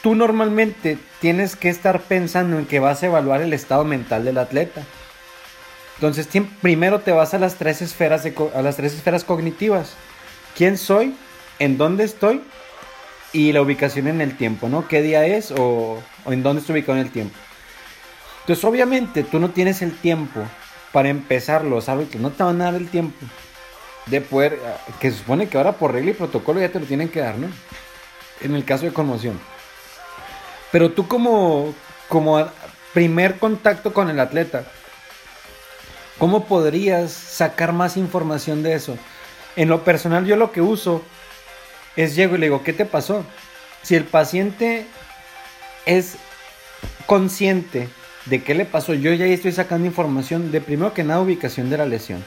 Tú 0.02 0.14
normalmente 0.14 0.98
tienes 1.22 1.56
que 1.56 1.70
estar 1.70 2.02
pensando 2.02 2.60
en 2.60 2.66
que 2.66 2.80
vas 2.80 3.02
a 3.02 3.06
evaluar 3.06 3.42
el 3.42 3.54
estado 3.54 3.86
mental 3.86 4.26
del 4.26 4.38
atleta. 4.38 4.84
Entonces, 5.98 6.28
primero 6.62 7.00
te 7.00 7.12
vas 7.12 7.34
a 7.34 7.40
las 7.40 7.56
tres 7.56 7.82
esferas 7.82 8.24
a 8.54 8.62
las 8.62 8.76
tres 8.76 8.94
esferas 8.94 9.24
cognitivas. 9.24 9.94
¿Quién 10.56 10.78
soy? 10.78 11.16
¿En 11.58 11.78
dónde 11.78 12.04
estoy? 12.04 12.44
Y 13.34 13.52
la 13.52 13.64
ubicación 13.64 14.08
en 14.08 14.22
el 14.22 14.38
tiempo, 14.38 14.70
¿no? 14.70 14.88
¿Qué 14.88 15.02
día 15.02 15.26
es 15.26 15.52
o, 15.52 16.02
en 16.28 16.44
dónde 16.44 16.62
estoy 16.62 16.74
ubicado 16.74 17.00
en 17.00 17.06
el 17.06 17.12
tiempo? 17.12 17.36
Entonces, 18.42 18.64
obviamente, 18.64 19.24
tú 19.24 19.40
no 19.40 19.50
tienes 19.50 19.82
el 19.82 19.98
tiempo 19.98 20.42
para 20.92 21.10
empezar 21.10 21.66
los 21.66 21.90
hábitos, 21.90 22.22
no 22.22 22.30
te 22.30 22.44
van 22.44 22.62
a 22.62 22.66
dar 22.66 22.76
el 22.76 22.90
tiempo 22.90 23.18
de 24.06 24.22
poder, 24.22 24.60
que 25.00 25.12
se 25.12 25.18
supone 25.18 25.50
que 25.50 25.58
ahora 25.58 25.74
por 25.74 25.94
regla 25.94 26.12
y 26.12 26.14
protocolo 26.14 26.62
ya 26.62 26.70
te 26.70 26.80
lo 26.80 26.86
tienen 26.86 27.10
que 27.10 27.22
dar, 27.22 27.38
¿no? 27.38 27.50
En 28.42 28.54
el 28.54 28.64
caso 28.64 28.86
de 28.86 28.94
conmoción. 28.94 29.40
Pero 30.72 30.92
tú 30.92 31.08
como, 31.08 31.74
como 32.08 32.48
primer 32.94 33.38
contacto 33.40 33.94
con 33.94 34.10
el 34.10 34.20
atleta, 34.20 34.64
¿Cómo 36.20 36.46
podrías 36.46 37.12
sacar 37.12 37.74
más 37.74 37.98
información 37.98 38.64
de 38.64 38.74
eso? 38.74 38.98
En 39.56 39.70
lo 39.70 39.84
personal 39.84 40.26
yo 40.26 40.36
lo 40.36 40.52
que 40.52 40.62
uso 40.62 41.04
es 41.96 42.16
llego 42.16 42.36
y 42.36 42.40
le 42.40 42.48
digo, 42.48 42.64
¿qué 42.64 42.74
te 42.74 42.86
pasó? 42.86 43.24
Si 43.84 43.96
el 43.96 44.04
paciente 44.04 44.86
es 45.86 46.18
consciente 47.06 47.90
de 48.26 48.44
qué 48.44 48.56
le 48.56 48.66
pasó, 48.66 48.94
yo 48.94 49.14
ya 49.14 49.26
estoy 49.26 49.52
sacando 49.52 49.88
información 49.88 50.52
de 50.52 50.62
primero 50.62 50.94
que 50.94 51.04
nada 51.04 51.22
ubicación 51.22 51.70
de 51.70 51.78
la 51.78 51.86
lesión. 51.86 52.24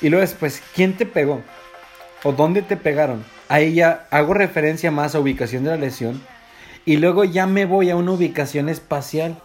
Y 0.00 0.08
luego 0.08 0.20
después, 0.20 0.62
¿quién 0.74 0.96
te 0.96 1.06
pegó? 1.06 1.42
¿O 2.22 2.32
dónde 2.32 2.62
te 2.62 2.76
pegaron? 2.76 3.24
Ahí 3.48 3.74
ya 3.74 4.06
hago 4.10 4.34
referencia 4.34 4.90
más 4.90 5.14
a 5.14 5.20
ubicación 5.20 5.64
de 5.64 5.70
la 5.70 5.76
lesión. 5.76 6.22
Y 6.84 6.96
luego 6.96 7.24
ya 7.24 7.46
me 7.46 7.64
voy 7.64 7.90
a 7.90 7.96
una 7.96 8.12
ubicación 8.12 8.68
espacial. 8.68 9.40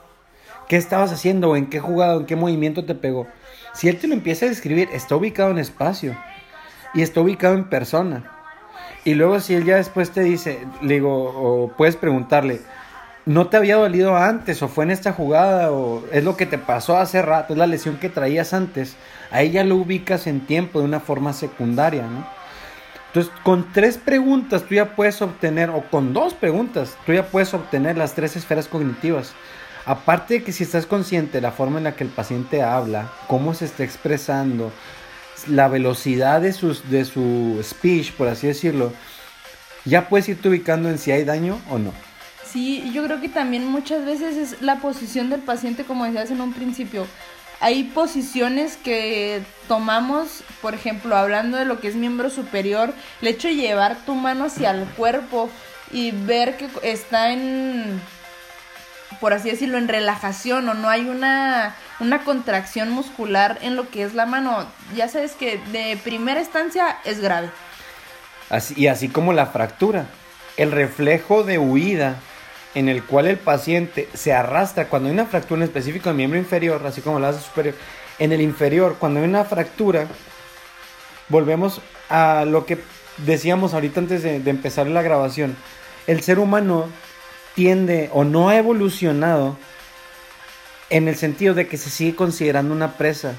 ¿Qué 0.67 0.77
estabas 0.77 1.11
haciendo? 1.11 1.51
¿O 1.51 1.55
en 1.55 1.67
qué 1.67 1.79
jugado? 1.79 2.19
¿En 2.19 2.25
qué 2.25 2.35
movimiento 2.35 2.85
te 2.85 2.95
pegó? 2.95 3.27
Si 3.73 3.89
él 3.89 3.97
te 3.97 4.07
lo 4.07 4.13
empieza 4.13 4.45
a 4.45 4.49
describir, 4.49 4.89
está 4.93 5.15
ubicado 5.15 5.51
en 5.51 5.59
espacio 5.59 6.15
y 6.93 7.01
está 7.01 7.21
ubicado 7.21 7.55
en 7.55 7.65
persona. 7.65 8.31
Y 9.05 9.15
luego 9.15 9.39
si 9.39 9.55
él 9.55 9.65
ya 9.65 9.75
después 9.75 10.11
te 10.11 10.21
dice, 10.21 10.59
le 10.81 10.95
digo, 10.95 11.11
o 11.11 11.67
puedes 11.69 11.95
preguntarle, 11.95 12.61
¿no 13.25 13.47
te 13.47 13.57
había 13.57 13.75
dolido 13.75 14.15
antes 14.15 14.61
o 14.61 14.67
fue 14.67 14.85
en 14.85 14.91
esta 14.91 15.11
jugada 15.11 15.71
o 15.71 16.03
es 16.11 16.23
lo 16.23 16.37
que 16.37 16.45
te 16.45 16.57
pasó 16.57 16.97
hace 16.97 17.21
rato, 17.21 17.53
es 17.53 17.59
la 17.59 17.67
lesión 17.67 17.97
que 17.97 18.09
traías 18.09 18.53
antes? 18.53 18.95
Ahí 19.31 19.51
ya 19.51 19.63
lo 19.63 19.75
ubicas 19.75 20.27
en 20.27 20.45
tiempo 20.45 20.79
de 20.79 20.85
una 20.85 20.99
forma 20.99 21.33
secundaria, 21.33 22.03
¿no? 22.03 22.25
Entonces, 23.07 23.31
con 23.43 23.71
tres 23.71 23.97
preguntas 23.97 24.63
tú 24.63 24.73
ya 24.73 24.95
puedes 24.95 25.21
obtener, 25.21 25.69
o 25.69 25.83
con 25.91 26.13
dos 26.13 26.33
preguntas, 26.33 26.97
tú 27.05 27.13
ya 27.13 27.27
puedes 27.27 27.53
obtener 27.53 27.95
las 27.95 28.13
tres 28.13 28.35
esferas 28.35 28.67
cognitivas. 28.67 29.33
Aparte 29.85 30.35
de 30.35 30.43
que 30.43 30.51
si 30.53 30.63
estás 30.63 30.85
consciente 30.85 31.37
de 31.37 31.41
la 31.41 31.51
forma 31.51 31.77
en 31.77 31.83
la 31.83 31.95
que 31.95 32.03
el 32.03 32.09
paciente 32.09 32.63
habla, 32.63 33.11
cómo 33.27 33.53
se 33.53 33.65
está 33.65 33.83
expresando, 33.83 34.71
la 35.47 35.67
velocidad 35.67 36.41
de, 36.41 36.53
sus, 36.53 36.89
de 36.89 37.03
su 37.05 37.59
speech, 37.63 38.13
por 38.13 38.27
así 38.27 38.47
decirlo, 38.47 38.93
ya 39.85 40.07
puedes 40.07 40.29
irte 40.29 40.47
ubicando 40.47 40.89
en 40.89 40.97
si 40.97 41.11
hay 41.11 41.25
daño 41.25 41.59
o 41.69 41.79
no. 41.79 41.93
Sí, 42.45 42.91
yo 42.93 43.03
creo 43.03 43.19
que 43.19 43.29
también 43.29 43.65
muchas 43.65 44.05
veces 44.05 44.37
es 44.37 44.61
la 44.61 44.77
posición 44.77 45.29
del 45.29 45.41
paciente, 45.41 45.83
como 45.83 46.05
decías 46.05 46.31
en 46.31 46.39
un 46.39 46.53
principio. 46.53 47.05
Hay 47.59 47.85
posiciones 47.85 48.77
que 48.77 49.41
tomamos, 49.67 50.43
por 50.61 50.73
ejemplo, 50.73 51.15
hablando 51.15 51.57
de 51.57 51.65
lo 51.65 51.79
que 51.79 51.87
es 51.87 51.95
miembro 51.95 52.29
superior, 52.29 52.93
el 53.21 53.27
hecho 53.27 53.47
de 53.47 53.55
llevar 53.55 53.97
tu 54.05 54.15
mano 54.15 54.45
hacia 54.45 54.71
el 54.71 54.85
cuerpo 54.85 55.49
y 55.91 56.11
ver 56.11 56.57
que 56.57 56.69
está 56.83 57.31
en 57.31 57.99
por 59.23 59.31
así 59.31 59.49
decirlo, 59.49 59.77
en 59.77 59.87
relajación 59.87 60.67
o 60.67 60.73
no 60.73 60.89
hay 60.89 61.07
una, 61.07 61.75
una 62.01 62.25
contracción 62.25 62.89
muscular 62.89 63.57
en 63.61 63.77
lo 63.77 63.89
que 63.89 64.03
es 64.03 64.15
la 64.15 64.25
mano, 64.25 64.67
ya 64.97 65.07
sabes 65.07 65.31
que 65.31 65.61
de 65.71 65.97
primera 66.03 66.41
instancia 66.41 66.97
es 67.05 67.21
grave. 67.21 67.49
Así, 68.49 68.73
y 68.75 68.87
así 68.87 69.07
como 69.07 69.31
la 69.31 69.45
fractura, 69.45 70.07
el 70.57 70.73
reflejo 70.73 71.45
de 71.45 71.57
huida 71.57 72.17
en 72.75 72.89
el 72.89 73.01
cual 73.01 73.27
el 73.27 73.37
paciente 73.37 74.09
se 74.13 74.33
arrastra 74.33 74.89
cuando 74.89 75.07
hay 75.07 75.13
una 75.13 75.25
fractura 75.25 75.59
en 75.59 75.69
específico 75.69 76.09
del 76.09 76.17
miembro 76.17 76.37
inferior, 76.37 76.85
así 76.85 76.99
como 76.99 77.17
la 77.17 77.31
base 77.31 77.45
superior, 77.45 77.75
en 78.19 78.33
el 78.33 78.41
inferior, 78.41 78.97
cuando 78.99 79.21
hay 79.21 79.25
una 79.25 79.45
fractura, 79.45 80.05
volvemos 81.29 81.79
a 82.09 82.43
lo 82.45 82.65
que 82.65 82.77
decíamos 83.19 83.73
ahorita 83.73 84.01
antes 84.01 84.21
de 84.21 84.49
empezar 84.49 84.85
la 84.87 85.01
grabación. 85.01 85.55
El 86.07 86.21
ser 86.23 86.39
humano 86.39 86.89
tiende 87.55 88.09
o 88.13 88.23
no 88.23 88.49
ha 88.49 88.57
evolucionado 88.57 89.57
en 90.89 91.07
el 91.07 91.15
sentido 91.15 91.53
de 91.53 91.67
que 91.67 91.77
se 91.77 91.89
sigue 91.89 92.15
considerando 92.15 92.73
una 92.73 92.97
presa, 92.97 93.33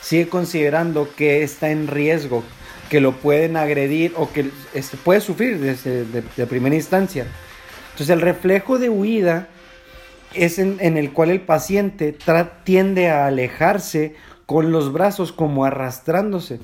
sigue 0.00 0.28
considerando 0.28 1.08
que 1.14 1.42
está 1.42 1.70
en 1.70 1.88
riesgo, 1.88 2.44
que 2.88 3.00
lo 3.00 3.12
pueden 3.12 3.56
agredir 3.56 4.12
o 4.16 4.30
que 4.32 4.50
este, 4.74 4.96
puede 4.96 5.20
sufrir 5.20 5.58
desde 5.58 6.04
de, 6.04 6.46
primera 6.46 6.74
instancia. 6.74 7.26
Entonces 7.92 8.10
el 8.10 8.20
reflejo 8.20 8.78
de 8.78 8.88
huida 8.88 9.48
es 10.34 10.58
en, 10.58 10.78
el 10.80 11.12
cual 11.12 11.30
el 11.30 11.40
paciente 11.40 12.16
tiende 12.64 13.10
a 13.10 13.26
alejarse 13.26 14.14
con 14.46 14.70
los 14.70 14.92
brazos 14.92 15.32
como 15.32 15.64
arrastrándose. 15.64 16.60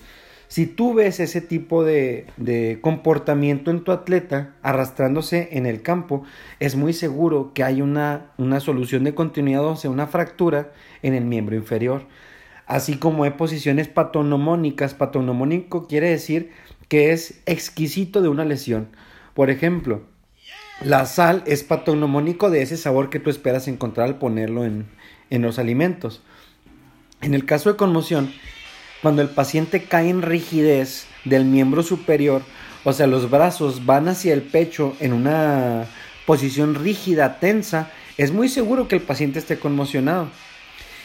Si 0.56 0.64
tú 0.64 0.94
ves 0.94 1.20
ese 1.20 1.42
tipo 1.42 1.84
de, 1.84 2.24
de, 2.38 2.78
comportamiento 2.80 3.70
en 3.70 3.84
tu 3.84 3.92
atleta 3.92 4.54
arrastrándose 4.62 5.50
en 5.52 5.66
el 5.66 5.82
campo, 5.82 6.24
es 6.60 6.76
muy 6.76 6.94
seguro 6.94 7.52
que 7.52 7.62
hay 7.62 7.82
una, 7.82 8.30
una 8.38 8.60
solución 8.60 9.04
de 9.04 9.14
continuidad, 9.14 9.66
o 9.66 9.76
sea, 9.76 9.90
una 9.90 10.06
fractura 10.06 10.72
en 11.02 11.12
el 11.12 11.26
miembro 11.26 11.56
inferior. 11.56 12.06
Así 12.64 12.96
como 12.96 13.24
hay 13.24 13.32
posiciones 13.32 13.88
patonomónicas. 13.88 14.94
Patonomónico 14.94 15.86
quiere 15.86 16.08
decir 16.08 16.52
que 16.88 17.12
es 17.12 17.42
exquisito 17.44 18.22
de 18.22 18.28
una 18.28 18.46
lesión. 18.46 18.88
Por 19.34 19.50
ejemplo, 19.50 20.04
la 20.82 21.04
sal 21.04 21.42
es 21.44 21.64
patonomónico 21.64 22.48
de 22.48 22.62
ese 22.62 22.78
sabor 22.78 23.10
que 23.10 23.20
tú 23.20 23.28
esperas 23.28 23.68
encontrar 23.68 24.06
al 24.06 24.18
ponerlo 24.18 24.64
en, 24.64 24.86
en 25.28 25.42
los 25.42 25.58
alimentos. 25.58 26.22
En 27.20 27.34
el 27.34 27.44
caso 27.44 27.70
de 27.70 27.76
conmoción, 27.76 28.32
cuando 29.06 29.22
el 29.22 29.28
paciente 29.28 29.84
cae 29.84 30.08
en 30.08 30.20
rigidez 30.20 31.06
del 31.24 31.44
miembro 31.44 31.84
superior, 31.84 32.42
o 32.82 32.92
sea, 32.92 33.06
los 33.06 33.30
brazos 33.30 33.86
van 33.86 34.08
hacia 34.08 34.34
el 34.34 34.42
pecho 34.42 34.96
en 34.98 35.12
una 35.12 35.86
posición 36.26 36.74
rígida, 36.74 37.38
tensa, 37.38 37.92
es 38.16 38.32
muy 38.32 38.48
seguro 38.48 38.88
que 38.88 38.96
el 38.96 39.02
paciente 39.02 39.38
esté 39.38 39.60
conmocionado. 39.60 40.28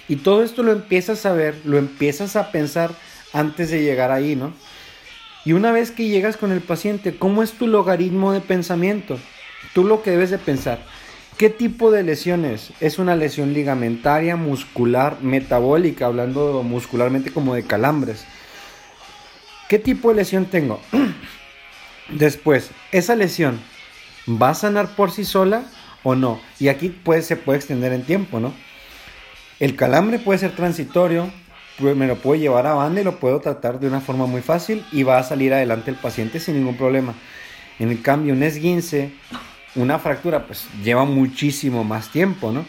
Y 0.08 0.16
todo 0.16 0.42
esto 0.42 0.64
lo 0.64 0.72
empiezas 0.72 1.28
a 1.28 1.34
ver, 1.34 1.62
lo 1.64 1.78
empiezas 1.78 2.36
a 2.36 2.52
pensar 2.52 2.90
antes 3.34 3.70
de 3.70 3.84
llegar 3.84 4.10
ahí, 4.10 4.36
¿no? 4.36 4.52
Y 5.46 5.54
una 5.54 5.72
vez 5.72 5.92
que 5.92 6.08
llegas 6.08 6.38
con 6.38 6.52
el 6.52 6.62
paciente, 6.62 7.16
¿cómo 7.16 7.44
es 7.44 7.52
tu 7.52 7.68
logaritmo 7.68 8.34
de 8.34 8.42
pensamiento? 8.42 9.20
Tú 9.76 9.84
lo 9.84 10.02
que 10.02 10.10
debes 10.10 10.32
de 10.32 10.40
pensar, 10.40 10.84
¿Qué 11.42 11.50
tipo 11.50 11.90
de 11.90 12.04
lesiones? 12.04 12.72
¿Es 12.82 13.00
una 13.00 13.16
lesión 13.16 13.52
ligamentaria, 13.52 14.36
muscular, 14.36 15.24
metabólica, 15.24 16.06
hablando 16.06 16.62
muscularmente 16.62 17.34
como 17.34 17.56
de 17.56 17.64
calambres? 17.64 18.26
¿Qué 19.68 19.80
tipo 19.80 20.10
de 20.10 20.18
lesión 20.18 20.46
tengo? 20.46 20.80
Después, 22.10 22.70
¿esa 22.92 23.16
lesión 23.16 23.60
va 24.30 24.50
a 24.50 24.54
sanar 24.54 24.96
por 24.96 25.10
sí 25.10 25.26
sola 25.26 25.64
o 26.04 26.14
no? 26.14 26.40
Y 26.60 26.68
aquí 26.68 26.90
pues, 26.90 27.26
se 27.26 27.38
puede 27.38 27.58
extender 27.58 27.92
en 27.92 28.04
tiempo, 28.04 28.40
¿no? 28.40 28.54
El 29.60 29.76
calambre 29.76 30.20
puede 30.20 30.38
ser 30.38 30.56
transitorio, 30.56 31.32
pues, 31.80 31.96
me 31.96 32.06
lo 32.06 32.18
puedo 32.18 32.40
llevar 32.40 32.68
a 32.68 32.76
banda 32.76 33.02
y 33.02 33.04
lo 33.04 33.20
puedo 33.20 33.42
tratar 33.42 33.80
de 33.80 33.88
una 33.88 34.00
forma 34.00 34.28
muy 34.28 34.42
fácil 34.42 34.86
y 34.92 35.02
va 35.02 35.18
a 35.18 35.24
salir 35.24 35.56
adelante 35.56 35.90
el 35.90 35.98
paciente 35.98 36.40
sin 36.40 36.54
ningún 36.54 36.78
problema. 36.78 37.16
En 37.80 37.90
el 37.90 38.04
cambio, 38.04 38.36
un 38.36 38.44
esguince 38.44 39.12
una 39.76 40.00
fractura 40.00 40.46
pues 40.46 40.66
lleva 40.84 41.06
muchísimo 41.06 41.84
más 41.84 42.10
tiempo, 42.10 42.52
¿no? 42.52 42.66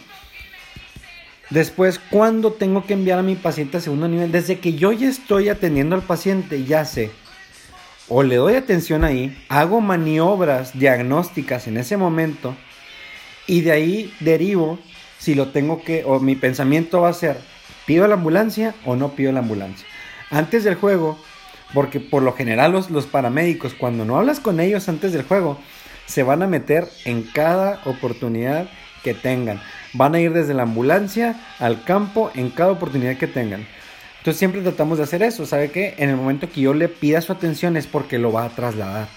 Después, 1.51 2.01
¿cuándo 2.11 2.53
tengo 2.53 2.87
que 2.87 2.95
enviar 2.95 3.19
a 3.19 3.23
mi 3.23 3.35
paciente 3.35 3.77
a 3.77 3.81
segundo 3.81 4.09
nivel? 4.09 4.33
Desde 4.33 4.59
que 4.59 4.73
yo 4.73 4.91
ya 4.93 5.09
estoy 5.09 5.51
atendiendo 5.51 5.95
al 5.95 6.03
paciente, 6.03 6.65
ya 6.65 6.87
sé. 6.87 7.11
O 8.09 8.23
le 8.23 8.37
doy 8.37 8.55
atención 8.55 9.05
ahí, 9.05 9.37
hago 9.49 9.81
maniobras 9.81 10.79
diagnósticas 10.79 11.67
en 11.67 11.77
ese 11.77 11.97
momento 11.97 12.57
y 13.47 13.61
de 13.61 13.73
ahí 13.73 14.15
derivo 14.21 14.79
si 15.19 15.35
lo 15.35 15.49
tengo 15.49 15.83
que, 15.83 16.05
o 16.05 16.21
mi 16.21 16.37
pensamiento 16.37 17.03
va 17.03 17.11
a 17.11 17.15
ser, 17.15 17.39
¿pido 17.87 18.07
la 18.07 18.15
ambulancia 18.15 18.75
o 18.85 18.97
no 18.97 19.11
pido 19.11 19.31
la 19.33 19.41
ambulancia? 19.41 19.87
Antes 20.31 20.65
del 20.65 20.75
juego, 20.75 21.19
porque 21.75 22.01
por 22.01 22.23
lo 22.23 22.33
general 22.33 22.73
los, 22.73 22.91
los 22.91 23.07
paramédicos, 23.07 23.75
cuando 23.75 24.05
no 24.05 24.19
hablas 24.19 24.41
con 24.41 24.59
ellos 24.59 24.89
antes 24.89 25.13
del 25.13 25.23
juego, 25.23 25.59
se 26.07 26.23
van 26.23 26.43
a 26.43 26.47
meter 26.47 26.89
en 27.05 27.23
cada 27.23 27.81
oportunidad 27.85 28.69
que 29.03 29.15
tengan. 29.15 29.61
Van 29.93 30.15
a 30.15 30.21
ir 30.21 30.33
desde 30.33 30.55
la 30.55 30.63
ambulancia 30.63 31.41
al 31.59 31.85
campo 31.85 32.31
en 32.35 32.51
cada 32.51 32.73
oportunidad 32.73 33.17
que 33.17 33.27
tengan. 33.27 33.67
Entonces 34.19 34.39
siempre 34.39 34.63
tratamos 34.63 34.99
de 34.99 35.05
hacer 35.05 35.23
eso. 35.23 35.47
¿Sabe 35.47 35.71
qué? 35.71 35.95
En 35.99 36.09
el 36.09 36.17
momento 36.17 36.49
que 36.49 36.61
yo 36.61 36.75
le 36.75 36.89
pida 36.89 37.21
su 37.21 37.33
atención 37.33 37.77
es 37.77 37.87
porque 37.87 38.19
lo 38.19 38.33
va 38.33 38.45
a 38.45 38.51
trasladar. 38.51 39.09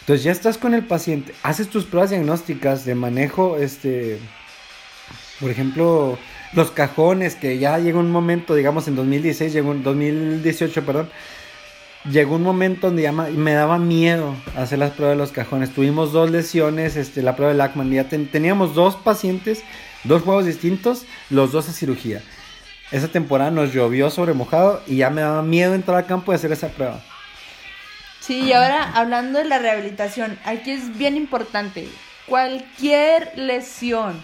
Entonces 0.00 0.24
ya 0.24 0.32
estás 0.32 0.56
con 0.56 0.72
el 0.72 0.84
paciente, 0.84 1.34
haces 1.42 1.68
tus 1.68 1.84
pruebas 1.84 2.10
diagnósticas 2.10 2.84
de 2.84 2.94
manejo, 2.94 3.56
este, 3.56 4.20
por 5.40 5.50
ejemplo, 5.50 6.16
los 6.52 6.70
cajones, 6.70 7.34
que 7.34 7.58
ya 7.58 7.76
llegó 7.78 7.98
un 7.98 8.12
momento, 8.12 8.54
digamos 8.54 8.86
en 8.86 8.94
2016, 8.94 9.52
llegó 9.52 9.72
en 9.72 9.82
2018, 9.82 10.86
perdón, 10.86 11.10
llegó 12.10 12.36
un 12.36 12.42
momento 12.42 12.88
donde 12.88 13.02
ya 13.02 13.12
me 13.12 13.52
daba 13.52 13.78
miedo 13.78 14.34
hacer 14.56 14.78
las 14.78 14.92
pruebas 14.92 15.16
de 15.16 15.22
los 15.22 15.32
cajones. 15.32 15.72
Tuvimos 15.72 16.12
dos 16.12 16.30
lesiones, 16.30 16.96
este, 16.96 17.22
la 17.22 17.36
prueba 17.36 17.52
de 17.52 17.58
Lackman. 17.58 17.90
Ya 17.90 18.08
teníamos 18.08 18.74
dos 18.74 18.96
pacientes, 18.96 19.62
dos 20.04 20.22
juegos 20.22 20.46
distintos, 20.46 21.06
los 21.30 21.52
dos 21.52 21.68
a 21.68 21.72
cirugía. 21.72 22.22
Esa 22.92 23.08
temporada 23.08 23.50
nos 23.50 23.72
llovió 23.72 24.10
sobre 24.10 24.34
mojado 24.34 24.82
y 24.86 24.96
ya 24.96 25.10
me 25.10 25.22
daba 25.22 25.42
miedo 25.42 25.74
entrar 25.74 25.98
al 25.98 26.06
campo 26.06 26.32
y 26.32 26.36
hacer 26.36 26.52
esa 26.52 26.68
prueba. 26.68 27.02
Sí, 28.20 28.40
y 28.40 28.52
ahora 28.52 28.92
hablando 28.94 29.38
de 29.38 29.44
la 29.44 29.58
rehabilitación, 29.58 30.38
aquí 30.44 30.70
es 30.70 30.96
bien 30.96 31.16
importante. 31.16 31.88
Cualquier 32.26 33.32
lesión, 33.36 34.20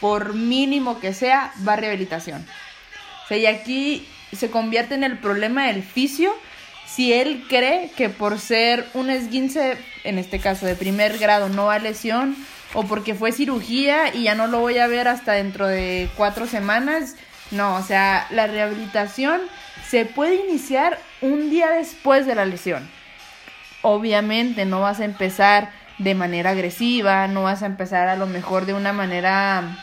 por 0.00 0.34
mínimo 0.34 1.00
que 1.00 1.14
sea, 1.14 1.52
va 1.66 1.74
a 1.74 1.76
rehabilitación. 1.76 2.46
O 3.24 3.28
sea, 3.28 3.36
y 3.38 3.46
aquí 3.46 4.06
se 4.32 4.50
convierte 4.50 4.94
en 4.94 5.04
el 5.04 5.18
problema 5.18 5.66
del 5.66 5.82
fisio 5.82 6.34
si 6.96 7.12
él 7.12 7.44
cree 7.46 7.90
que 7.94 8.08
por 8.08 8.38
ser 8.38 8.86
un 8.94 9.10
esguince, 9.10 9.76
en 10.02 10.18
este 10.18 10.38
caso 10.38 10.64
de 10.64 10.74
primer 10.74 11.18
grado, 11.18 11.50
no 11.50 11.66
va 11.66 11.78
lesión, 11.78 12.34
o 12.72 12.84
porque 12.84 13.14
fue 13.14 13.32
cirugía 13.32 14.14
y 14.14 14.22
ya 14.22 14.34
no 14.34 14.46
lo 14.46 14.60
voy 14.60 14.78
a 14.78 14.86
ver 14.86 15.06
hasta 15.06 15.32
dentro 15.32 15.66
de 15.66 16.08
cuatro 16.16 16.46
semanas, 16.46 17.14
no, 17.50 17.76
o 17.76 17.82
sea, 17.82 18.26
la 18.30 18.46
rehabilitación 18.46 19.42
se 19.86 20.06
puede 20.06 20.36
iniciar 20.48 20.98
un 21.20 21.50
día 21.50 21.70
después 21.70 22.24
de 22.24 22.34
la 22.34 22.46
lesión. 22.46 22.88
Obviamente 23.82 24.64
no 24.64 24.80
vas 24.80 25.00
a 25.00 25.04
empezar 25.04 25.72
de 25.98 26.14
manera 26.14 26.52
agresiva, 26.52 27.28
no 27.28 27.42
vas 27.42 27.62
a 27.62 27.66
empezar 27.66 28.08
a 28.08 28.16
lo 28.16 28.26
mejor 28.26 28.64
de 28.64 28.72
una 28.72 28.94
manera 28.94 29.76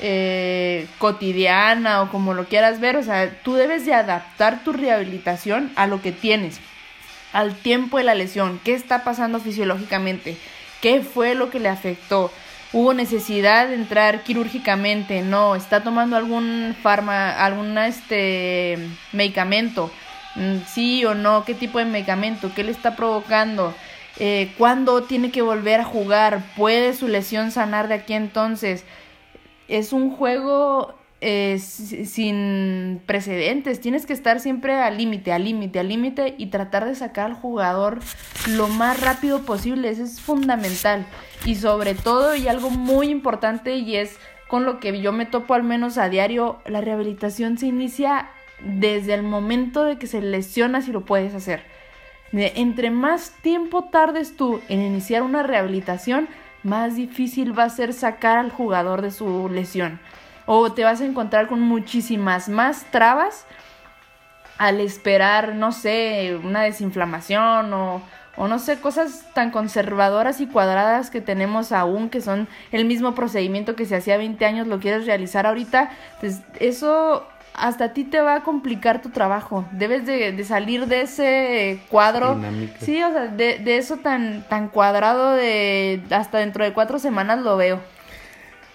eh, 0.00 0.86
cotidiana 0.98 2.02
o 2.02 2.10
como 2.10 2.34
lo 2.34 2.44
quieras 2.44 2.80
ver, 2.80 2.96
o 2.96 3.02
sea, 3.02 3.30
tú 3.42 3.54
debes 3.54 3.84
de 3.84 3.94
adaptar 3.94 4.62
tu 4.62 4.72
rehabilitación 4.72 5.72
a 5.76 5.86
lo 5.86 6.00
que 6.00 6.12
tienes, 6.12 6.60
al 7.32 7.54
tiempo 7.56 7.98
de 7.98 8.04
la 8.04 8.14
lesión, 8.14 8.60
qué 8.64 8.74
está 8.74 9.02
pasando 9.02 9.40
fisiológicamente, 9.40 10.36
qué 10.80 11.00
fue 11.00 11.34
lo 11.34 11.50
que 11.50 11.60
le 11.60 11.68
afectó, 11.68 12.30
hubo 12.72 12.94
necesidad 12.94 13.68
de 13.68 13.74
entrar 13.74 14.22
quirúrgicamente, 14.22 15.22
no, 15.22 15.56
está 15.56 15.82
tomando 15.82 16.16
algún 16.16 16.76
farma, 16.80 17.30
algún 17.30 17.76
este 17.78 18.78
medicamento, 19.12 19.90
mm, 20.36 20.58
sí 20.66 21.04
o 21.04 21.14
no, 21.14 21.44
qué 21.44 21.54
tipo 21.54 21.78
de 21.78 21.86
medicamento, 21.86 22.52
qué 22.54 22.62
le 22.62 22.70
está 22.70 22.94
provocando, 22.94 23.74
eh, 24.18 24.52
cuándo 24.58 25.02
tiene 25.02 25.30
que 25.30 25.42
volver 25.42 25.80
a 25.80 25.84
jugar, 25.84 26.42
puede 26.56 26.94
su 26.94 27.08
lesión 27.08 27.50
sanar 27.50 27.88
de 27.88 27.94
aquí 27.94 28.14
entonces, 28.14 28.84
es 29.68 29.92
un 29.92 30.10
juego 30.10 30.94
eh, 31.20 31.58
sin 31.58 33.02
precedentes. 33.06 33.80
Tienes 33.80 34.06
que 34.06 34.12
estar 34.12 34.40
siempre 34.40 34.74
al 34.74 34.98
límite, 34.98 35.32
al 35.32 35.44
límite, 35.44 35.80
al 35.80 35.88
límite 35.88 36.34
y 36.38 36.46
tratar 36.46 36.84
de 36.84 36.94
sacar 36.94 37.26
al 37.26 37.34
jugador 37.34 37.98
lo 38.48 38.68
más 38.68 39.00
rápido 39.00 39.42
posible. 39.42 39.90
Eso 39.90 40.04
es 40.04 40.20
fundamental. 40.20 41.06
Y 41.44 41.56
sobre 41.56 41.94
todo, 41.94 42.34
y 42.34 42.48
algo 42.48 42.70
muy 42.70 43.08
importante, 43.08 43.76
y 43.76 43.96
es 43.96 44.16
con 44.48 44.64
lo 44.64 44.80
que 44.80 45.00
yo 45.00 45.12
me 45.12 45.26
topo 45.26 45.54
al 45.54 45.62
menos 45.62 45.98
a 45.98 46.08
diario, 46.08 46.60
la 46.66 46.80
rehabilitación 46.80 47.58
se 47.58 47.66
inicia 47.66 48.30
desde 48.60 49.14
el 49.14 49.22
momento 49.22 49.84
de 49.84 49.98
que 49.98 50.06
se 50.06 50.20
lesiona 50.20 50.82
si 50.82 50.92
lo 50.92 51.04
puedes 51.04 51.34
hacer. 51.34 51.62
entre 52.32 52.90
más 52.90 53.32
tiempo 53.42 53.84
tardes 53.84 54.36
tú 54.36 54.60
en 54.68 54.82
iniciar 54.82 55.22
una 55.22 55.42
rehabilitación, 55.42 56.28
más 56.68 56.96
difícil 56.96 57.58
va 57.58 57.64
a 57.64 57.70
ser 57.70 57.92
sacar 57.92 58.38
al 58.38 58.50
jugador 58.50 59.02
de 59.02 59.10
su 59.10 59.48
lesión. 59.48 60.00
O 60.46 60.72
te 60.72 60.84
vas 60.84 61.00
a 61.00 61.04
encontrar 61.04 61.48
con 61.48 61.60
muchísimas 61.60 62.48
más 62.48 62.84
trabas 62.90 63.44
al 64.58 64.80
esperar, 64.80 65.54
no 65.54 65.72
sé, 65.72 66.38
una 66.42 66.62
desinflamación 66.62 67.72
o, 67.72 68.02
o 68.36 68.48
no 68.48 68.58
sé, 68.58 68.80
cosas 68.80 69.24
tan 69.34 69.50
conservadoras 69.50 70.40
y 70.40 70.46
cuadradas 70.46 71.10
que 71.10 71.20
tenemos 71.20 71.72
aún, 71.72 72.08
que 72.08 72.20
son 72.20 72.48
el 72.72 72.84
mismo 72.84 73.14
procedimiento 73.14 73.76
que 73.76 73.84
se 73.84 73.96
hacía 73.96 74.16
20 74.16 74.44
años, 74.44 74.66
lo 74.66 74.80
quieres 74.80 75.06
realizar 75.06 75.46
ahorita, 75.46 75.90
pues 76.20 76.40
eso 76.60 77.26
hasta 77.54 77.84
a 77.84 77.92
ti 77.92 78.04
te 78.04 78.20
va 78.20 78.36
a 78.36 78.42
complicar 78.42 79.02
tu 79.02 79.10
trabajo. 79.10 79.64
Debes 79.72 80.06
de, 80.06 80.44
salir 80.44 80.86
de 80.86 81.02
ese 81.02 81.80
cuadro. 81.88 82.40
Sí, 82.80 83.02
o 83.02 83.12
sea, 83.12 83.26
de, 83.26 83.76
eso 83.76 83.96
tan, 83.96 84.44
tan 84.48 84.68
cuadrado 84.68 85.34
de 85.34 86.00
hasta 86.10 86.38
dentro 86.38 86.64
de 86.64 86.72
cuatro 86.72 86.98
semanas 86.98 87.40
lo 87.40 87.56
veo. 87.56 87.80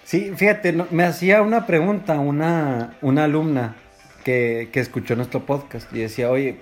Sí, 0.04 0.32
fíjate, 0.36 0.72
no- 0.72 0.86
me 0.90 1.04
hacía 1.04 1.40
una 1.40 1.66
pregunta 1.66 2.18
una, 2.18 2.94
una 3.00 3.24
alumna 3.24 3.74
que, 4.22 4.68
que 4.70 4.80
escuchó 4.80 5.16
nuestro 5.16 5.46
podcast 5.46 5.90
y 5.94 6.00
decía, 6.00 6.30
oye, 6.30 6.60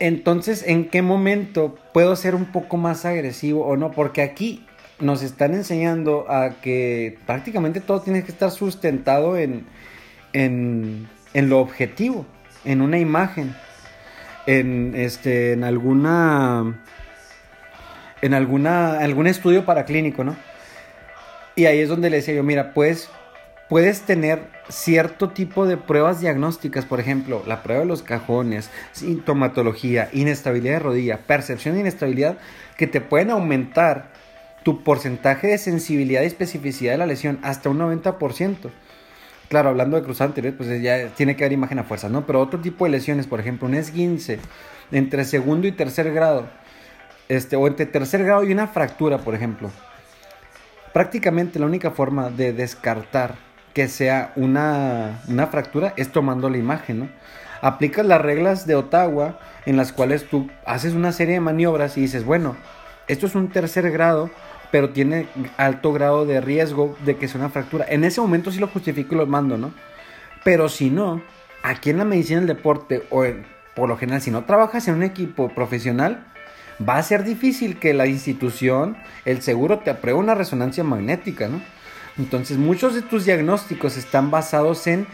entonces, 0.00 0.62
¿en 0.66 0.88
qué 0.88 1.02
momento 1.02 1.76
puedo 1.92 2.14
ser 2.14 2.34
un 2.34 2.46
poco 2.46 2.76
más 2.76 3.04
agresivo 3.04 3.66
o 3.66 3.76
no? 3.76 3.90
Porque 3.90 4.22
aquí 4.22 4.64
nos 5.00 5.22
están 5.22 5.54
enseñando 5.54 6.30
a 6.30 6.60
que 6.60 7.18
prácticamente 7.26 7.80
todo 7.80 8.00
tiene 8.00 8.22
que 8.22 8.30
estar 8.30 8.50
sustentado 8.50 9.36
en, 9.36 9.66
en, 10.32 11.08
en 11.34 11.48
lo 11.48 11.60
objetivo, 11.60 12.26
en 12.64 12.80
una 12.80 12.98
imagen, 12.98 13.54
en, 14.46 14.94
este, 14.94 15.52
en 15.52 15.64
alguna, 15.64 16.80
en 18.22 18.34
alguna, 18.34 18.98
algún 18.98 19.26
estudio 19.26 19.64
paraclínico, 19.64 20.24
¿no? 20.24 20.36
Y 21.54 21.66
ahí 21.66 21.80
es 21.80 21.88
donde 21.88 22.10
le 22.10 22.16
decía 22.16 22.34
yo, 22.34 22.42
mira, 22.42 22.72
pues 22.72 23.10
puedes 23.68 24.02
tener 24.02 24.40
cierto 24.68 25.30
tipo 25.30 25.66
de 25.66 25.76
pruebas 25.76 26.20
diagnósticas, 26.20 26.84
por 26.84 27.00
ejemplo, 27.00 27.42
la 27.46 27.62
prueba 27.62 27.82
de 27.82 27.88
los 27.88 28.02
cajones, 28.02 28.70
sintomatología, 28.92 30.08
inestabilidad 30.12 30.74
de 30.74 30.78
rodilla, 30.78 31.18
percepción 31.26 31.74
de 31.74 31.80
inestabilidad, 31.80 32.38
que 32.76 32.86
te 32.86 33.00
pueden 33.00 33.30
aumentar 33.30 34.10
tu 34.62 34.82
porcentaje 34.82 35.48
de 35.48 35.58
sensibilidad 35.58 36.22
y 36.22 36.26
especificidad 36.26 36.92
de 36.92 36.98
la 36.98 37.06
lesión 37.06 37.38
hasta 37.42 37.70
un 37.70 37.78
90%. 37.78 38.70
Claro, 39.48 39.70
hablando 39.70 39.96
de 39.96 40.02
cruzado 40.02 40.28
anterior, 40.28 40.54
pues 40.56 40.82
ya 40.82 41.08
tiene 41.08 41.34
que 41.34 41.44
haber 41.44 41.52
imagen 41.52 41.78
a 41.78 41.84
fuerza, 41.84 42.08
¿no? 42.08 42.26
Pero 42.26 42.40
otro 42.40 42.60
tipo 42.60 42.84
de 42.84 42.90
lesiones, 42.90 43.26
por 43.26 43.40
ejemplo, 43.40 43.66
un 43.66 43.74
esguince 43.74 44.40
entre 44.92 45.24
segundo 45.24 45.66
y 45.66 45.72
tercer 45.72 46.12
grado, 46.12 46.46
este, 47.28 47.56
o 47.56 47.66
entre 47.66 47.86
tercer 47.86 48.24
grado 48.24 48.44
y 48.44 48.52
una 48.52 48.66
fractura, 48.66 49.18
por 49.18 49.34
ejemplo. 49.34 49.70
Prácticamente 50.92 51.58
la 51.58 51.66
única 51.66 51.90
forma 51.90 52.28
de 52.28 52.52
descartar 52.52 53.36
que 53.72 53.88
sea 53.88 54.32
una, 54.36 55.22
una 55.28 55.46
fractura 55.46 55.94
es 55.96 56.12
tomando 56.12 56.50
la 56.50 56.58
imagen, 56.58 56.98
¿no? 57.00 57.08
Aplicas 57.62 58.04
las 58.04 58.20
reglas 58.20 58.66
de 58.66 58.74
Ottawa 58.74 59.38
en 59.66 59.76
las 59.76 59.92
cuales 59.92 60.28
tú 60.28 60.50
haces 60.64 60.92
una 60.92 61.12
serie 61.12 61.34
de 61.34 61.40
maniobras 61.40 61.96
y 61.96 62.02
dices, 62.02 62.24
bueno, 62.24 62.56
esto 63.08 63.26
es 63.26 63.34
un 63.34 63.48
tercer 63.48 63.90
grado, 63.90 64.30
pero 64.70 64.90
tiene 64.90 65.28
alto 65.56 65.92
grado 65.92 66.26
de 66.26 66.40
riesgo 66.40 66.96
de 67.04 67.16
que 67.16 67.28
sea 67.28 67.40
una 67.40 67.50
fractura. 67.50 67.86
En 67.88 68.04
ese 68.04 68.20
momento 68.20 68.50
sí 68.50 68.58
lo 68.58 68.68
justifico 68.68 69.14
y 69.14 69.18
lo 69.18 69.26
mando, 69.26 69.56
¿no? 69.56 69.72
Pero 70.44 70.68
si 70.68 70.90
no, 70.90 71.22
aquí 71.62 71.90
en 71.90 71.98
la 71.98 72.04
medicina 72.04 72.38
del 72.40 72.48
deporte, 72.48 73.02
o 73.10 73.24
por 73.74 73.88
lo 73.88 73.96
general, 73.96 74.20
si 74.20 74.30
no 74.30 74.44
trabajas 74.44 74.88
en 74.88 74.94
un 74.94 75.02
equipo 75.02 75.48
profesional, 75.50 76.26
va 76.86 76.96
a 76.96 77.02
ser 77.02 77.24
difícil 77.24 77.78
que 77.78 77.94
la 77.94 78.06
institución, 78.06 78.96
el 79.24 79.42
seguro, 79.42 79.78
te 79.78 79.90
apruebe 79.90 80.18
una 80.18 80.34
resonancia 80.34 80.84
magnética, 80.84 81.48
¿no? 81.48 81.60
Entonces, 82.18 82.56
muchos 82.58 82.94
de 82.94 83.02
tus 83.02 83.24
diagnósticos 83.24 83.96
están 83.96 84.30
basados 84.30 84.86
en 84.86 85.06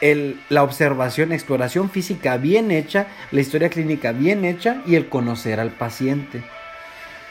el- 0.00 0.40
la 0.48 0.62
observación, 0.62 1.32
exploración 1.32 1.90
física 1.90 2.36
bien 2.36 2.70
hecha, 2.70 3.06
la 3.30 3.40
historia 3.40 3.68
clínica 3.68 4.12
bien 4.12 4.44
hecha 4.44 4.82
y 4.86 4.94
el 4.94 5.08
conocer 5.08 5.60
al 5.60 5.70
paciente. 5.70 6.42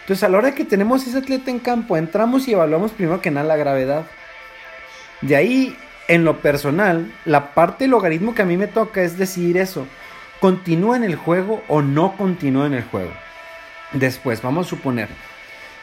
Entonces, 0.08 0.24
a 0.24 0.30
la 0.30 0.38
hora 0.38 0.56
que 0.56 0.64
tenemos 0.64 1.06
ese 1.06 1.18
atleta 1.18 1.52
en 1.52 1.60
campo, 1.60 1.98
entramos 1.98 2.48
y 2.48 2.54
evaluamos 2.54 2.94
primero 2.94 3.20
que 3.20 3.30
nada 3.30 3.46
la 3.46 3.58
gravedad. 3.58 4.06
De 5.20 5.36
ahí, 5.36 5.76
en 6.08 6.24
lo 6.24 6.40
personal, 6.40 7.12
la 7.26 7.54
parte 7.54 7.84
del 7.84 7.92
logaritmo 7.92 8.34
que 8.34 8.42
a 8.42 8.46
mí 8.46 8.56
me 8.56 8.68
toca 8.68 9.02
es 9.02 9.18
decidir 9.18 9.58
eso. 9.58 9.86
¿Continúa 10.40 10.96
en 10.96 11.04
el 11.04 11.18
juego 11.18 11.62
o 11.68 11.82
no 11.82 12.16
continúa 12.16 12.68
en 12.68 12.76
el 12.76 12.86
juego? 12.86 13.12
Después, 13.92 14.42
vamos 14.42 14.68
a 14.68 14.70
suponer, 14.70 15.10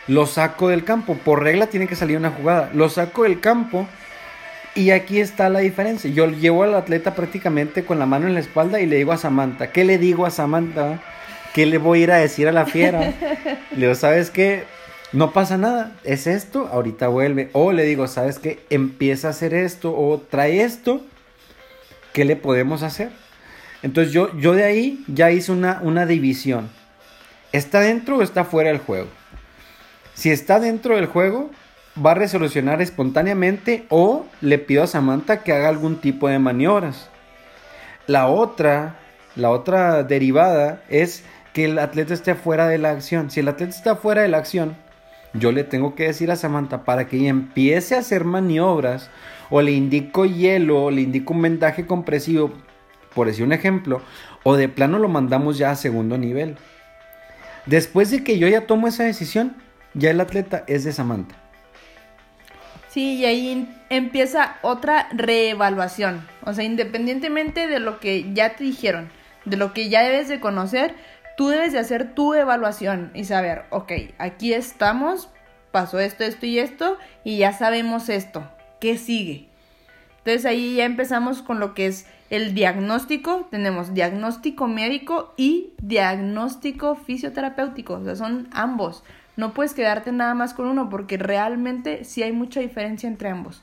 lo 0.09 0.25
saco 0.25 0.68
del 0.68 0.85
campo. 0.85 1.16
Por 1.16 1.43
regla 1.43 1.66
tiene 1.66 1.87
que 1.87 1.95
salir 1.95 2.16
una 2.16 2.31
jugada. 2.31 2.70
Lo 2.72 2.89
saco 2.89 3.25
del 3.25 3.41
campo 3.41 3.87
y 4.75 4.89
aquí 4.93 5.20
está 5.20 5.51
la 5.51 5.59
diferencia. 5.59 6.11
Yo 6.11 6.31
llevo 6.31 6.62
al 6.62 6.75
atleta 6.75 7.14
prácticamente 7.14 7.85
con 7.85 7.99
la 7.99 8.07
mano 8.07 8.27
en 8.27 8.33
la 8.33 8.41
espalda 8.41 8.81
y 8.81 8.87
le 8.87 8.97
digo 8.97 9.12
a 9.12 9.18
Samantha, 9.18 9.70
¿qué 9.70 9.85
le 9.85 9.99
digo 9.99 10.25
a 10.25 10.31
Samantha? 10.31 11.03
¿Qué 11.55 11.67
le 11.67 11.79
voy 11.79 12.01
a 12.01 12.03
ir 12.03 12.11
a 12.11 12.17
decir 12.17 12.49
a 12.49 12.53
la 12.53 12.67
fiera? 12.67 13.15
le 13.71 13.87
digo, 13.87 13.95
¿sabes 13.95 14.31
qué? 14.31 14.65
No 15.13 15.31
pasa 15.31 15.57
nada, 15.57 15.93
es 16.03 16.27
esto, 16.27 16.69
ahorita 16.73 17.07
vuelve. 17.07 17.49
O 17.53 17.71
le 17.71 17.85
digo, 17.85 18.09
¿sabes 18.09 18.41
qué? 18.41 18.59
Empieza 18.71 19.29
a 19.29 19.31
hacer 19.31 19.55
esto 19.55 19.97
o 19.97 20.19
trae 20.19 20.63
esto, 20.63 21.01
¿qué 22.13 22.25
le 22.25 22.35
podemos 22.35 22.83
hacer? 22.83 23.11
Entonces 23.85 24.13
yo, 24.13 24.37
yo 24.37 24.55
de 24.55 24.65
ahí 24.65 25.05
ya 25.07 25.31
hice 25.31 25.53
una, 25.53 25.79
una 25.81 26.07
división. 26.07 26.71
¿Está 27.53 27.79
dentro 27.79 28.17
o 28.17 28.23
está 28.23 28.45
fuera 28.45 28.71
del 28.71 28.81
juego? 28.81 29.07
Si 30.15 30.33
está 30.33 30.59
dentro 30.59 30.97
del 30.97 31.07
juego, 31.07 31.53
va 32.05 32.11
a 32.11 32.15
resolucionar 32.15 32.83
espontáneamente 32.83 33.85
o 33.91 34.27
le 34.41 34.59
pido 34.59 34.83
a 34.83 34.89
Samantha 34.89 35.45
que 35.45 35.53
haga 35.53 35.69
algún 35.69 36.01
tipo 36.01 36.27
de 36.27 36.41
maniobras. 36.41 37.09
La 38.09 38.27
otra, 38.27 38.97
la 39.37 39.51
otra 39.51 40.03
derivada 40.03 40.83
es 40.89 41.23
que 41.55 41.65
el 41.65 41.79
atleta 41.79 42.13
esté 42.13 42.35
fuera 42.35 42.69
de 42.69 42.79
la 42.79 42.91
acción. 42.91 43.31
Si 43.31 43.41
el 43.41 43.49
atleta 43.49 43.71
está 43.71 43.97
fuera 43.97 44.23
de 44.23 44.29
la 44.29 44.39
acción, 44.39 44.77
yo 45.33 45.53
le 45.53 45.65
tengo 45.65 45.95
que 45.95 46.05
decir 46.05 46.31
a 46.31 46.37
Samantha 46.37 46.85
para 46.85 47.07
que 47.07 47.29
empiece 47.29 47.95
a 47.95 48.01
hacer 48.01 48.25
maniobras 48.25 49.09
o 49.51 49.63
le 49.63 49.71
indico 49.71 50.27
hielo 50.27 50.85
o 50.85 50.91
le 50.91 51.03
indico 51.03 51.33
un 51.33 51.43
vendaje 51.43 51.87
compresivo, 51.87 52.53
por 53.15 53.29
decir 53.29 53.45
un 53.45 53.53
ejemplo, 53.53 54.03
o 54.43 54.57
de 54.57 54.69
plano 54.69 54.99
lo 54.99 55.09
mandamos 55.09 55.57
ya 55.57 55.71
a 55.71 55.77
segundo 55.77 56.19
nivel. 56.19 56.57
Después 57.67 58.11
de 58.11 58.25
que 58.25 58.39
yo 58.39 58.49
ya 58.49 58.67
tomo 58.67 58.89
esa 58.89 59.05
decisión, 59.05 59.57
ya 59.95 60.11
el 60.11 60.21
atleta 60.21 60.65
es 60.67 60.83
de 60.83 60.93
Samantha. 60.93 61.37
Sí, 62.89 63.15
y 63.15 63.25
ahí 63.27 63.69
empieza 63.91 64.57
otra 64.63 65.09
reevaluación. 65.13 66.27
O 66.45 66.53
sea, 66.53 66.65
independientemente 66.65 67.69
de 67.69 67.79
lo 67.79 68.01
que 68.01 68.33
ya 68.35 68.57
te 68.57 68.65
dijeron, 68.65 69.09
de 69.45 69.57
lo 69.57 69.73
que 69.73 69.89
ya 69.89 70.03
debes 70.03 70.29
de 70.29 70.41
conocer, 70.41 70.95
tú 71.37 71.49
debes 71.49 71.72
de 71.72 71.78
hacer 71.78 72.14
tu 72.14 72.35
evaluación 72.35 73.11
y 73.14 73.24
saber, 73.24 73.64
ok, 73.70 73.93
aquí 74.18 74.53
estamos, 74.53 75.28
pasó 75.70 75.99
esto, 75.99 76.24
esto 76.24 76.47
y 76.47 76.59
esto, 76.59 76.99
y 77.24 77.39
ya 77.39 77.53
sabemos 77.53 78.09
esto. 78.09 78.49
¿Qué 78.80 78.99
sigue? 78.99 79.49
Entonces 80.18 80.47
ahí 80.47 80.76
ya 80.76 80.85
empezamos 80.85 81.43
con 81.43 81.61
lo 81.61 81.74
que 81.74 81.87
es 81.87 82.07
el 82.30 82.55
diagnóstico. 82.55 83.47
Tenemos 83.51 83.93
diagnóstico 83.93 84.66
médico 84.66 85.35
y 85.37 85.74
diagnóstico 85.82 86.95
fisioterapéutico. 86.95 87.95
O 87.95 88.05
sea, 88.05 88.16
son 88.16 88.49
ambos. 88.53 89.05
No 89.37 89.53
puedes 89.53 89.74
quedarte 89.74 90.12
nada 90.12 90.35
más 90.35 90.55
con 90.55 90.66
uno 90.66 90.89
porque 90.89 91.18
realmente 91.18 92.05
sí 92.05 92.22
hay 92.22 92.32
mucha 92.32 92.61
diferencia 92.61 93.07
entre 93.07 93.28
ambos. 93.28 93.62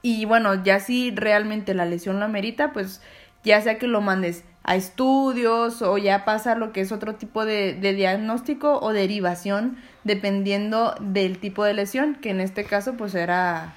Y 0.00 0.24
bueno, 0.24 0.62
ya 0.62 0.80
si 0.80 1.10
realmente 1.10 1.74
la 1.74 1.84
lesión 1.84 2.20
la 2.20 2.28
merita, 2.28 2.72
pues 2.72 3.02
ya 3.42 3.60
sea 3.60 3.78
que 3.78 3.86
lo 3.86 4.00
mandes 4.00 4.44
a 4.64 4.76
estudios 4.76 5.82
o 5.82 5.98
ya 5.98 6.24
pasa 6.24 6.54
lo 6.54 6.72
que 6.72 6.80
es 6.80 6.90
otro 6.90 7.14
tipo 7.14 7.44
de, 7.44 7.74
de 7.74 7.92
diagnóstico 7.92 8.80
o 8.80 8.92
derivación 8.92 9.76
dependiendo 10.04 10.94
del 11.00 11.38
tipo 11.38 11.64
de 11.64 11.74
lesión, 11.74 12.14
que 12.16 12.30
en 12.30 12.40
este 12.40 12.64
caso 12.64 12.94
pues 12.94 13.14
era 13.14 13.74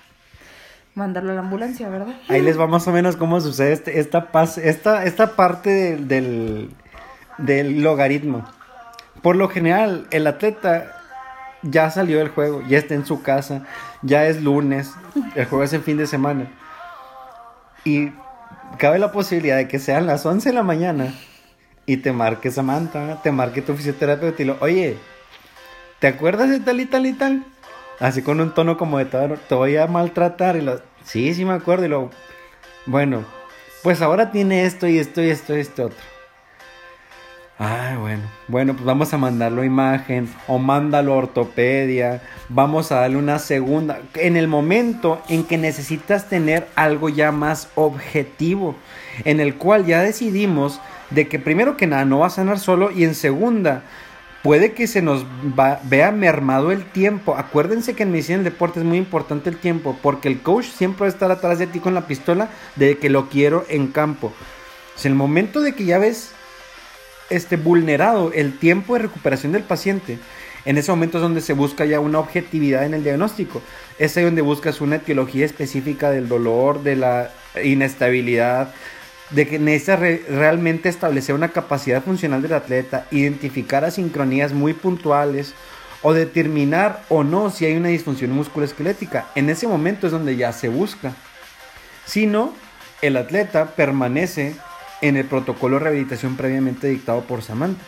mandarlo 0.95 1.31
a 1.31 1.35
la 1.35 1.41
ambulancia, 1.41 1.89
¿verdad? 1.89 2.15
Ahí 2.27 2.41
les 2.41 2.59
va 2.59 2.67
más 2.67 2.88
o 2.88 2.91
menos 2.91 3.15
cómo 3.17 3.39
sucede 3.39 3.73
este- 3.73 3.99
esta, 3.99 4.27
esta, 4.63 5.05
esta 5.05 5.35
parte 5.35 5.97
del, 5.97 6.71
del, 7.38 7.81
logaritmo. 7.83 8.45
Por 9.21 9.35
lo 9.35 9.47
general, 9.49 10.07
el 10.11 10.25
atleta 10.25 10.93
ya 11.61 11.91
salió 11.91 12.17
del 12.17 12.29
juego, 12.29 12.63
ya 12.67 12.77
está 12.77 12.95
en 12.95 13.05
su 13.05 13.21
casa, 13.21 13.63
ya 14.01 14.25
es 14.25 14.41
lunes, 14.41 14.93
el 15.35 15.45
juego 15.45 15.63
es 15.63 15.73
el 15.73 15.81
fin 15.81 15.97
de 15.97 16.07
semana. 16.07 16.47
Y 17.83 18.11
cabe 18.78 19.00
la 19.00 19.12
posibilidad 19.12 19.58
de 19.58 19.68
que 19.68 19.80
sean 19.80 20.06
las 20.06 20.26
11 20.26 20.50
de 20.50 20.56
la 20.56 20.64
mañana 20.64 21.14
y 21.86 21.98
te 21.98 22.12
marque 22.12 22.52
Samantha, 22.52 23.22
te 23.22 23.32
marque 23.32 23.62
tu 23.62 23.74
fisioterapeuta 23.76 24.41
y 24.41 24.45
lo, 24.45 24.58
oye, 24.60 24.98
¿te 26.00 26.08
acuerdas 26.08 26.50
de 26.50 26.60
tal 26.60 26.80
y 26.80 26.86
tal 26.86 27.06
y 27.06 27.14
tal? 27.14 27.45
Así 28.00 28.22
con 28.22 28.39
un 28.39 28.54
tono 28.54 28.78
como 28.78 29.00
de 29.00 29.06
te 29.06 29.56
voy 29.56 29.78
a 29.78 29.88
maltratar 29.88 30.56
y 30.58 30.62
lo, 30.62 30.82
sí, 31.04 31.34
sí 31.34 31.45
me 31.45 31.54
acuerdo 31.54 31.86
y 31.86 31.89
lo, 31.89 32.12
bueno, 32.86 33.26
pues 33.84 34.02
ahora 34.02 34.32
tiene 34.32 34.66
esto 34.66 34.88
y 34.88 35.00
esto 35.00 35.22
y 35.22 35.30
esto 35.30 35.56
y 35.56 35.62
esto 35.62 35.86
otro. 35.86 36.16
Ay, 37.60 37.97
bueno, 37.97 38.22
bueno, 38.47 38.74
pues 38.74 38.86
vamos 38.86 39.12
a 39.14 39.18
mandarlo 39.18 39.64
imagen 39.64 40.30
o 40.47 40.60
mándalo 40.60 41.16
ortopedia, 41.16 42.22
vamos 42.49 42.91
a 42.91 42.97
darle 42.97 43.18
una 43.18 43.39
segunda, 43.39 43.99
en 44.14 44.38
el 44.38 44.47
momento 44.47 45.24
en 45.28 45.43
que 45.43 45.58
necesitas 45.58 46.30
tener 46.30 46.68
algo 46.76 47.10
ya 47.10 47.32
más 47.32 47.70
objetivo, 47.74 48.76
en 49.26 49.39
el 49.39 49.55
cual 49.55 49.88
ya 49.88 50.03
decidimos 50.03 50.80
de 51.10 51.28
que 51.28 51.39
primero 51.39 51.78
que 51.78 51.88
nada 51.88 52.05
no 52.05 52.20
va 52.20 52.28
a 52.28 52.30
sanar 52.30 52.60
solo 52.60 52.91
y 52.91 53.03
en 53.03 53.16
segunda 53.16 53.82
puede 54.43 54.74
que 54.74 54.86
se 54.86 55.01
nos 55.01 55.26
vea 55.84 56.12
mermado 56.12 56.72
el 56.72 56.86
tiempo. 56.86 57.36
Acuérdense 57.36 57.95
que 57.95 58.03
en 58.03 58.12
medicina 58.12 58.38
del 58.38 58.53
deporte 58.53 58.82
es 58.82 58.86
muy 58.86 58.99
importante 58.99 59.49
el 59.49 59.58
tiempo, 59.58 59.97
porque 60.03 60.28
el 60.28 60.41
coach 60.41 60.66
siempre 60.66 61.01
va 61.01 61.05
a 61.08 61.10
estar 61.10 61.32
atrás 61.32 61.58
de 61.58 61.66
ti 61.66 61.80
con 61.80 61.95
la 61.95 62.05
pistola 62.05 62.49
de 62.76 62.99
que 62.99 63.10
lo 63.10 63.30
quiero 63.30 63.66
en 63.68 63.88
campo. 63.88 64.32
Es 64.95 65.08
el 65.08 65.16
momento 65.16 65.62
de 65.62 65.74
que 65.74 65.86
ya 65.86 65.97
ves 65.97 66.34
este 67.30 67.57
vulnerado 67.57 68.32
el 68.34 68.57
tiempo 68.57 68.93
de 68.93 69.03
recuperación 69.03 69.51
del 69.51 69.63
paciente. 69.63 70.19
En 70.65 70.78
ese 70.78 70.91
momento 70.91 71.17
es 71.17 71.21
donde 71.21 71.41
se 71.41 71.53
busca 71.53 71.86
ya 71.86 71.99
una 71.99 72.19
objetividad 72.19 72.86
en 72.86 72.93
el 72.93 73.03
diagnóstico. 73.03 73.61
Es 73.99 74.17
ahí 74.17 74.23
donde 74.25 74.41
buscas 74.41 74.82
una 74.82 74.97
etiología 74.97 75.45
específica 75.45 76.11
del 76.11 76.28
dolor, 76.28 76.84
de 76.84 76.97
la 76.97 77.32
inestabilidad, 77.63 78.73
de 79.30 79.47
que 79.47 79.59
necesitas 79.59 79.99
realmente 80.30 80.89
establecer 80.89 81.36
una 81.36 81.49
capacidad 81.49 82.03
funcional 82.03 82.41
del 82.41 82.53
atleta, 82.53 83.07
identificar 83.11 83.86
asincronías 83.86 84.53
muy 84.53 84.73
puntuales 84.73 85.53
o 86.01 86.13
determinar 86.13 87.03
o 87.09 87.23
no 87.23 87.49
si 87.49 87.65
hay 87.65 87.75
una 87.75 87.89
disfunción 87.89 88.32
musculoesquelética. 88.32 89.28
En 89.36 89.49
ese 89.49 89.67
momento 89.67 90.07
es 90.07 90.13
donde 90.13 90.36
ya 90.36 90.53
se 90.53 90.69
busca. 90.69 91.13
Si 92.05 92.25
no, 92.25 92.53
el 93.01 93.17
atleta 93.17 93.67
permanece 93.75 94.55
en 95.02 95.18
el 95.18 95.26
protocolo 95.26 95.78
de 95.78 95.84
rehabilitación 95.84 96.38
previamente 96.38 96.88
dictado 96.88 97.22
por 97.22 97.41
Samantha. 97.41 97.84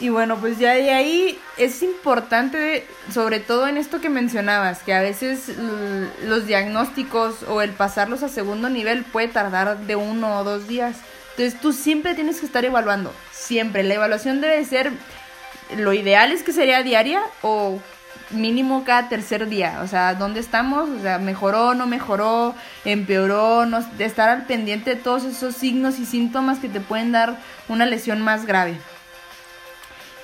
Y 0.00 0.08
bueno, 0.08 0.36
pues 0.38 0.58
ya 0.58 0.74
de 0.74 0.90
ahí 0.90 1.38
es 1.58 1.80
importante, 1.82 2.84
sobre 3.12 3.38
todo 3.38 3.68
en 3.68 3.76
esto 3.76 4.00
que 4.00 4.08
mencionabas, 4.08 4.80
que 4.80 4.94
a 4.94 5.00
veces 5.00 5.52
los 6.24 6.46
diagnósticos 6.46 7.44
o 7.44 7.62
el 7.62 7.70
pasarlos 7.70 8.24
a 8.24 8.28
segundo 8.28 8.68
nivel 8.68 9.04
puede 9.04 9.28
tardar 9.28 9.78
de 9.78 9.94
uno 9.94 10.40
o 10.40 10.44
dos 10.44 10.66
días. 10.66 10.96
Entonces 11.36 11.60
tú 11.60 11.72
siempre 11.72 12.14
tienes 12.14 12.40
que 12.40 12.46
estar 12.46 12.64
evaluando, 12.64 13.12
siempre. 13.30 13.84
La 13.84 13.94
evaluación 13.94 14.40
debe 14.40 14.64
ser, 14.64 14.90
lo 15.76 15.92
ideal 15.92 16.32
es 16.32 16.42
que 16.42 16.52
sería 16.52 16.82
diaria 16.82 17.22
o 17.42 17.80
mínimo 18.32 18.84
cada 18.84 19.08
tercer 19.08 19.48
día. 19.48 19.80
O 19.82 19.86
sea, 19.86 20.14
¿dónde 20.14 20.40
estamos? 20.40 20.88
O 20.88 21.00
sea, 21.00 21.18
¿mejoró, 21.18 21.74
no 21.74 21.86
mejoró, 21.86 22.54
empeoró? 22.84 23.66
No, 23.66 23.82
de 23.82 24.04
estar 24.04 24.28
al 24.28 24.46
pendiente 24.46 24.94
de 24.94 25.00
todos 25.00 25.24
esos 25.24 25.54
signos 25.54 25.98
y 25.98 26.06
síntomas 26.06 26.58
que 26.58 26.68
te 26.68 26.80
pueden 26.80 27.12
dar 27.12 27.36
una 27.68 27.86
lesión 27.86 28.20
más 28.20 28.46
grave. 28.46 28.76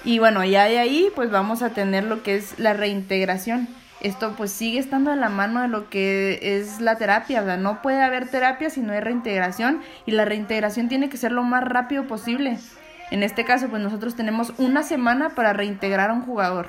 Y 0.04 0.18
bueno, 0.18 0.44
ya 0.44 0.64
de 0.64 0.78
ahí 0.78 1.10
pues 1.14 1.30
vamos 1.30 1.62
a 1.62 1.70
tener 1.70 2.04
lo 2.04 2.22
que 2.22 2.36
es 2.36 2.58
la 2.58 2.72
reintegración. 2.72 3.68
Esto 4.00 4.34
pues 4.36 4.52
sigue 4.52 4.78
estando 4.78 5.12
en 5.12 5.20
la 5.20 5.28
mano 5.28 5.60
de 5.60 5.68
lo 5.68 5.90
que 5.90 6.38
es 6.40 6.80
la 6.80 6.96
terapia, 6.96 7.42
o 7.42 7.44
sea, 7.44 7.56
no 7.56 7.82
puede 7.82 8.00
haber 8.00 8.28
terapia 8.28 8.70
si 8.70 8.80
no 8.80 8.92
hay 8.92 9.00
reintegración 9.00 9.82
y 10.06 10.12
la 10.12 10.24
reintegración 10.24 10.88
tiene 10.88 11.08
que 11.08 11.16
ser 11.16 11.32
lo 11.32 11.42
más 11.42 11.64
rápido 11.64 12.06
posible. 12.06 12.58
En 13.10 13.24
este 13.24 13.44
caso 13.44 13.68
pues 13.68 13.82
nosotros 13.82 14.14
tenemos 14.14 14.52
una 14.58 14.84
semana 14.84 15.30
para 15.30 15.52
reintegrar 15.52 16.10
a 16.10 16.12
un 16.12 16.22
jugador. 16.22 16.68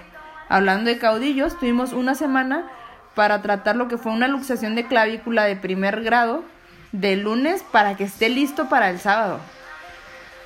Hablando 0.49 0.89
de 0.89 0.97
caudillos, 0.97 1.59
tuvimos 1.59 1.93
una 1.93 2.15
semana 2.15 2.67
para 3.13 3.41
tratar 3.43 3.75
lo 3.75 3.87
que 3.87 3.97
fue 3.97 4.11
una 4.11 4.27
luxación 4.27 4.75
de 4.75 4.87
clavícula 4.87 5.43
de 5.43 5.55
primer 5.55 6.01
grado 6.01 6.43
de 6.91 7.15
lunes 7.15 7.63
para 7.71 7.95
que 7.95 8.05
esté 8.05 8.29
listo 8.29 8.67
para 8.67 8.89
el 8.89 8.99
sábado. 8.99 9.39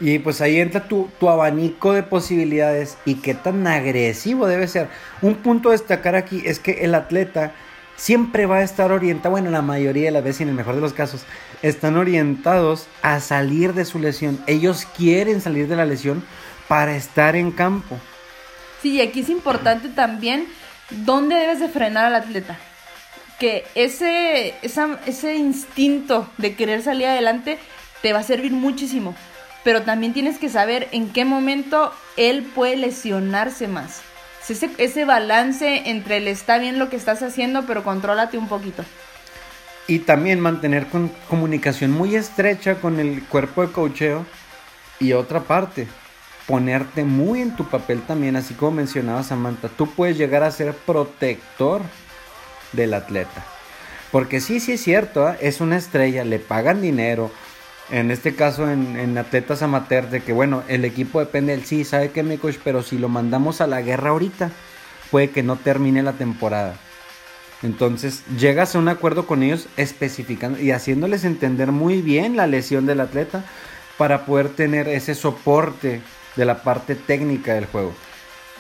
Y 0.02 0.20
pues 0.20 0.42
ahí 0.42 0.60
entra 0.60 0.90
tu, 0.90 1.10
abanico 1.22 1.94
de 1.94 2.04
posibilidades 2.04 2.98
y 3.06 3.16
qué 3.16 3.34
tan 3.34 3.66
agresivo 3.66 4.48
debe 4.48 4.68
ser. 4.68 4.90
Un 5.22 5.36
punto 5.36 5.70
a 5.70 5.72
destacar 5.72 6.16
aquí 6.16 6.42
es 6.46 6.60
que 6.60 6.84
el 6.84 6.96
atleta 6.96 7.54
siempre 7.96 8.46
va 8.46 8.58
a 8.58 8.64
estar 8.64 8.92
orientado, 8.92 9.32
bueno, 9.32 9.52
la 9.52 9.62
mayoría 9.62 10.06
de 10.06 10.12
las 10.12 10.24
veces, 10.24 10.42
en 10.42 10.50
el 10.50 10.56
mejor 10.56 10.76
de 10.76 10.82
los 10.82 10.92
casos, 10.92 11.24
están 11.62 11.96
orientados 11.96 12.88
a 13.02 13.22
salir 13.22 13.74
de 13.74 13.86
su 13.86 14.00
lesión. 14.00 14.40
Ellos 14.48 14.86
quieren 14.98 15.40
salir 15.40 15.70
de 15.70 15.78
la 15.78 15.86
lesión 15.86 16.24
para 16.68 16.96
estar 16.96 17.38
en 17.38 17.52
campo. 17.52 17.98
Sí, 18.84 18.92
y 18.92 19.02
aquí 19.02 19.22
es 19.22 19.30
importante 19.30 19.90
también 19.90 20.46
dónde 20.92 21.36
debes 21.36 21.60
de 21.60 21.70
frenar 21.70 22.06
al 22.06 22.16
atleta. 22.16 22.60
Que 23.40 23.66
ese, 23.74 24.54
ese 24.62 25.36
instinto 25.36 26.30
de 26.38 26.56
querer 26.56 26.84
salir 26.84 27.08
adelante 27.08 27.58
te 28.04 28.14
va 28.14 28.20
a 28.20 28.24
servir 28.24 28.52
muchísimo 28.52 29.16
pero 29.64 29.84
también 29.84 30.14
tienes 30.14 30.38
que 30.38 30.50
saber 30.50 30.88
en 30.92 31.10
qué 31.10 31.26
momento 31.26 31.94
él 32.18 32.44
puede 32.44 32.76
lesionarse 32.76 33.68
más. 33.68 34.02
Ese, 34.48 34.70
ese 34.78 35.06
balance 35.06 35.90
entre 35.90 36.18
el 36.18 36.28
está 36.28 36.58
bien 36.58 36.78
lo 36.78 36.90
que 36.90 36.98
estás 36.98 37.24
haciendo, 37.24 37.66
pero 37.66 37.84
contrólate 37.84 38.38
un 38.38 38.50
poquito. 38.50 38.84
Y 39.88 40.00
también 40.00 40.40
mantener 40.40 40.88
comunicación 41.30 41.92
muy 41.92 42.16
estrecha 42.16 42.76
con 42.76 43.00
el 43.00 43.24
cuerpo 43.24 43.66
de 43.66 43.72
cocheo. 43.72 44.26
Y 45.00 45.14
otra 45.14 45.42
parte, 45.42 45.88
ponerte 46.48 47.04
muy 47.04 47.42
en 47.42 47.56
tu 47.56 47.66
papel 47.66 48.02
también, 48.02 48.36
así 48.36 48.54
como 48.54 48.72
mencionaba 48.72 49.24
Samantha. 49.24 49.70
Tú 49.70 49.90
puedes 49.90 50.18
llegar 50.18 50.44
a 50.44 50.52
ser 50.52 50.74
protector 50.74 51.82
del 52.74 52.94
atleta. 52.94 53.46
Porque 54.12 54.42
sí, 54.42 54.60
sí 54.60 54.74
es 54.74 54.84
cierto, 54.84 55.26
¿ah? 55.26 55.38
es 55.40 55.62
una 55.62 55.78
estrella, 55.78 56.24
le 56.24 56.40
pagan 56.40 56.82
dinero, 56.82 57.32
en 57.90 58.12
este 58.12 58.36
caso 58.36 58.70
en, 58.70 59.18
atletas 59.18 59.62
amateur, 59.62 60.10
de 60.10 60.22
que 60.22 60.34
bueno, 60.34 60.64
el 60.68 60.86
equipo 60.86 61.20
depende 61.20 61.56
del 61.56 61.66
sí, 61.66 61.84
sabe 61.84 62.12
que 62.12 62.24
mi 62.24 62.38
coach, 62.38 62.58
pero 62.64 62.84
si 62.84 62.98
lo 62.98 63.10
mandamos 63.10 63.62
a 63.62 63.68
la 63.68 63.82
guerra 63.82 64.12
ahorita, 64.12 64.52
puede 65.12 65.32
que 65.32 65.44
no 65.44 65.58
termine 65.58 66.04
la 66.04 66.14
temporada. 66.14 66.76
Entonces 67.62 68.24
llegas 68.38 68.76
a 68.76 68.80
un 68.80 68.90
acuerdo 68.90 69.26
con 69.26 69.42
ellos 69.42 69.68
especificando 69.78 70.60
y 70.60 70.72
haciéndoles 70.72 71.24
entender 71.24 71.72
muy 71.72 72.02
bien 72.02 72.36
la 72.36 72.46
lesión 72.46 72.86
del 72.86 73.00
atleta 73.00 73.44
para 73.98 74.26
poder 74.26 74.50
tener 74.50 74.88
ese 74.90 75.16
soporte 75.16 76.02
de 76.36 76.46
la 76.46 76.64
parte 76.64 76.96
técnica 76.96 77.54
del 77.54 77.66
juego. 77.66 77.94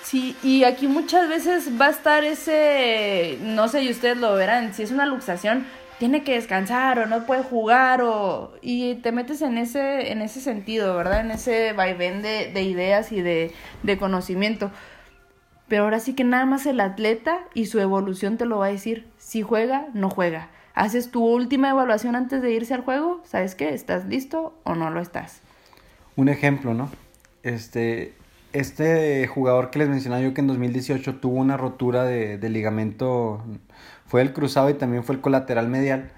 Sí, 0.03 0.35
y 0.43 0.63
aquí 0.65 0.87
muchas 0.87 1.29
veces 1.29 1.69
va 1.79 1.87
a 1.87 1.91
estar 1.91 2.23
ese, 2.23 3.37
no 3.41 3.67
sé, 3.67 3.83
y 3.83 3.89
ustedes 3.89 4.17
lo 4.17 4.33
verán, 4.35 4.73
si 4.73 4.83
es 4.83 4.91
una 4.91 5.05
luxación, 5.05 5.65
tiene 5.97 6.23
que 6.23 6.33
descansar 6.33 6.99
o 6.99 7.05
no 7.05 7.25
puede 7.25 7.43
jugar 7.43 8.01
o 8.01 8.53
y 8.61 8.95
te 8.95 9.11
metes 9.13 9.41
en 9.41 9.57
ese 9.57 10.11
en 10.11 10.21
ese 10.21 10.41
sentido, 10.41 10.97
¿verdad? 10.97 11.21
En 11.21 11.31
ese 11.31 11.71
vaivén 11.73 12.21
de, 12.21 12.51
de 12.51 12.61
ideas 12.63 13.11
y 13.11 13.21
de, 13.21 13.53
de 13.83 13.97
conocimiento. 13.97 14.71
Pero 15.69 15.83
ahora 15.83 15.99
sí 16.01 16.13
que 16.13 16.25
nada 16.25 16.45
más 16.45 16.65
el 16.65 16.81
atleta 16.81 17.39
y 17.53 17.67
su 17.67 17.79
evolución 17.79 18.37
te 18.37 18.45
lo 18.45 18.57
va 18.59 18.65
a 18.65 18.69
decir. 18.69 19.07
Si 19.17 19.41
juega, 19.41 19.87
no 19.93 20.09
juega. 20.09 20.49
Haces 20.75 21.09
tu 21.09 21.25
última 21.25 21.69
evaluación 21.69 22.15
antes 22.15 22.41
de 22.41 22.51
irse 22.51 22.73
al 22.73 22.81
juego, 22.81 23.21
¿sabes 23.23 23.55
qué? 23.55 23.69
¿Estás 23.73 24.05
listo 24.05 24.53
o 24.63 24.75
no 24.75 24.89
lo 24.89 24.99
estás? 24.99 25.39
Un 26.15 26.27
ejemplo, 26.27 26.73
¿no? 26.73 26.89
Este, 27.43 28.13
este 28.53 29.27
jugador 29.27 29.69
que 29.69 29.79
les 29.79 29.89
mencionaba 29.89 30.21
yo 30.21 30.33
que 30.33 30.41
en 30.41 30.47
2018 30.47 31.15
tuvo 31.15 31.35
una 31.35 31.57
rotura 31.57 32.03
de, 32.05 32.37
de 32.37 32.49
ligamento 32.49 33.43
fue 34.07 34.21
el 34.21 34.31
cruzado 34.33 34.69
y 34.69 34.75
también 34.75 35.03
fue 35.03 35.15
el 35.15 35.21
colateral 35.21 35.67
medial. 35.67 36.11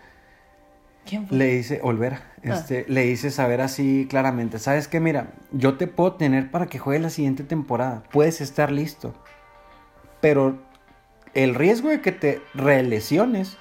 ¿Quién 1.05 1.27
fue? 1.27 1.37
Le 1.37 1.45
dice, 1.45 1.79
Olvera, 1.83 2.21
ah. 2.37 2.39
este, 2.43 2.85
le 2.87 3.03
dice 3.03 3.31
saber 3.31 3.61
así 3.61 4.07
claramente, 4.09 4.59
¿sabes 4.59 4.87
qué? 4.87 4.99
Mira, 4.99 5.27
yo 5.51 5.77
te 5.77 5.87
puedo 5.87 6.13
tener 6.13 6.51
para 6.51 6.65
que 6.67 6.79
juegue 6.79 6.99
la 6.99 7.09
siguiente 7.09 7.43
temporada, 7.43 8.03
puedes 8.11 8.41
estar 8.41 8.71
listo, 8.71 9.13
pero 10.19 10.57
el 11.33 11.55
riesgo 11.55 11.89
de 11.89 12.01
que 12.01 12.11
te 12.11 12.41
relesiones 12.53 13.57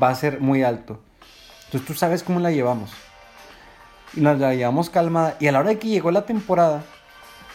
va 0.00 0.08
a 0.08 0.14
ser 0.14 0.40
muy 0.40 0.62
alto. 0.62 1.00
Entonces 1.66 1.86
tú 1.86 1.94
sabes 1.94 2.22
cómo 2.22 2.40
la 2.40 2.50
llevamos. 2.50 2.92
Y 4.14 4.20
nos 4.20 4.38
la 4.38 4.54
llevamos 4.54 4.90
calmada. 4.90 5.36
Y 5.40 5.46
a 5.46 5.52
la 5.52 5.60
hora 5.60 5.70
de 5.70 5.78
que 5.78 5.88
llegó 5.88 6.10
la 6.10 6.26
temporada, 6.26 6.82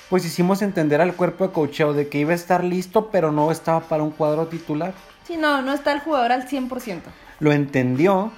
pues 0.10 0.26
hicimos 0.26 0.62
entender 0.62 1.02
al 1.02 1.16
cuerpo 1.16 1.48
de 1.48 1.54
cocheo 1.54 1.94
de 1.94 2.08
que 2.08 2.20
iba 2.20 2.32
a 2.32 2.36
estar 2.36 2.64
listo, 2.64 3.10
pero 3.12 3.32
no 3.32 3.52
estaba 3.52 3.82
para 3.82 4.04
un 4.04 4.12
cuadro 4.12 4.48
titular. 4.48 4.94
Sí, 5.26 5.38
no, 5.38 5.62
no 5.62 5.74
está 5.74 5.92
el 5.92 6.00
jugador 6.00 6.32
al 6.32 6.48
100%. 6.48 7.02
Lo 7.40 7.52
entendió, 7.52 8.32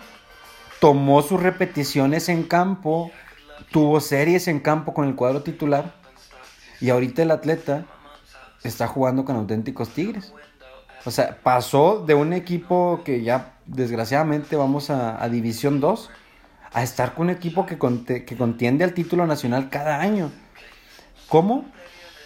tomó 0.80 1.22
sus 1.22 1.42
repeticiones 1.42 2.30
en 2.30 2.44
campo, 2.44 3.12
tuvo 3.72 4.00
series 4.00 4.48
en 4.48 4.60
campo 4.60 4.94
con 4.94 5.08
el 5.08 5.16
cuadro 5.16 5.44
titular 5.44 5.94
y 6.82 6.90
ahorita 6.90 7.22
el 7.22 7.32
atleta 7.32 7.86
está 8.64 8.88
jugando 8.88 9.26
con 9.26 9.36
auténticos 9.36 9.90
Tigres. 9.90 10.34
O 11.06 11.12
sea, 11.12 11.38
pasó 11.42 12.04
de 12.06 12.14
un 12.14 12.34
equipo 12.34 13.02
que 13.06 13.22
ya 13.22 13.54
desgraciadamente 13.66 14.56
vamos 14.56 14.90
a, 14.90 15.28
División 15.30 15.80
2 15.80 16.10
a 16.74 16.84
estar 16.84 17.14
con 17.14 17.28
un 17.28 17.30
equipo 17.32 17.66
que, 17.66 17.78
que 18.26 18.38
contiende 18.38 18.84
al 18.84 18.94
título 18.94 19.26
nacional 19.26 19.70
cada 19.70 20.00
año. 20.02 20.32
¿Cómo? 21.28 21.66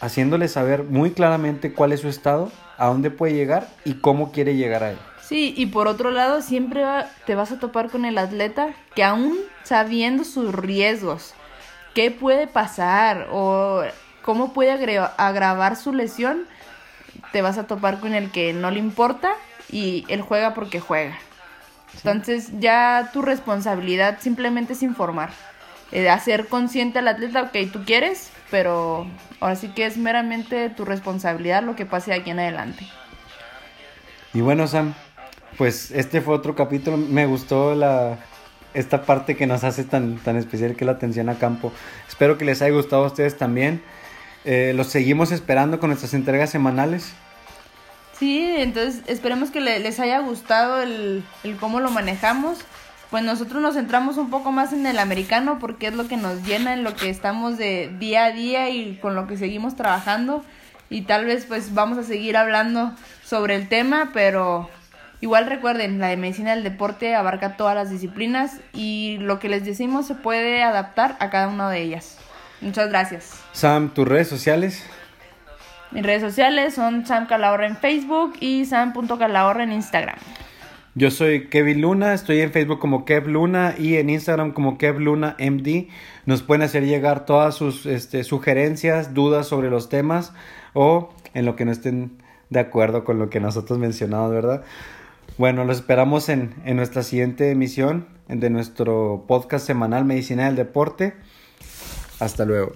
Haciéndole 0.02 0.48
saber 0.48 0.84
muy 0.84 1.12
claramente 1.12 1.74
cuál 1.74 1.94
es 1.94 2.02
su 2.02 2.10
estado 2.10 2.52
a 2.78 2.88
dónde 2.88 3.12
puede 3.12 3.34
llegar 3.34 3.70
y 3.86 3.96
cómo 3.96 4.32
quiere 4.32 4.56
llegar 4.56 4.84
a 4.84 4.92
él. 4.92 4.98
Sí, 5.22 5.54
y 5.56 5.68
por 5.68 5.88
otro 5.88 6.12
lado, 6.12 6.42
siempre 6.42 6.84
te 7.26 7.36
vas 7.36 7.52
a 7.52 7.60
topar 7.60 7.90
con 7.90 8.04
el 8.04 8.18
atleta 8.18 8.74
que 8.94 9.04
aún 9.04 9.38
sabiendo 9.64 10.26
sus 10.26 10.54
riesgos, 10.54 11.34
qué 11.94 12.12
puede 12.12 12.48
pasar 12.48 13.28
o 13.32 13.84
cómo 14.22 14.54
puede 14.54 14.72
agravar 14.72 15.76
su 15.78 15.94
lesión, 15.94 16.46
te 17.32 17.42
vas 17.42 17.58
a 17.58 17.68
topar 17.68 18.00
con 18.00 18.14
el 18.14 18.32
que 18.32 18.52
no 18.54 18.70
le 18.72 18.80
importa 18.80 19.34
y 19.72 20.06
él 20.10 20.22
juega 20.22 20.54
porque 20.54 20.80
juega. 20.80 21.18
Entonces 21.96 22.50
ya 22.60 23.10
tu 23.14 23.22
responsabilidad 23.22 24.18
simplemente 24.20 24.74
es 24.74 24.84
informar, 24.84 25.30
eh, 25.92 26.10
hacer 26.10 26.48
consciente 26.48 27.00
al 27.00 27.08
atleta, 27.08 27.44
ok, 27.44 27.72
tú 27.72 27.84
quieres, 27.86 28.30
pero 28.50 29.08
ahora 29.40 29.56
sí 29.56 29.70
que 29.70 29.86
es 29.86 29.98
meramente 29.98 30.70
tu 30.70 30.86
responsabilidad 30.86 31.64
lo 31.64 31.76
que 31.76 31.86
pase 31.86 32.14
aquí 32.14 32.32
en 32.32 32.40
adelante. 32.40 32.86
Y 34.34 34.42
bueno, 34.42 34.68
Sam, 34.68 34.94
pues 35.58 35.92
este 35.92 36.22
fue 36.22 36.36
otro 36.36 36.56
capítulo. 36.56 36.98
Me 36.98 37.26
gustó 37.26 37.76
la 37.76 38.18
esta 38.74 39.04
parte 39.04 39.36
que 39.36 39.46
nos 39.46 39.64
hace 39.64 39.84
tan, 39.84 40.18
tan 40.18 40.36
especial 40.36 40.76
que 40.76 40.84
es 40.84 40.86
la 40.88 40.94
atención 40.94 41.30
a 41.30 41.36
campo. 41.36 41.72
Espero 42.08 42.38
que 42.38 42.46
les 42.46 42.62
haya 42.62 42.74
gustado 42.74 43.04
a 43.04 43.08
ustedes 43.08 43.38
también. 43.38 43.82
Eh, 44.46 44.74
los 44.76 44.88
seguimos 44.88 45.32
esperando 45.32 45.80
con 45.80 45.90
nuestras 45.90 46.14
entregas 46.14 46.50
semanales. 46.50 47.14
Sí, 48.24 48.42
entonces 48.58 49.02
esperemos 49.08 49.52
que 49.52 49.60
le- 49.60 49.80
les 49.82 50.00
haya 50.00 50.20
gustado 50.20 50.82
el, 50.82 51.26
el 51.44 51.58
cómo 51.58 51.82
lo 51.82 51.92
manejamos. 51.92 52.58
Pues 53.12 53.22
nosotros 53.22 53.62
nos 53.62 53.76
centramos 53.76 54.16
un 54.16 54.30
poco 54.30 54.54
más 54.54 54.72
en 54.72 54.86
el 54.86 54.98
americano 54.98 55.58
porque 55.60 55.88
es 55.88 55.94
lo 55.94 56.08
que 56.08 56.16
nos 56.16 56.42
llena, 56.46 56.74
en 56.74 56.86
lo 56.86 56.96
que 56.96 57.10
estamos 57.10 57.58
de 57.58 57.94
día 58.00 58.24
a 58.24 58.32
día 58.32 58.70
y 58.70 58.96
con 59.02 59.14
lo 59.14 59.28
que 59.28 59.36
seguimos 59.36 59.76
trabajando. 59.76 60.42
Y 60.90 61.02
tal 61.02 61.26
vez 61.26 61.44
pues 61.46 61.74
vamos 61.74 61.98
a 61.98 62.04
seguir 62.04 62.38
hablando 62.38 62.94
sobre 63.26 63.56
el 63.58 63.68
tema, 63.68 64.12
pero 64.14 64.70
igual 65.20 65.48
recuerden, 65.48 66.00
la 66.00 66.08
de 66.08 66.16
medicina 66.16 66.52
del 66.56 66.64
deporte 66.64 67.16
abarca 67.16 67.58
todas 67.58 67.76
las 67.76 67.90
disciplinas 67.90 68.54
y 68.74 69.18
lo 69.20 69.38
que 69.40 69.50
les 69.50 69.66
decimos 69.66 70.08
se 70.08 70.16
puede 70.16 70.64
adaptar 70.64 71.18
a 71.20 71.30
cada 71.30 71.50
una 71.50 71.70
de 71.70 71.82
ellas. 71.82 72.18
Muchas 72.62 72.88
gracias. 72.88 73.34
Sam, 73.52 73.94
tus 73.94 74.08
redes 74.08 74.30
sociales. 74.30 74.82
Mis 75.94 76.04
redes 76.04 76.24
sociales 76.24 76.74
son 76.74 77.06
Sam 77.06 77.28
Calahorra 77.28 77.68
en 77.68 77.78
Facebook 77.78 78.34
y 78.40 78.66
Sam.calahorra 78.66 79.64
en 79.64 79.72
Instagram. 79.74 80.16
Yo 80.96 81.12
soy 81.12 81.50
Kevin 81.50 81.82
Luna, 81.82 82.16
estoy 82.16 82.42
en 82.42 82.52
Facebook 82.52 82.80
como 82.80 83.06
Kev 83.06 83.28
Luna 83.28 83.76
y 83.78 83.98
en 83.98 84.10
Instagram 84.10 84.54
como 84.54 84.80
Kev 84.80 85.00
Luna 85.00 85.36
MD. 85.40 85.90
Nos 86.26 86.42
pueden 86.42 86.64
hacer 86.64 86.86
llegar 86.86 87.26
todas 87.26 87.54
sus 87.54 87.86
este, 87.86 88.24
sugerencias, 88.24 89.14
dudas 89.14 89.48
sobre 89.48 89.70
los 89.70 89.90
temas 89.90 90.34
o 90.74 91.14
en 91.36 91.46
lo 91.46 91.56
que 91.56 91.66
no 91.66 91.72
estén 91.72 92.18
de 92.50 92.60
acuerdo 92.60 93.04
con 93.04 93.20
lo 93.20 93.30
que 93.30 93.40
nosotros 93.40 93.78
mencionamos, 93.78 94.32
¿verdad? 94.32 94.64
Bueno, 95.38 95.64
los 95.64 95.78
esperamos 95.78 96.28
en, 96.30 96.56
en 96.66 96.76
nuestra 96.76 97.04
siguiente 97.04 97.52
emisión 97.52 98.08
de 98.28 98.50
nuestro 98.50 99.26
podcast 99.28 99.66
semanal 99.68 100.06
Medicina 100.06 100.46
del 100.46 100.56
Deporte. 100.56 101.14
Hasta 102.20 102.46
luego. 102.46 102.74